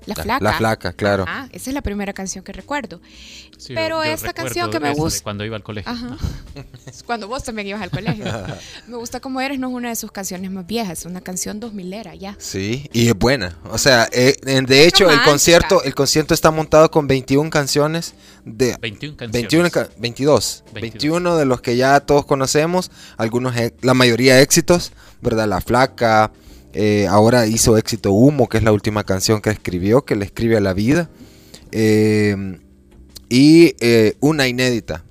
La 0.07 0.15
La- 0.17 0.23
flaca. 0.23 0.45
La 0.45 0.53
Flaca, 0.55 0.93
claro. 0.93 1.25
Ajá, 1.25 1.49
esa 1.53 1.71
es 1.71 1.75
la 1.75 1.83
primera 1.83 2.13
canción 2.13 2.43
que 2.45 2.53
recuerdo. 2.53 3.01
Sí, 3.59 3.73
Pero 3.75 4.05
yo 4.05 4.11
esta 4.11 4.33
canción 4.33 4.71
que 4.71 4.79
me 4.81 4.93
gusta. 4.95 5.23
Cuando 5.23 5.45
iba 5.45 5.57
al 5.57 5.63
colegio. 5.63 5.91
Ajá. 5.91 6.17
Cuando 7.07 7.27
vos 7.29 7.43
también 7.43 7.69
ibas 7.69 7.83
al 7.83 7.91
colegio. 7.91 8.25
me 8.87 8.97
gusta 8.97 9.19
como 9.21 9.41
eres, 9.41 9.59
no 9.59 9.69
es 9.69 9.75
una 9.75 9.89
de 9.89 9.97
sus 9.97 10.13
canciones 10.13 10.51
más 10.51 10.67
viejas, 10.67 11.01
es 11.01 11.07
una 11.07 11.21
canción 11.21 11.59
2000 11.61 11.93
era 11.93 12.15
ya. 12.15 12.37
Sí, 12.39 12.89
y 12.93 13.09
es 13.09 13.15
buena. 13.19 13.59
O 13.71 13.79
sea, 13.79 14.09
eh, 14.13 14.37
en- 14.47 14.67
de 14.67 14.87
hecho, 14.87 15.11
el 15.11 15.21
concierto, 15.23 15.83
el 15.83 15.95
concierto 15.95 16.35
está 16.35 16.51
montado 16.51 16.91
con 16.91 17.07
21 17.07 17.51
canciones 17.51 18.15
de 18.45 18.77
21 18.81 19.17
canciones. 19.17 19.33
21 19.33 19.71
ca- 19.71 19.89
22, 19.99 20.63
22. 20.73 20.93
21 20.93 21.37
de 21.37 21.45
los 21.47 21.61
que 21.61 21.77
ya 21.77 21.99
todos 22.01 22.27
conocemos, 22.27 22.91
algunos 23.17 23.57
e- 23.57 23.75
la 23.83 23.95
mayoría 23.95 24.41
éxitos, 24.41 24.93
¿verdad? 25.21 25.49
La 25.49 25.61
Flaca, 25.61 26.31
eh, 26.77 27.07
ahora 27.09 27.47
hizo 27.47 27.77
éxito 27.77 28.13
Humo, 28.13 28.49
que 28.49 28.59
es 28.59 28.63
la 28.63 28.73
última 28.73 29.05
canción 29.05 29.41
que 29.41 29.51
escribió, 29.51 30.05
que 30.05 30.17
le 30.17 30.25
escribe 30.27 30.57
a 30.57 30.61
la 30.61 30.75
vida. 30.75 31.11
eh, 31.73 32.59
y 33.29 33.75
eh, 33.81 34.17
una 34.21 34.47
inédita. 34.47 35.05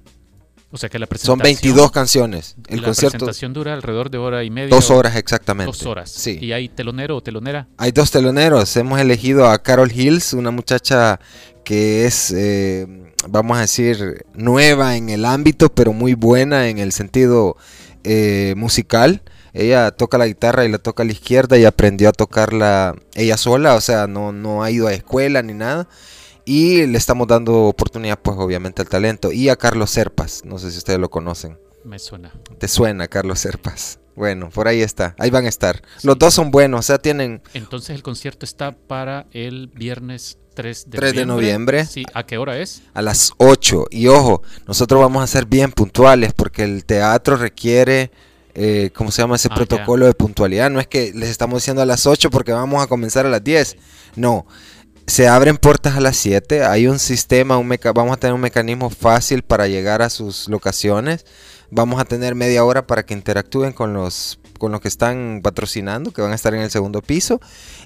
O 0.72 0.78
sea 0.78 0.90
que 0.90 1.00
la 1.00 1.08
presentación... 1.08 1.38
Son 1.38 1.44
22 1.44 1.92
canciones. 1.92 2.56
El 2.68 2.82
la 2.82 2.88
concierto 2.88 3.18
presentación 3.18 3.54
dura 3.54 3.74
alrededor 3.74 4.10
de 4.10 4.18
hora 4.18 4.44
y 4.44 4.50
media. 4.50 4.70
Dos 4.70 4.92
horas 4.92 5.16
exactamente. 5.16 5.68
Dos 5.68 5.86
horas. 5.86 6.12
Sí. 6.12 6.38
¿Y 6.42 6.52
hay 6.52 6.68
telonero 6.68 7.18
o 7.18 7.22
telonera? 7.22 7.68
Hay 7.78 7.92
dos 7.92 8.12
teloneros. 8.12 8.76
Hemos 8.76 9.00
elegido 9.00 9.48
a 9.48 9.62
Carol 9.62 9.92
Hills, 9.92 10.34
una 10.34 10.52
muchacha 10.52 11.20
que 11.64 12.06
es, 12.06 12.32
eh, 12.36 12.88
vamos 13.30 13.58
a 13.58 13.62
decir, 13.62 14.26
nueva 14.34 14.98
en 14.98 15.10
el 15.10 15.24
ámbito, 15.24 15.70
pero 15.70 15.94
muy 15.94 16.14
buena 16.14 16.68
en 16.68 16.78
el 16.80 16.92
sentido 16.92 17.56
eh, 18.04 18.54
musical. 18.58 19.22
Ella 19.56 19.92
toca 19.92 20.18
la 20.18 20.28
guitarra 20.28 20.66
y 20.66 20.70
la 20.70 20.80
toca 20.80 21.04
a 21.04 21.06
la 21.06 21.14
izquierda 21.14 21.58
y 21.58 21.64
aprendió 21.64 22.10
a 22.10 22.12
tocarla 22.12 22.94
ella 23.14 23.38
sola, 23.38 23.76
o 23.76 23.82
sea, 23.82 24.06
no, 24.06 24.34
no 24.34 24.64
ha 24.64 24.70
ido 24.70 24.88
a 24.88 24.94
escuela 24.94 25.42
ni 25.42 25.54
nada. 25.54 25.88
Y 26.44 26.86
le 26.86 26.98
estamos 26.98 27.28
dando 27.28 27.64
oportunidad, 27.64 28.20
pues 28.20 28.38
obviamente 28.38 28.82
al 28.82 28.90
talento. 28.90 29.32
Y 29.32 29.50
a 29.50 29.56
Carlos 29.56 29.90
Serpas, 29.90 30.44
no 30.46 30.60
sé 30.60 30.72
si 30.72 30.78
ustedes 30.78 31.00
lo 31.00 31.10
conocen. 31.10 31.58
Me 31.86 31.98
suena. 31.98 32.34
¿Te 32.60 32.68
suena, 32.68 33.08
Carlos 33.08 33.40
Serpas? 33.40 34.00
Bueno, 34.16 34.50
por 34.50 34.68
ahí 34.68 34.82
está, 34.82 35.16
ahí 35.20 35.30
van 35.30 35.46
a 35.46 35.50
estar. 35.50 35.82
Los 36.04 36.18
dos 36.18 36.34
son 36.34 36.52
buenos, 36.52 36.80
o 36.80 36.84
sea, 36.84 36.98
tienen 36.98 37.42
Entonces 37.54 37.96
el 37.96 38.04
concierto 38.04 38.46
está 38.46 38.72
para 38.74 39.26
el 39.32 39.68
viernes 39.68 40.38
3 40.54 40.90
de 40.90 40.98
3 40.98 41.16
de 41.16 41.26
noviembre. 41.26 41.86
Sí, 41.86 42.06
¿a 42.14 42.26
qué 42.26 42.38
hora 42.38 42.58
es? 42.58 42.82
a 42.94 43.02
las 43.02 43.34
8. 43.38 43.88
Y 43.92 44.08
ojo, 44.08 44.42
nosotros 44.68 45.02
vamos 45.02 45.24
a 45.24 45.28
ser 45.28 45.46
bien 45.46 45.72
puntuales 45.72 46.34
porque 46.34 46.64
el 46.64 46.86
teatro 46.86 47.36
requiere, 47.36 48.12
eh, 48.56 48.90
¿cómo 48.96 49.12
se 49.12 49.22
llama 49.22 49.36
ese 49.36 49.50
Ah, 49.52 49.56
protocolo 49.56 50.06
de 50.08 50.14
puntualidad? 50.14 50.70
No 50.72 50.80
es 50.80 50.88
que 50.88 51.12
les 51.14 51.30
estamos 51.30 51.62
diciendo 51.62 51.82
a 51.82 51.86
las 51.86 52.06
8 52.08 52.30
porque 52.32 52.52
vamos 52.54 52.82
a 52.84 52.88
comenzar 52.88 53.26
a 53.26 53.30
las 53.30 53.44
10. 53.44 53.76
No, 54.16 54.48
se 55.08 55.28
abren 55.28 55.58
puertas 55.58 55.96
a 55.96 56.00
las 56.02 56.18
7. 56.18 56.64
Hay 56.64 56.88
un 56.88 56.98
sistema, 57.00 57.58
un 57.58 57.68
meca- 57.68 57.94
vamos 57.94 58.14
a 58.14 58.18
tener 58.20 58.34
un 58.34 58.42
mecanismo 58.42 58.90
fácil 58.90 59.44
para 59.44 59.68
llegar 59.68 60.02
a 60.02 60.10
sus 60.10 60.48
locaciones. 60.48 61.26
Vamos 61.70 62.00
a 62.00 62.06
tener 62.06 62.34
media 62.36 62.64
hora 62.64 62.88
para 62.88 63.06
que 63.06 63.14
interactúen 63.14 63.74
con 63.74 63.94
los, 63.94 64.40
con 64.60 64.72
los 64.72 64.82
que 64.82 64.88
están 64.88 65.42
patrocinando, 65.44 66.12
que 66.12 66.22
van 66.22 66.32
a 66.32 66.36
estar 66.36 66.54
en 66.54 66.62
el 66.62 66.72
segundo 66.72 67.02
piso. 67.02 67.42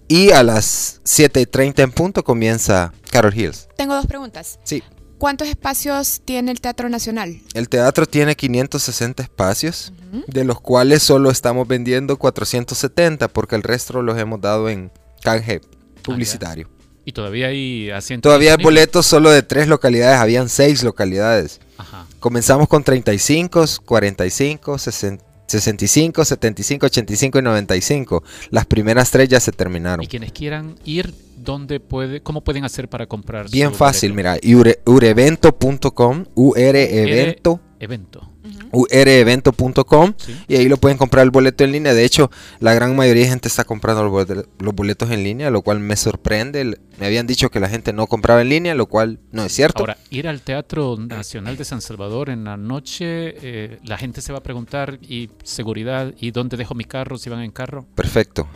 Y 0.07 0.31
a 0.31 0.43
las 0.43 1.01
7.30 1.05 1.79
en 1.83 1.91
punto 1.91 2.23
comienza 2.23 2.93
Carol 3.09 3.33
Hills. 3.35 3.67
Tengo 3.77 3.95
dos 3.95 4.05
preguntas. 4.05 4.59
Sí. 4.63 4.83
¿Cuántos 5.19 5.49
espacios 5.49 6.21
tiene 6.23 6.49
el 6.49 6.61
Teatro 6.61 6.87
Nacional? 6.87 7.41
El 7.53 7.67
teatro 7.67 8.05
tiene 8.05 8.37
560 8.37 9.21
espacios, 9.21 9.91
de 10.27 10.45
los 10.45 10.61
cuales 10.61 11.03
solo 11.03 11.29
estamos 11.29 11.67
vendiendo 11.67 12.17
470 12.17 13.27
porque 13.27 13.57
el 13.57 13.63
resto 13.63 14.01
los 14.01 14.17
hemos 14.17 14.39
dado 14.39 14.69
en 14.69 14.91
canje 15.21 15.59
publicitario. 16.03 16.69
Y 17.03 17.11
todavía 17.11 17.47
hay 17.47 17.91
asientos. 17.91 18.29
Todavía 18.29 18.55
hay 18.55 18.63
boletos 18.63 19.05
solo 19.05 19.29
de 19.29 19.43
tres 19.43 19.67
localidades, 19.67 20.19
habían 20.19 20.47
seis 20.47 20.83
localidades. 20.83 21.59
Ajá. 21.77 22.07
Comenzamos 22.21 22.69
con 22.69 22.85
35, 22.85 23.65
45, 23.83 24.77
60, 24.77 25.25
65, 25.47 26.23
75, 26.23 26.85
85 26.85 27.39
y 27.39 27.41
95. 27.41 28.23
Las 28.51 28.65
primeras 28.65 29.11
tres 29.11 29.27
ya 29.27 29.41
se 29.41 29.51
terminaron. 29.51 30.01
Y 30.01 30.07
quienes 30.07 30.31
quieran 30.31 30.75
ir, 30.85 31.13
¿dónde 31.51 31.79
puede, 31.79 32.21
¿cómo 32.21 32.43
pueden 32.43 32.63
hacer 32.63 32.87
para 32.89 33.07
comprar? 33.07 33.49
Bien 33.49 33.73
fácil, 33.73 34.11
boleto? 34.11 34.39
mira, 34.41 34.57
ure- 34.59 34.79
urevento.com, 34.85 36.25
urevento, 36.35 37.59
Evento. 37.79 38.31
urevento.com 38.71 40.13
y 40.47 40.55
ahí 40.55 40.67
lo 40.67 40.77
pueden 40.77 40.97
comprar 40.97 41.23
el 41.23 41.31
boleto 41.31 41.63
en 41.63 41.71
línea. 41.71 41.93
De 41.95 42.05
hecho, 42.05 42.29
la 42.59 42.73
gran 42.73 42.95
mayoría 42.95 43.23
de 43.23 43.29
gente 43.29 43.47
está 43.47 43.63
comprando 43.63 44.03
los 44.03 44.11
bolet- 44.13 44.47
los 44.59 44.75
boletos 44.75 45.09
en 45.09 45.23
línea, 45.23 45.49
lo 45.49 45.61
cual 45.63 45.79
me 45.79 45.95
sorprende. 45.95 46.77
Me 46.99 47.05
habían 47.07 47.25
dicho 47.25 47.49
que 47.49 47.59
la 47.59 47.67
gente 47.69 47.93
no 47.93 48.05
compraba 48.05 48.41
en 48.43 48.49
línea, 48.49 48.75
lo 48.75 48.85
cual 48.85 49.19
no 49.31 49.43
es 49.43 49.53
cierto. 49.53 49.79
Ahora, 49.79 49.97
ir 50.11 50.27
al 50.27 50.41
Teatro 50.41 50.97
Nacional 50.97 51.57
de 51.57 51.65
San 51.65 51.81
Salvador 51.81 52.29
en 52.29 52.43
la 52.43 52.57
noche, 52.57 53.05
eh, 53.41 53.79
la 53.83 53.97
gente 53.97 54.21
se 54.21 54.31
va 54.33 54.39
a 54.39 54.43
preguntar, 54.43 54.99
¿y 55.01 55.29
seguridad? 55.43 56.13
¿Y 56.19 56.29
dónde 56.31 56.57
dejo 56.57 56.75
mi 56.75 56.83
carro 56.85 57.17
si 57.17 57.29
van 57.31 57.41
en 57.41 57.51
carro? 57.51 57.87
Perfecto. 57.95 58.47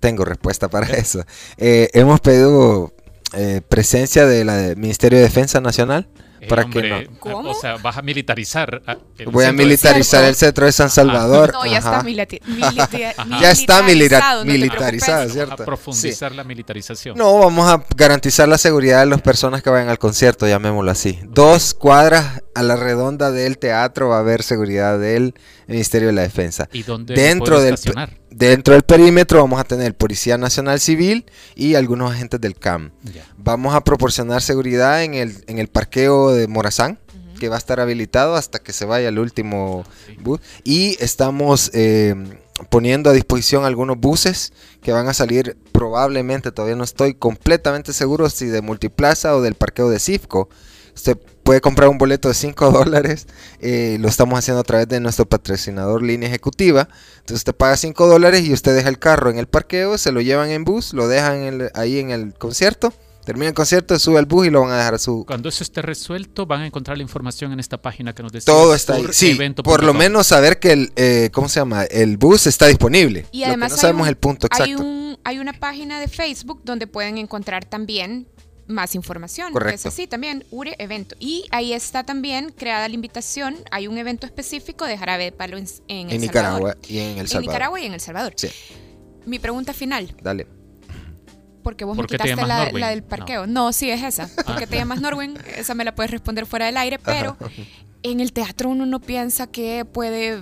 Tengo 0.00 0.24
respuesta 0.24 0.68
para 0.68 0.86
eso. 0.96 1.24
Eh, 1.56 1.88
hemos 1.94 2.20
pedido 2.20 2.92
eh, 3.32 3.60
presencia 3.68 4.26
del 4.26 4.76
Ministerio 4.76 5.18
de 5.18 5.24
Defensa 5.24 5.60
Nacional 5.60 6.08
Eh, 6.40 6.48
para 6.48 6.64
hombre, 6.64 7.08
que 7.22 7.28
no. 7.30 7.50
O 7.50 7.54
sea, 7.54 7.76
vas 7.78 7.96
a 7.96 8.02
militarizar. 8.02 8.82
ah, 8.86 8.98
el 9.18 9.26
Voy 9.30 9.44
a 9.44 9.48
de- 9.48 9.52
militarizar 9.54 10.22
el 10.24 10.34
centro 10.34 10.66
de 10.66 10.72
San 10.72 10.90
Salvador. 10.90 11.50
No, 11.56 11.64
ya 11.66 11.78
está 11.78 12.02
milita-. 12.02 12.36
Ya 13.40 13.50
está 13.50 13.82
milita- 13.82 14.44
militarizado, 14.44 15.24
no 15.24 15.28
preocupes. 15.28 15.32
¿cierto? 15.32 15.62
A 15.62 15.66
profundizar 15.66 16.32
la 16.32 16.44
militarización. 16.44 17.16
No, 17.16 17.38
vamos 17.38 17.66
a 17.68 17.82
garantizar 17.96 18.48
la 18.48 18.58
seguridad 18.58 19.00
de 19.00 19.06
las 19.06 19.22
personas 19.22 19.62
que 19.62 19.70
vayan 19.70 19.88
al 19.88 19.98
concierto, 19.98 20.46
llamémoslo 20.46 20.90
así. 20.90 21.18
Dos 21.24 21.72
cuadras 21.74 22.42
a 22.54 22.62
la 22.62 22.76
redonda 22.76 23.30
del 23.32 23.56
teatro 23.58 24.10
va 24.10 24.16
a 24.16 24.20
haber 24.20 24.42
seguridad 24.42 24.98
del 24.98 25.34
Ministerio 25.66 26.08
de 26.08 26.14
la 26.14 26.22
Defensa. 26.22 26.68
¿Y 26.72 26.82
dónde 26.82 27.14
dentro 27.14 27.60
del 27.60 27.74
estacionar? 27.74 28.10
Dentro 28.36 28.74
del 28.74 28.82
perímetro 28.82 29.40
vamos 29.40 29.60
a 29.60 29.64
tener 29.64 29.96
Policía 29.96 30.36
Nacional 30.36 30.78
Civil 30.78 31.24
y 31.54 31.74
algunos 31.74 32.12
agentes 32.12 32.40
del 32.40 32.54
CAM. 32.54 32.92
Vamos 33.38 33.74
a 33.74 33.82
proporcionar 33.82 34.42
seguridad 34.42 35.02
en 35.02 35.14
el 35.14 35.44
en 35.46 35.58
el 35.58 35.68
parqueo 35.68 36.32
de 36.32 36.46
Morazán 36.46 36.98
que 37.38 37.48
va 37.48 37.56
a 37.56 37.58
estar 37.58 37.80
habilitado 37.80 38.34
hasta 38.34 38.58
que 38.58 38.72
se 38.72 38.84
vaya 38.84 39.08
el 39.08 39.18
último 39.18 39.84
bus 40.20 40.40
y 40.64 40.96
estamos 41.00 41.70
eh, 41.74 42.14
poniendo 42.70 43.10
a 43.10 43.12
disposición 43.12 43.64
algunos 43.64 43.98
buses 43.98 44.52
que 44.82 44.92
van 44.92 45.08
a 45.08 45.14
salir 45.14 45.56
probablemente, 45.72 46.52
todavía 46.52 46.76
no 46.76 46.84
estoy 46.84 47.14
completamente 47.14 47.92
seguro 47.92 48.30
si 48.30 48.46
de 48.46 48.62
Multiplaza 48.62 49.36
o 49.36 49.42
del 49.42 49.54
parqueo 49.54 49.90
de 49.90 49.98
Cifco. 49.98 50.48
Puede 51.46 51.60
comprar 51.62 51.88
un 51.88 51.96
boleto 51.96 52.28
de 52.28 52.34
5 52.34 52.70
dólares, 52.72 53.26
eh, 53.60 53.96
lo 54.00 54.08
estamos 54.08 54.38
haciendo 54.38 54.60
a 54.60 54.64
través 54.64 54.88
de 54.88 55.00
nuestro 55.00 55.26
patrocinador 55.26 56.02
Línea 56.02 56.28
Ejecutiva. 56.28 56.88
Entonces 57.14 57.36
usted 57.38 57.54
paga 57.54 57.76
5 57.78 58.06
dólares 58.06 58.44
y 58.44 58.52
usted 58.52 58.74
deja 58.76 58.88
el 58.90 58.98
carro 58.98 59.30
en 59.30 59.38
el 59.38 59.46
parqueo, 59.46 59.96
se 59.96 60.12
lo 60.12 60.20
llevan 60.20 60.50
en 60.50 60.64
bus, 60.64 60.92
lo 60.92 61.08
dejan 61.08 61.36
en 61.42 61.60
el- 61.62 61.70
ahí 61.74 61.98
en 62.00 62.10
el 62.10 62.34
concierto, 62.34 62.92
termina 63.24 63.48
el 63.48 63.54
concierto, 63.54 63.98
sube 63.98 64.18
al 64.18 64.26
bus 64.26 64.46
y 64.46 64.50
lo 64.50 64.60
van 64.62 64.72
a 64.72 64.76
dejar 64.78 64.94
a 64.94 64.98
su... 64.98 65.24
Cuando 65.26 65.48
eso 65.48 65.62
esté 65.64 65.82
resuelto, 65.82 66.46
van 66.46 66.62
a 66.62 66.66
encontrar 66.66 66.96
la 66.96 67.02
información 67.04 67.52
en 67.52 67.60
esta 67.60 67.80
página 67.80 68.12
que 68.14 68.22
nos 68.22 68.32
decía. 68.32 68.52
Todo 68.52 68.74
está 68.74 68.94
ahí. 68.94 69.06
Sí, 69.12 69.38
por 69.64 69.82
lo 69.84 69.94
menos 69.94 70.26
saber 70.28 70.58
que 70.60 70.72
el, 70.72 70.92
eh, 70.96 71.30
¿cómo 71.32 71.48
se 71.48 71.60
llama? 71.60 71.84
El 71.84 72.16
bus 72.18 72.46
está 72.46 72.66
disponible. 72.66 73.26
Y 73.32 73.38
Lo 73.38 73.44
que 73.44 73.48
además 73.50 73.70
no 73.70 73.74
hay 73.76 73.80
sabemos 73.80 74.02
un- 74.02 74.08
el 74.08 74.16
punto 74.16 74.48
Hay, 74.50 74.62
exacto. 74.72 74.82
un- 74.84 75.18
hay 75.24 75.38
una 75.38 75.52
página 75.54 75.98
de 76.00 76.06
Facebook 76.08 76.60
donde 76.64 76.86
pueden 76.86 77.18
encontrar 77.18 77.64
también 77.64 78.26
más 78.68 78.94
información. 78.94 79.52
Correcto. 79.52 79.74
Es 79.76 79.86
así 79.86 80.06
también, 80.06 80.44
URE 80.50 80.74
Evento. 80.78 81.14
Y 81.20 81.44
ahí 81.50 81.72
está 81.72 82.04
también 82.04 82.50
creada 82.56 82.88
la 82.88 82.94
invitación. 82.94 83.56
Hay 83.70 83.86
un 83.86 83.96
evento 83.98 84.26
específico 84.26 84.84
de 84.84 84.98
Jarabe 84.98 85.24
de 85.24 85.32
Palo 85.32 85.56
en, 85.56 85.66
en 85.88 86.08
El 86.08 86.14
En 86.16 86.20
Nicaragua 86.20 86.70
Salvador. 86.72 86.78
y 86.90 86.98
en 86.98 87.04
El 87.12 87.18
En 87.20 87.28
Salvador. 87.28 87.42
Nicaragua 87.48 87.80
y 87.80 87.86
en 87.86 87.92
El 87.94 88.00
Salvador. 88.00 88.32
Sí, 88.36 88.48
Mi 89.24 89.38
pregunta 89.38 89.72
final, 89.72 90.14
dale. 90.22 90.46
porque 91.62 91.84
vos 91.84 91.96
¿Por 91.96 92.04
me 92.04 92.08
qué 92.08 92.18
te 92.18 92.24
quitaste 92.24 92.46
la, 92.46 92.70
la 92.72 92.88
del 92.90 93.02
parqueo. 93.02 93.46
No. 93.46 93.72
sí, 93.72 93.90
es 93.90 94.02
esa. 94.02 94.28
¿Por 94.44 94.56
qué 94.56 94.66
te 94.66 94.76
llamas 94.76 95.00
Norwin? 95.00 95.36
Esa 95.56 95.74
me 95.74 95.84
la 95.84 95.94
puedes 95.94 96.10
responder 96.10 96.46
fuera 96.46 96.66
del 96.66 96.76
aire, 96.76 96.98
pero 96.98 97.36
en 98.02 98.20
el 98.20 98.32
teatro 98.32 98.68
uno 98.70 98.86
no 98.86 99.00
piensa 99.00 99.46
que 99.48 99.84
puede 99.84 100.40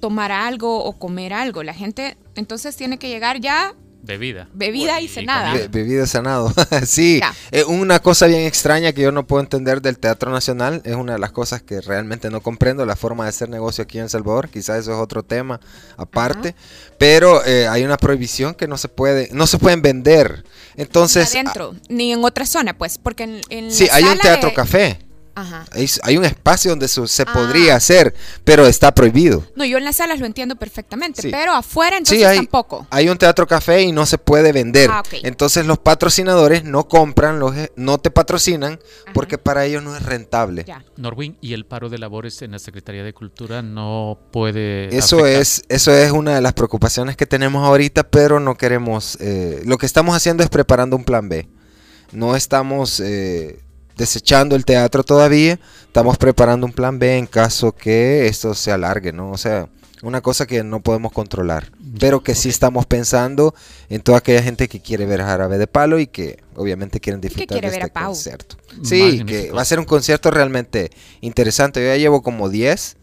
tomar 0.00 0.32
algo 0.32 0.84
o 0.84 0.98
comer 0.98 1.32
algo. 1.32 1.62
La 1.62 1.74
gente 1.74 2.16
entonces 2.34 2.76
tiene 2.76 2.98
que 2.98 3.08
llegar 3.08 3.40
ya 3.40 3.74
Bebida. 4.04 4.48
bebida 4.52 5.00
y 5.00 5.06
cenada. 5.06 5.54
Be- 5.54 5.68
bebido 5.68 6.06
sanado. 6.06 6.52
sí, 6.86 7.20
eh, 7.52 7.62
una 7.64 8.00
cosa 8.00 8.26
bien 8.26 8.42
extraña 8.42 8.92
que 8.92 9.00
yo 9.02 9.12
no 9.12 9.26
puedo 9.26 9.40
entender 9.40 9.80
del 9.80 9.98
Teatro 9.98 10.32
Nacional, 10.32 10.82
es 10.84 10.96
una 10.96 11.12
de 11.12 11.18
las 11.20 11.30
cosas 11.30 11.62
que 11.62 11.80
realmente 11.80 12.28
no 12.28 12.40
comprendo, 12.40 12.84
la 12.84 12.96
forma 12.96 13.22
de 13.24 13.30
hacer 13.30 13.48
negocio 13.48 13.84
aquí 13.84 13.98
en 13.98 14.04
El 14.04 14.10
Salvador, 14.10 14.48
quizás 14.48 14.80
eso 14.80 14.92
es 14.92 14.98
otro 14.98 15.22
tema 15.22 15.60
aparte, 15.96 16.56
pero 16.98 17.44
eh, 17.44 17.68
hay 17.68 17.84
una 17.84 17.96
prohibición 17.96 18.54
que 18.54 18.66
no 18.66 18.76
se 18.76 18.88
puede, 18.88 19.28
no 19.32 19.46
se 19.46 19.58
pueden 19.58 19.82
vender. 19.82 20.44
Entonces, 20.76 21.32
Ni 21.32 21.40
adentro, 21.40 21.74
ni 21.88 22.12
en 22.12 22.24
otra 22.24 22.44
zona, 22.44 22.76
pues, 22.76 22.98
porque 22.98 23.22
en, 23.24 23.40
en 23.50 23.70
sí, 23.70 23.86
la 23.86 23.94
hay 23.94 24.04
un 24.04 24.18
teatro 24.18 24.48
de- 24.50 24.54
café. 24.54 24.98
Ajá. 25.34 25.64
Hay, 25.72 25.88
hay 26.02 26.16
un 26.18 26.24
espacio 26.24 26.70
donde 26.72 26.88
se 26.88 27.22
Ah. 27.22 27.32
podría 27.32 27.76
hacer, 27.76 28.14
pero 28.44 28.66
está 28.66 28.94
prohibido. 28.94 29.44
No, 29.56 29.64
yo 29.64 29.78
en 29.78 29.84
las 29.84 29.96
salas 29.96 30.20
lo 30.20 30.26
entiendo 30.26 30.56
perfectamente, 30.56 31.22
Sí. 31.22 31.30
pero 31.30 31.52
afuera 31.52 31.96
entonces 31.96 32.18
Sí, 32.18 32.24
hay, 32.24 32.36
tampoco. 32.36 32.86
hay 32.90 33.08
un 33.08 33.16
teatro 33.18 33.46
café 33.46 33.82
y 33.82 33.92
no 33.92 34.04
se 34.06 34.18
puede 34.18 34.52
vender. 34.52 34.90
Ah. 34.92 35.02
Entonces 35.22 35.64
los 35.66 35.78
patrocinadores 35.78 36.64
no 36.64 36.86
compran, 36.88 37.38
los, 37.38 37.56
e- 37.56 37.72
no 37.76 37.98
te 37.98 38.10
patrocinan 38.10 38.78
porque 39.14 39.38
para 39.38 39.64
ellos 39.64 39.82
no 39.82 39.96
es 39.96 40.02
rentable. 40.02 40.64
Norwin 40.96 41.36
y 41.40 41.54
el 41.54 41.64
paro 41.66 41.88
de 41.88 41.98
labores 41.98 42.42
en 42.42 42.50
la 42.52 42.58
Secretaría 42.58 43.02
de 43.04 43.14
Cultura 43.14 43.62
no 43.62 44.18
puede. 44.32 44.94
Eso 44.96 45.20
afectar. 45.20 45.40
es, 45.42 45.62
eso 45.68 45.92
es 45.94 46.10
una 46.12 46.34
de 46.34 46.40
las 46.42 46.52
preocupaciones 46.52 47.16
que 47.16 47.26
tenemos 47.26 47.64
ahorita, 47.66 48.02
pero 48.10 48.38
no 48.40 48.56
queremos. 48.56 49.16
eh, 49.20 49.62
lo 49.64 49.78
que 49.78 49.86
estamos 49.86 50.14
haciendo 50.14 50.42
es 50.42 50.50
preparando 50.50 50.96
un 50.96 51.04
plan 51.04 51.28
B. 51.28 51.48
No 52.12 52.36
estamos 52.36 53.00
eh, 53.00 53.60
desechando 53.96 54.56
el 54.56 54.64
teatro 54.64 55.04
todavía, 55.04 55.58
estamos 55.86 56.18
preparando 56.18 56.66
un 56.66 56.72
plan 56.72 56.98
B 56.98 57.16
en 57.16 57.26
caso 57.26 57.72
que 57.72 58.26
esto 58.26 58.54
se 58.54 58.72
alargue, 58.72 59.12
¿no? 59.12 59.30
O 59.30 59.38
sea, 59.38 59.68
una 60.02 60.20
cosa 60.20 60.46
que 60.46 60.64
no 60.64 60.80
podemos 60.82 61.12
controlar, 61.12 61.70
pero 62.00 62.22
que 62.22 62.34
sí 62.34 62.48
estamos 62.48 62.86
pensando 62.86 63.54
en 63.88 64.00
toda 64.00 64.18
aquella 64.18 64.42
gente 64.42 64.68
que 64.68 64.80
quiere 64.80 65.06
ver 65.06 65.20
a 65.20 65.26
Jarabe 65.26 65.58
de 65.58 65.68
Palo 65.68 66.00
y 66.00 66.08
que 66.08 66.42
obviamente 66.56 66.98
quieren 66.98 67.20
disfrutar 67.20 67.46
quiere 67.46 67.68
de 67.68 67.72
ver 67.72 67.82
a 67.82 67.86
este 67.86 67.94
Pau. 67.94 68.08
concierto. 68.08 68.56
Sí, 68.82 69.24
que 69.24 69.52
va 69.52 69.62
a 69.62 69.64
ser 69.64 69.78
un 69.78 69.84
concierto 69.84 70.30
realmente 70.32 70.90
interesante. 71.20 71.80
Yo 71.80 71.86
ya 71.86 71.96
llevo 71.96 72.22
como 72.22 72.48
10 72.48 72.96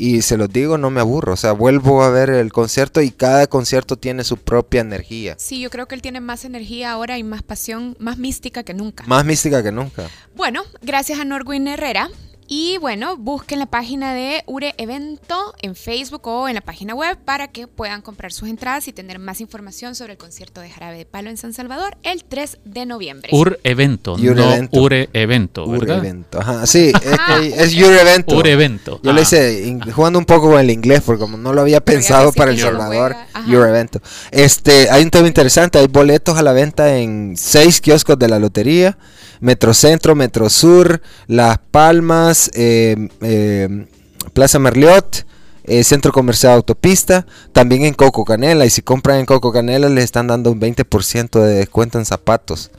y 0.00 0.22
se 0.22 0.38
los 0.38 0.50
digo, 0.50 0.78
no 0.78 0.88
me 0.88 1.00
aburro. 1.00 1.34
O 1.34 1.36
sea, 1.36 1.52
vuelvo 1.52 2.02
a 2.02 2.08
ver 2.08 2.30
el 2.30 2.52
concierto 2.52 3.02
y 3.02 3.10
cada 3.10 3.46
concierto 3.46 3.96
tiene 3.96 4.24
su 4.24 4.38
propia 4.38 4.80
energía. 4.80 5.36
Sí, 5.38 5.60
yo 5.60 5.68
creo 5.68 5.86
que 5.86 5.94
él 5.94 6.00
tiene 6.00 6.20
más 6.20 6.46
energía 6.46 6.90
ahora 6.90 7.18
y 7.18 7.22
más 7.22 7.42
pasión, 7.42 7.96
más 8.00 8.16
mística 8.16 8.62
que 8.62 8.72
nunca. 8.72 9.04
Más 9.06 9.26
mística 9.26 9.62
que 9.62 9.72
nunca. 9.72 10.08
Bueno, 10.34 10.62
gracias 10.80 11.20
a 11.20 11.24
Norwin 11.24 11.68
Herrera. 11.68 12.08
Y 12.52 12.78
bueno, 12.78 13.16
busquen 13.16 13.60
la 13.60 13.66
página 13.66 14.12
de 14.12 14.42
Ure 14.46 14.74
Evento 14.76 15.54
en 15.62 15.76
Facebook 15.76 16.26
o 16.26 16.48
en 16.48 16.56
la 16.56 16.60
página 16.60 16.96
web 16.96 17.16
para 17.24 17.46
que 17.46 17.68
puedan 17.68 18.02
comprar 18.02 18.32
sus 18.32 18.48
entradas 18.48 18.88
y 18.88 18.92
tener 18.92 19.20
más 19.20 19.40
información 19.40 19.94
sobre 19.94 20.14
el 20.14 20.18
concierto 20.18 20.60
de 20.60 20.68
Jarabe 20.68 20.98
de 20.98 21.06
Palo 21.06 21.30
en 21.30 21.36
San 21.36 21.52
Salvador 21.52 21.96
el 22.02 22.24
3 22.24 22.58
de 22.64 22.86
noviembre. 22.86 23.30
Ur 23.32 23.60
Evento, 23.62 24.14
Ur 24.14 24.34
no 24.34 24.52
Evento. 24.52 24.80
Ure 24.82 25.08
Evento, 25.12 25.64
Ur 25.64 25.78
¿verdad? 25.78 25.98
Evento. 25.98 26.40
Ajá, 26.40 26.66
sí, 26.66 26.90
es, 27.56 27.70
Your 27.72 27.92
Evento. 27.92 28.34
Ur 28.36 28.48
Evento. 28.48 29.00
Yo 29.04 29.10
Ah. 29.10 29.14
le 29.14 29.22
hice 29.22 29.78
jugando 29.94 30.18
un 30.18 30.24
poco 30.24 30.50
con 30.50 30.58
el 30.58 30.70
inglés 30.70 31.02
porque 31.06 31.20
como 31.20 31.36
no 31.38 31.52
lo 31.52 31.60
había 31.60 31.80
pensado 31.80 32.32
para 32.32 32.50
El 32.50 32.56
lo 32.56 32.64
Salvador. 32.66 33.14
Your 33.46 33.68
Evento. 33.68 34.00
Este, 34.32 34.90
hay 34.90 35.04
un 35.04 35.10
tema 35.10 35.28
interesante, 35.28 35.78
hay 35.78 35.86
boletos 35.86 36.36
a 36.36 36.42
la 36.42 36.52
venta 36.52 36.96
en 36.98 37.36
seis 37.36 37.80
kioscos 37.80 38.18
de 38.18 38.26
la 38.28 38.40
lotería, 38.40 38.98
Metrocentro, 39.40 40.14
Metrosur, 40.14 41.00
Las 41.26 41.58
Palmas, 41.70 42.50
eh, 42.54 43.08
eh, 43.22 43.86
Plaza 44.32 44.58
Merliot, 44.58 45.26
eh, 45.64 45.84
Centro 45.84 46.12
Comercial 46.12 46.54
Autopista, 46.54 47.26
también 47.52 47.84
en 47.84 47.94
Coco 47.94 48.24
Canela. 48.24 48.66
Y 48.66 48.70
si 48.70 48.82
compran 48.82 49.18
en 49.18 49.26
Coco 49.26 49.52
Canela 49.52 49.88
les 49.88 50.04
están 50.04 50.26
dando 50.26 50.52
un 50.52 50.60
20% 50.60 51.40
de 51.40 51.54
descuento 51.54 51.98
en 51.98 52.04
zapatos. 52.04 52.70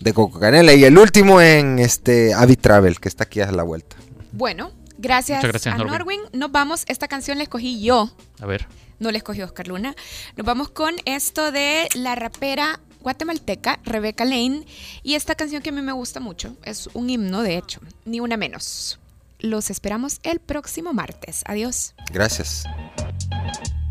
de 0.00 0.14
Coco 0.14 0.40
Canela. 0.40 0.72
Y 0.72 0.84
el 0.84 0.96
último 0.96 1.42
en 1.42 1.78
este 1.78 2.32
Avi 2.32 2.56
Travel, 2.56 2.98
que 3.00 3.08
está 3.08 3.24
aquí 3.24 3.42
a 3.42 3.52
la 3.52 3.62
vuelta. 3.62 3.96
Bueno, 4.32 4.72
gracias, 4.96 5.42
gracias, 5.42 5.74
a 5.74 5.76
Norwin. 5.76 5.92
Norwin. 5.92 6.20
Nos 6.32 6.50
vamos, 6.50 6.84
esta 6.88 7.06
canción 7.06 7.36
la 7.36 7.42
escogí 7.44 7.82
yo, 7.82 8.10
A 8.40 8.46
ver. 8.46 8.66
no 8.98 9.10
la 9.10 9.18
escogió 9.18 9.44
Oscar 9.44 9.68
Luna. 9.68 9.94
Nos 10.38 10.46
vamos 10.46 10.70
con 10.70 10.94
esto 11.04 11.52
de 11.52 11.86
la 11.94 12.14
rapera 12.14 12.80
guatemalteca 13.00 13.80
Rebecca 13.84 14.24
Lane 14.24 14.66
y 15.02 15.14
esta 15.14 15.34
canción 15.34 15.62
que 15.62 15.70
a 15.70 15.72
mí 15.72 15.82
me 15.82 15.92
gusta 15.92 16.20
mucho, 16.20 16.56
es 16.64 16.88
un 16.94 17.10
himno 17.10 17.42
de 17.42 17.56
hecho, 17.56 17.80
ni 18.04 18.20
una 18.20 18.36
menos. 18.36 18.98
Los 19.38 19.70
esperamos 19.70 20.20
el 20.22 20.38
próximo 20.38 20.92
martes. 20.92 21.42
Adiós. 21.46 21.94
Gracias. 22.12 22.64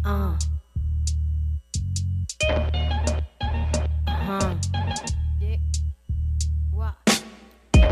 Ah. 0.03 0.37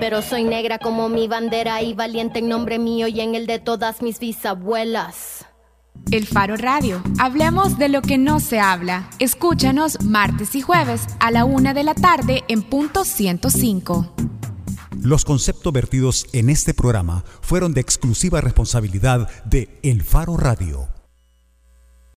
pero 0.00 0.22
soy 0.22 0.44
negra 0.44 0.78
como 0.78 1.08
mi 1.08 1.28
bandera 1.28 1.82
y 1.82 1.94
valiente 1.94 2.40
en 2.40 2.48
nombre 2.48 2.78
mío 2.78 3.08
y 3.08 3.20
en 3.20 3.34
el 3.34 3.46
de 3.46 3.58
todas 3.58 4.02
mis 4.02 4.18
bisabuelas. 4.18 5.46
El 6.10 6.26
Faro 6.26 6.56
Radio. 6.56 7.02
Hablemos 7.18 7.78
de 7.78 7.88
lo 7.88 8.00
que 8.02 8.16
no 8.18 8.38
se 8.38 8.60
habla. 8.60 9.08
Escúchanos 9.18 10.02
martes 10.02 10.54
y 10.54 10.60
jueves 10.60 11.06
a 11.18 11.30
la 11.30 11.44
una 11.44 11.74
de 11.74 11.82
la 11.82 11.94
tarde 11.94 12.44
en 12.48 12.62
punto 12.62 13.04
105. 13.04 14.14
Los 15.00 15.24
conceptos 15.24 15.72
vertidos 15.72 16.26
en 16.32 16.50
este 16.50 16.74
programa 16.74 17.24
fueron 17.40 17.74
de 17.74 17.80
exclusiva 17.80 18.40
responsabilidad 18.40 19.28
de 19.44 19.78
El 19.82 20.02
Faro 20.02 20.36
Radio. 20.36 20.95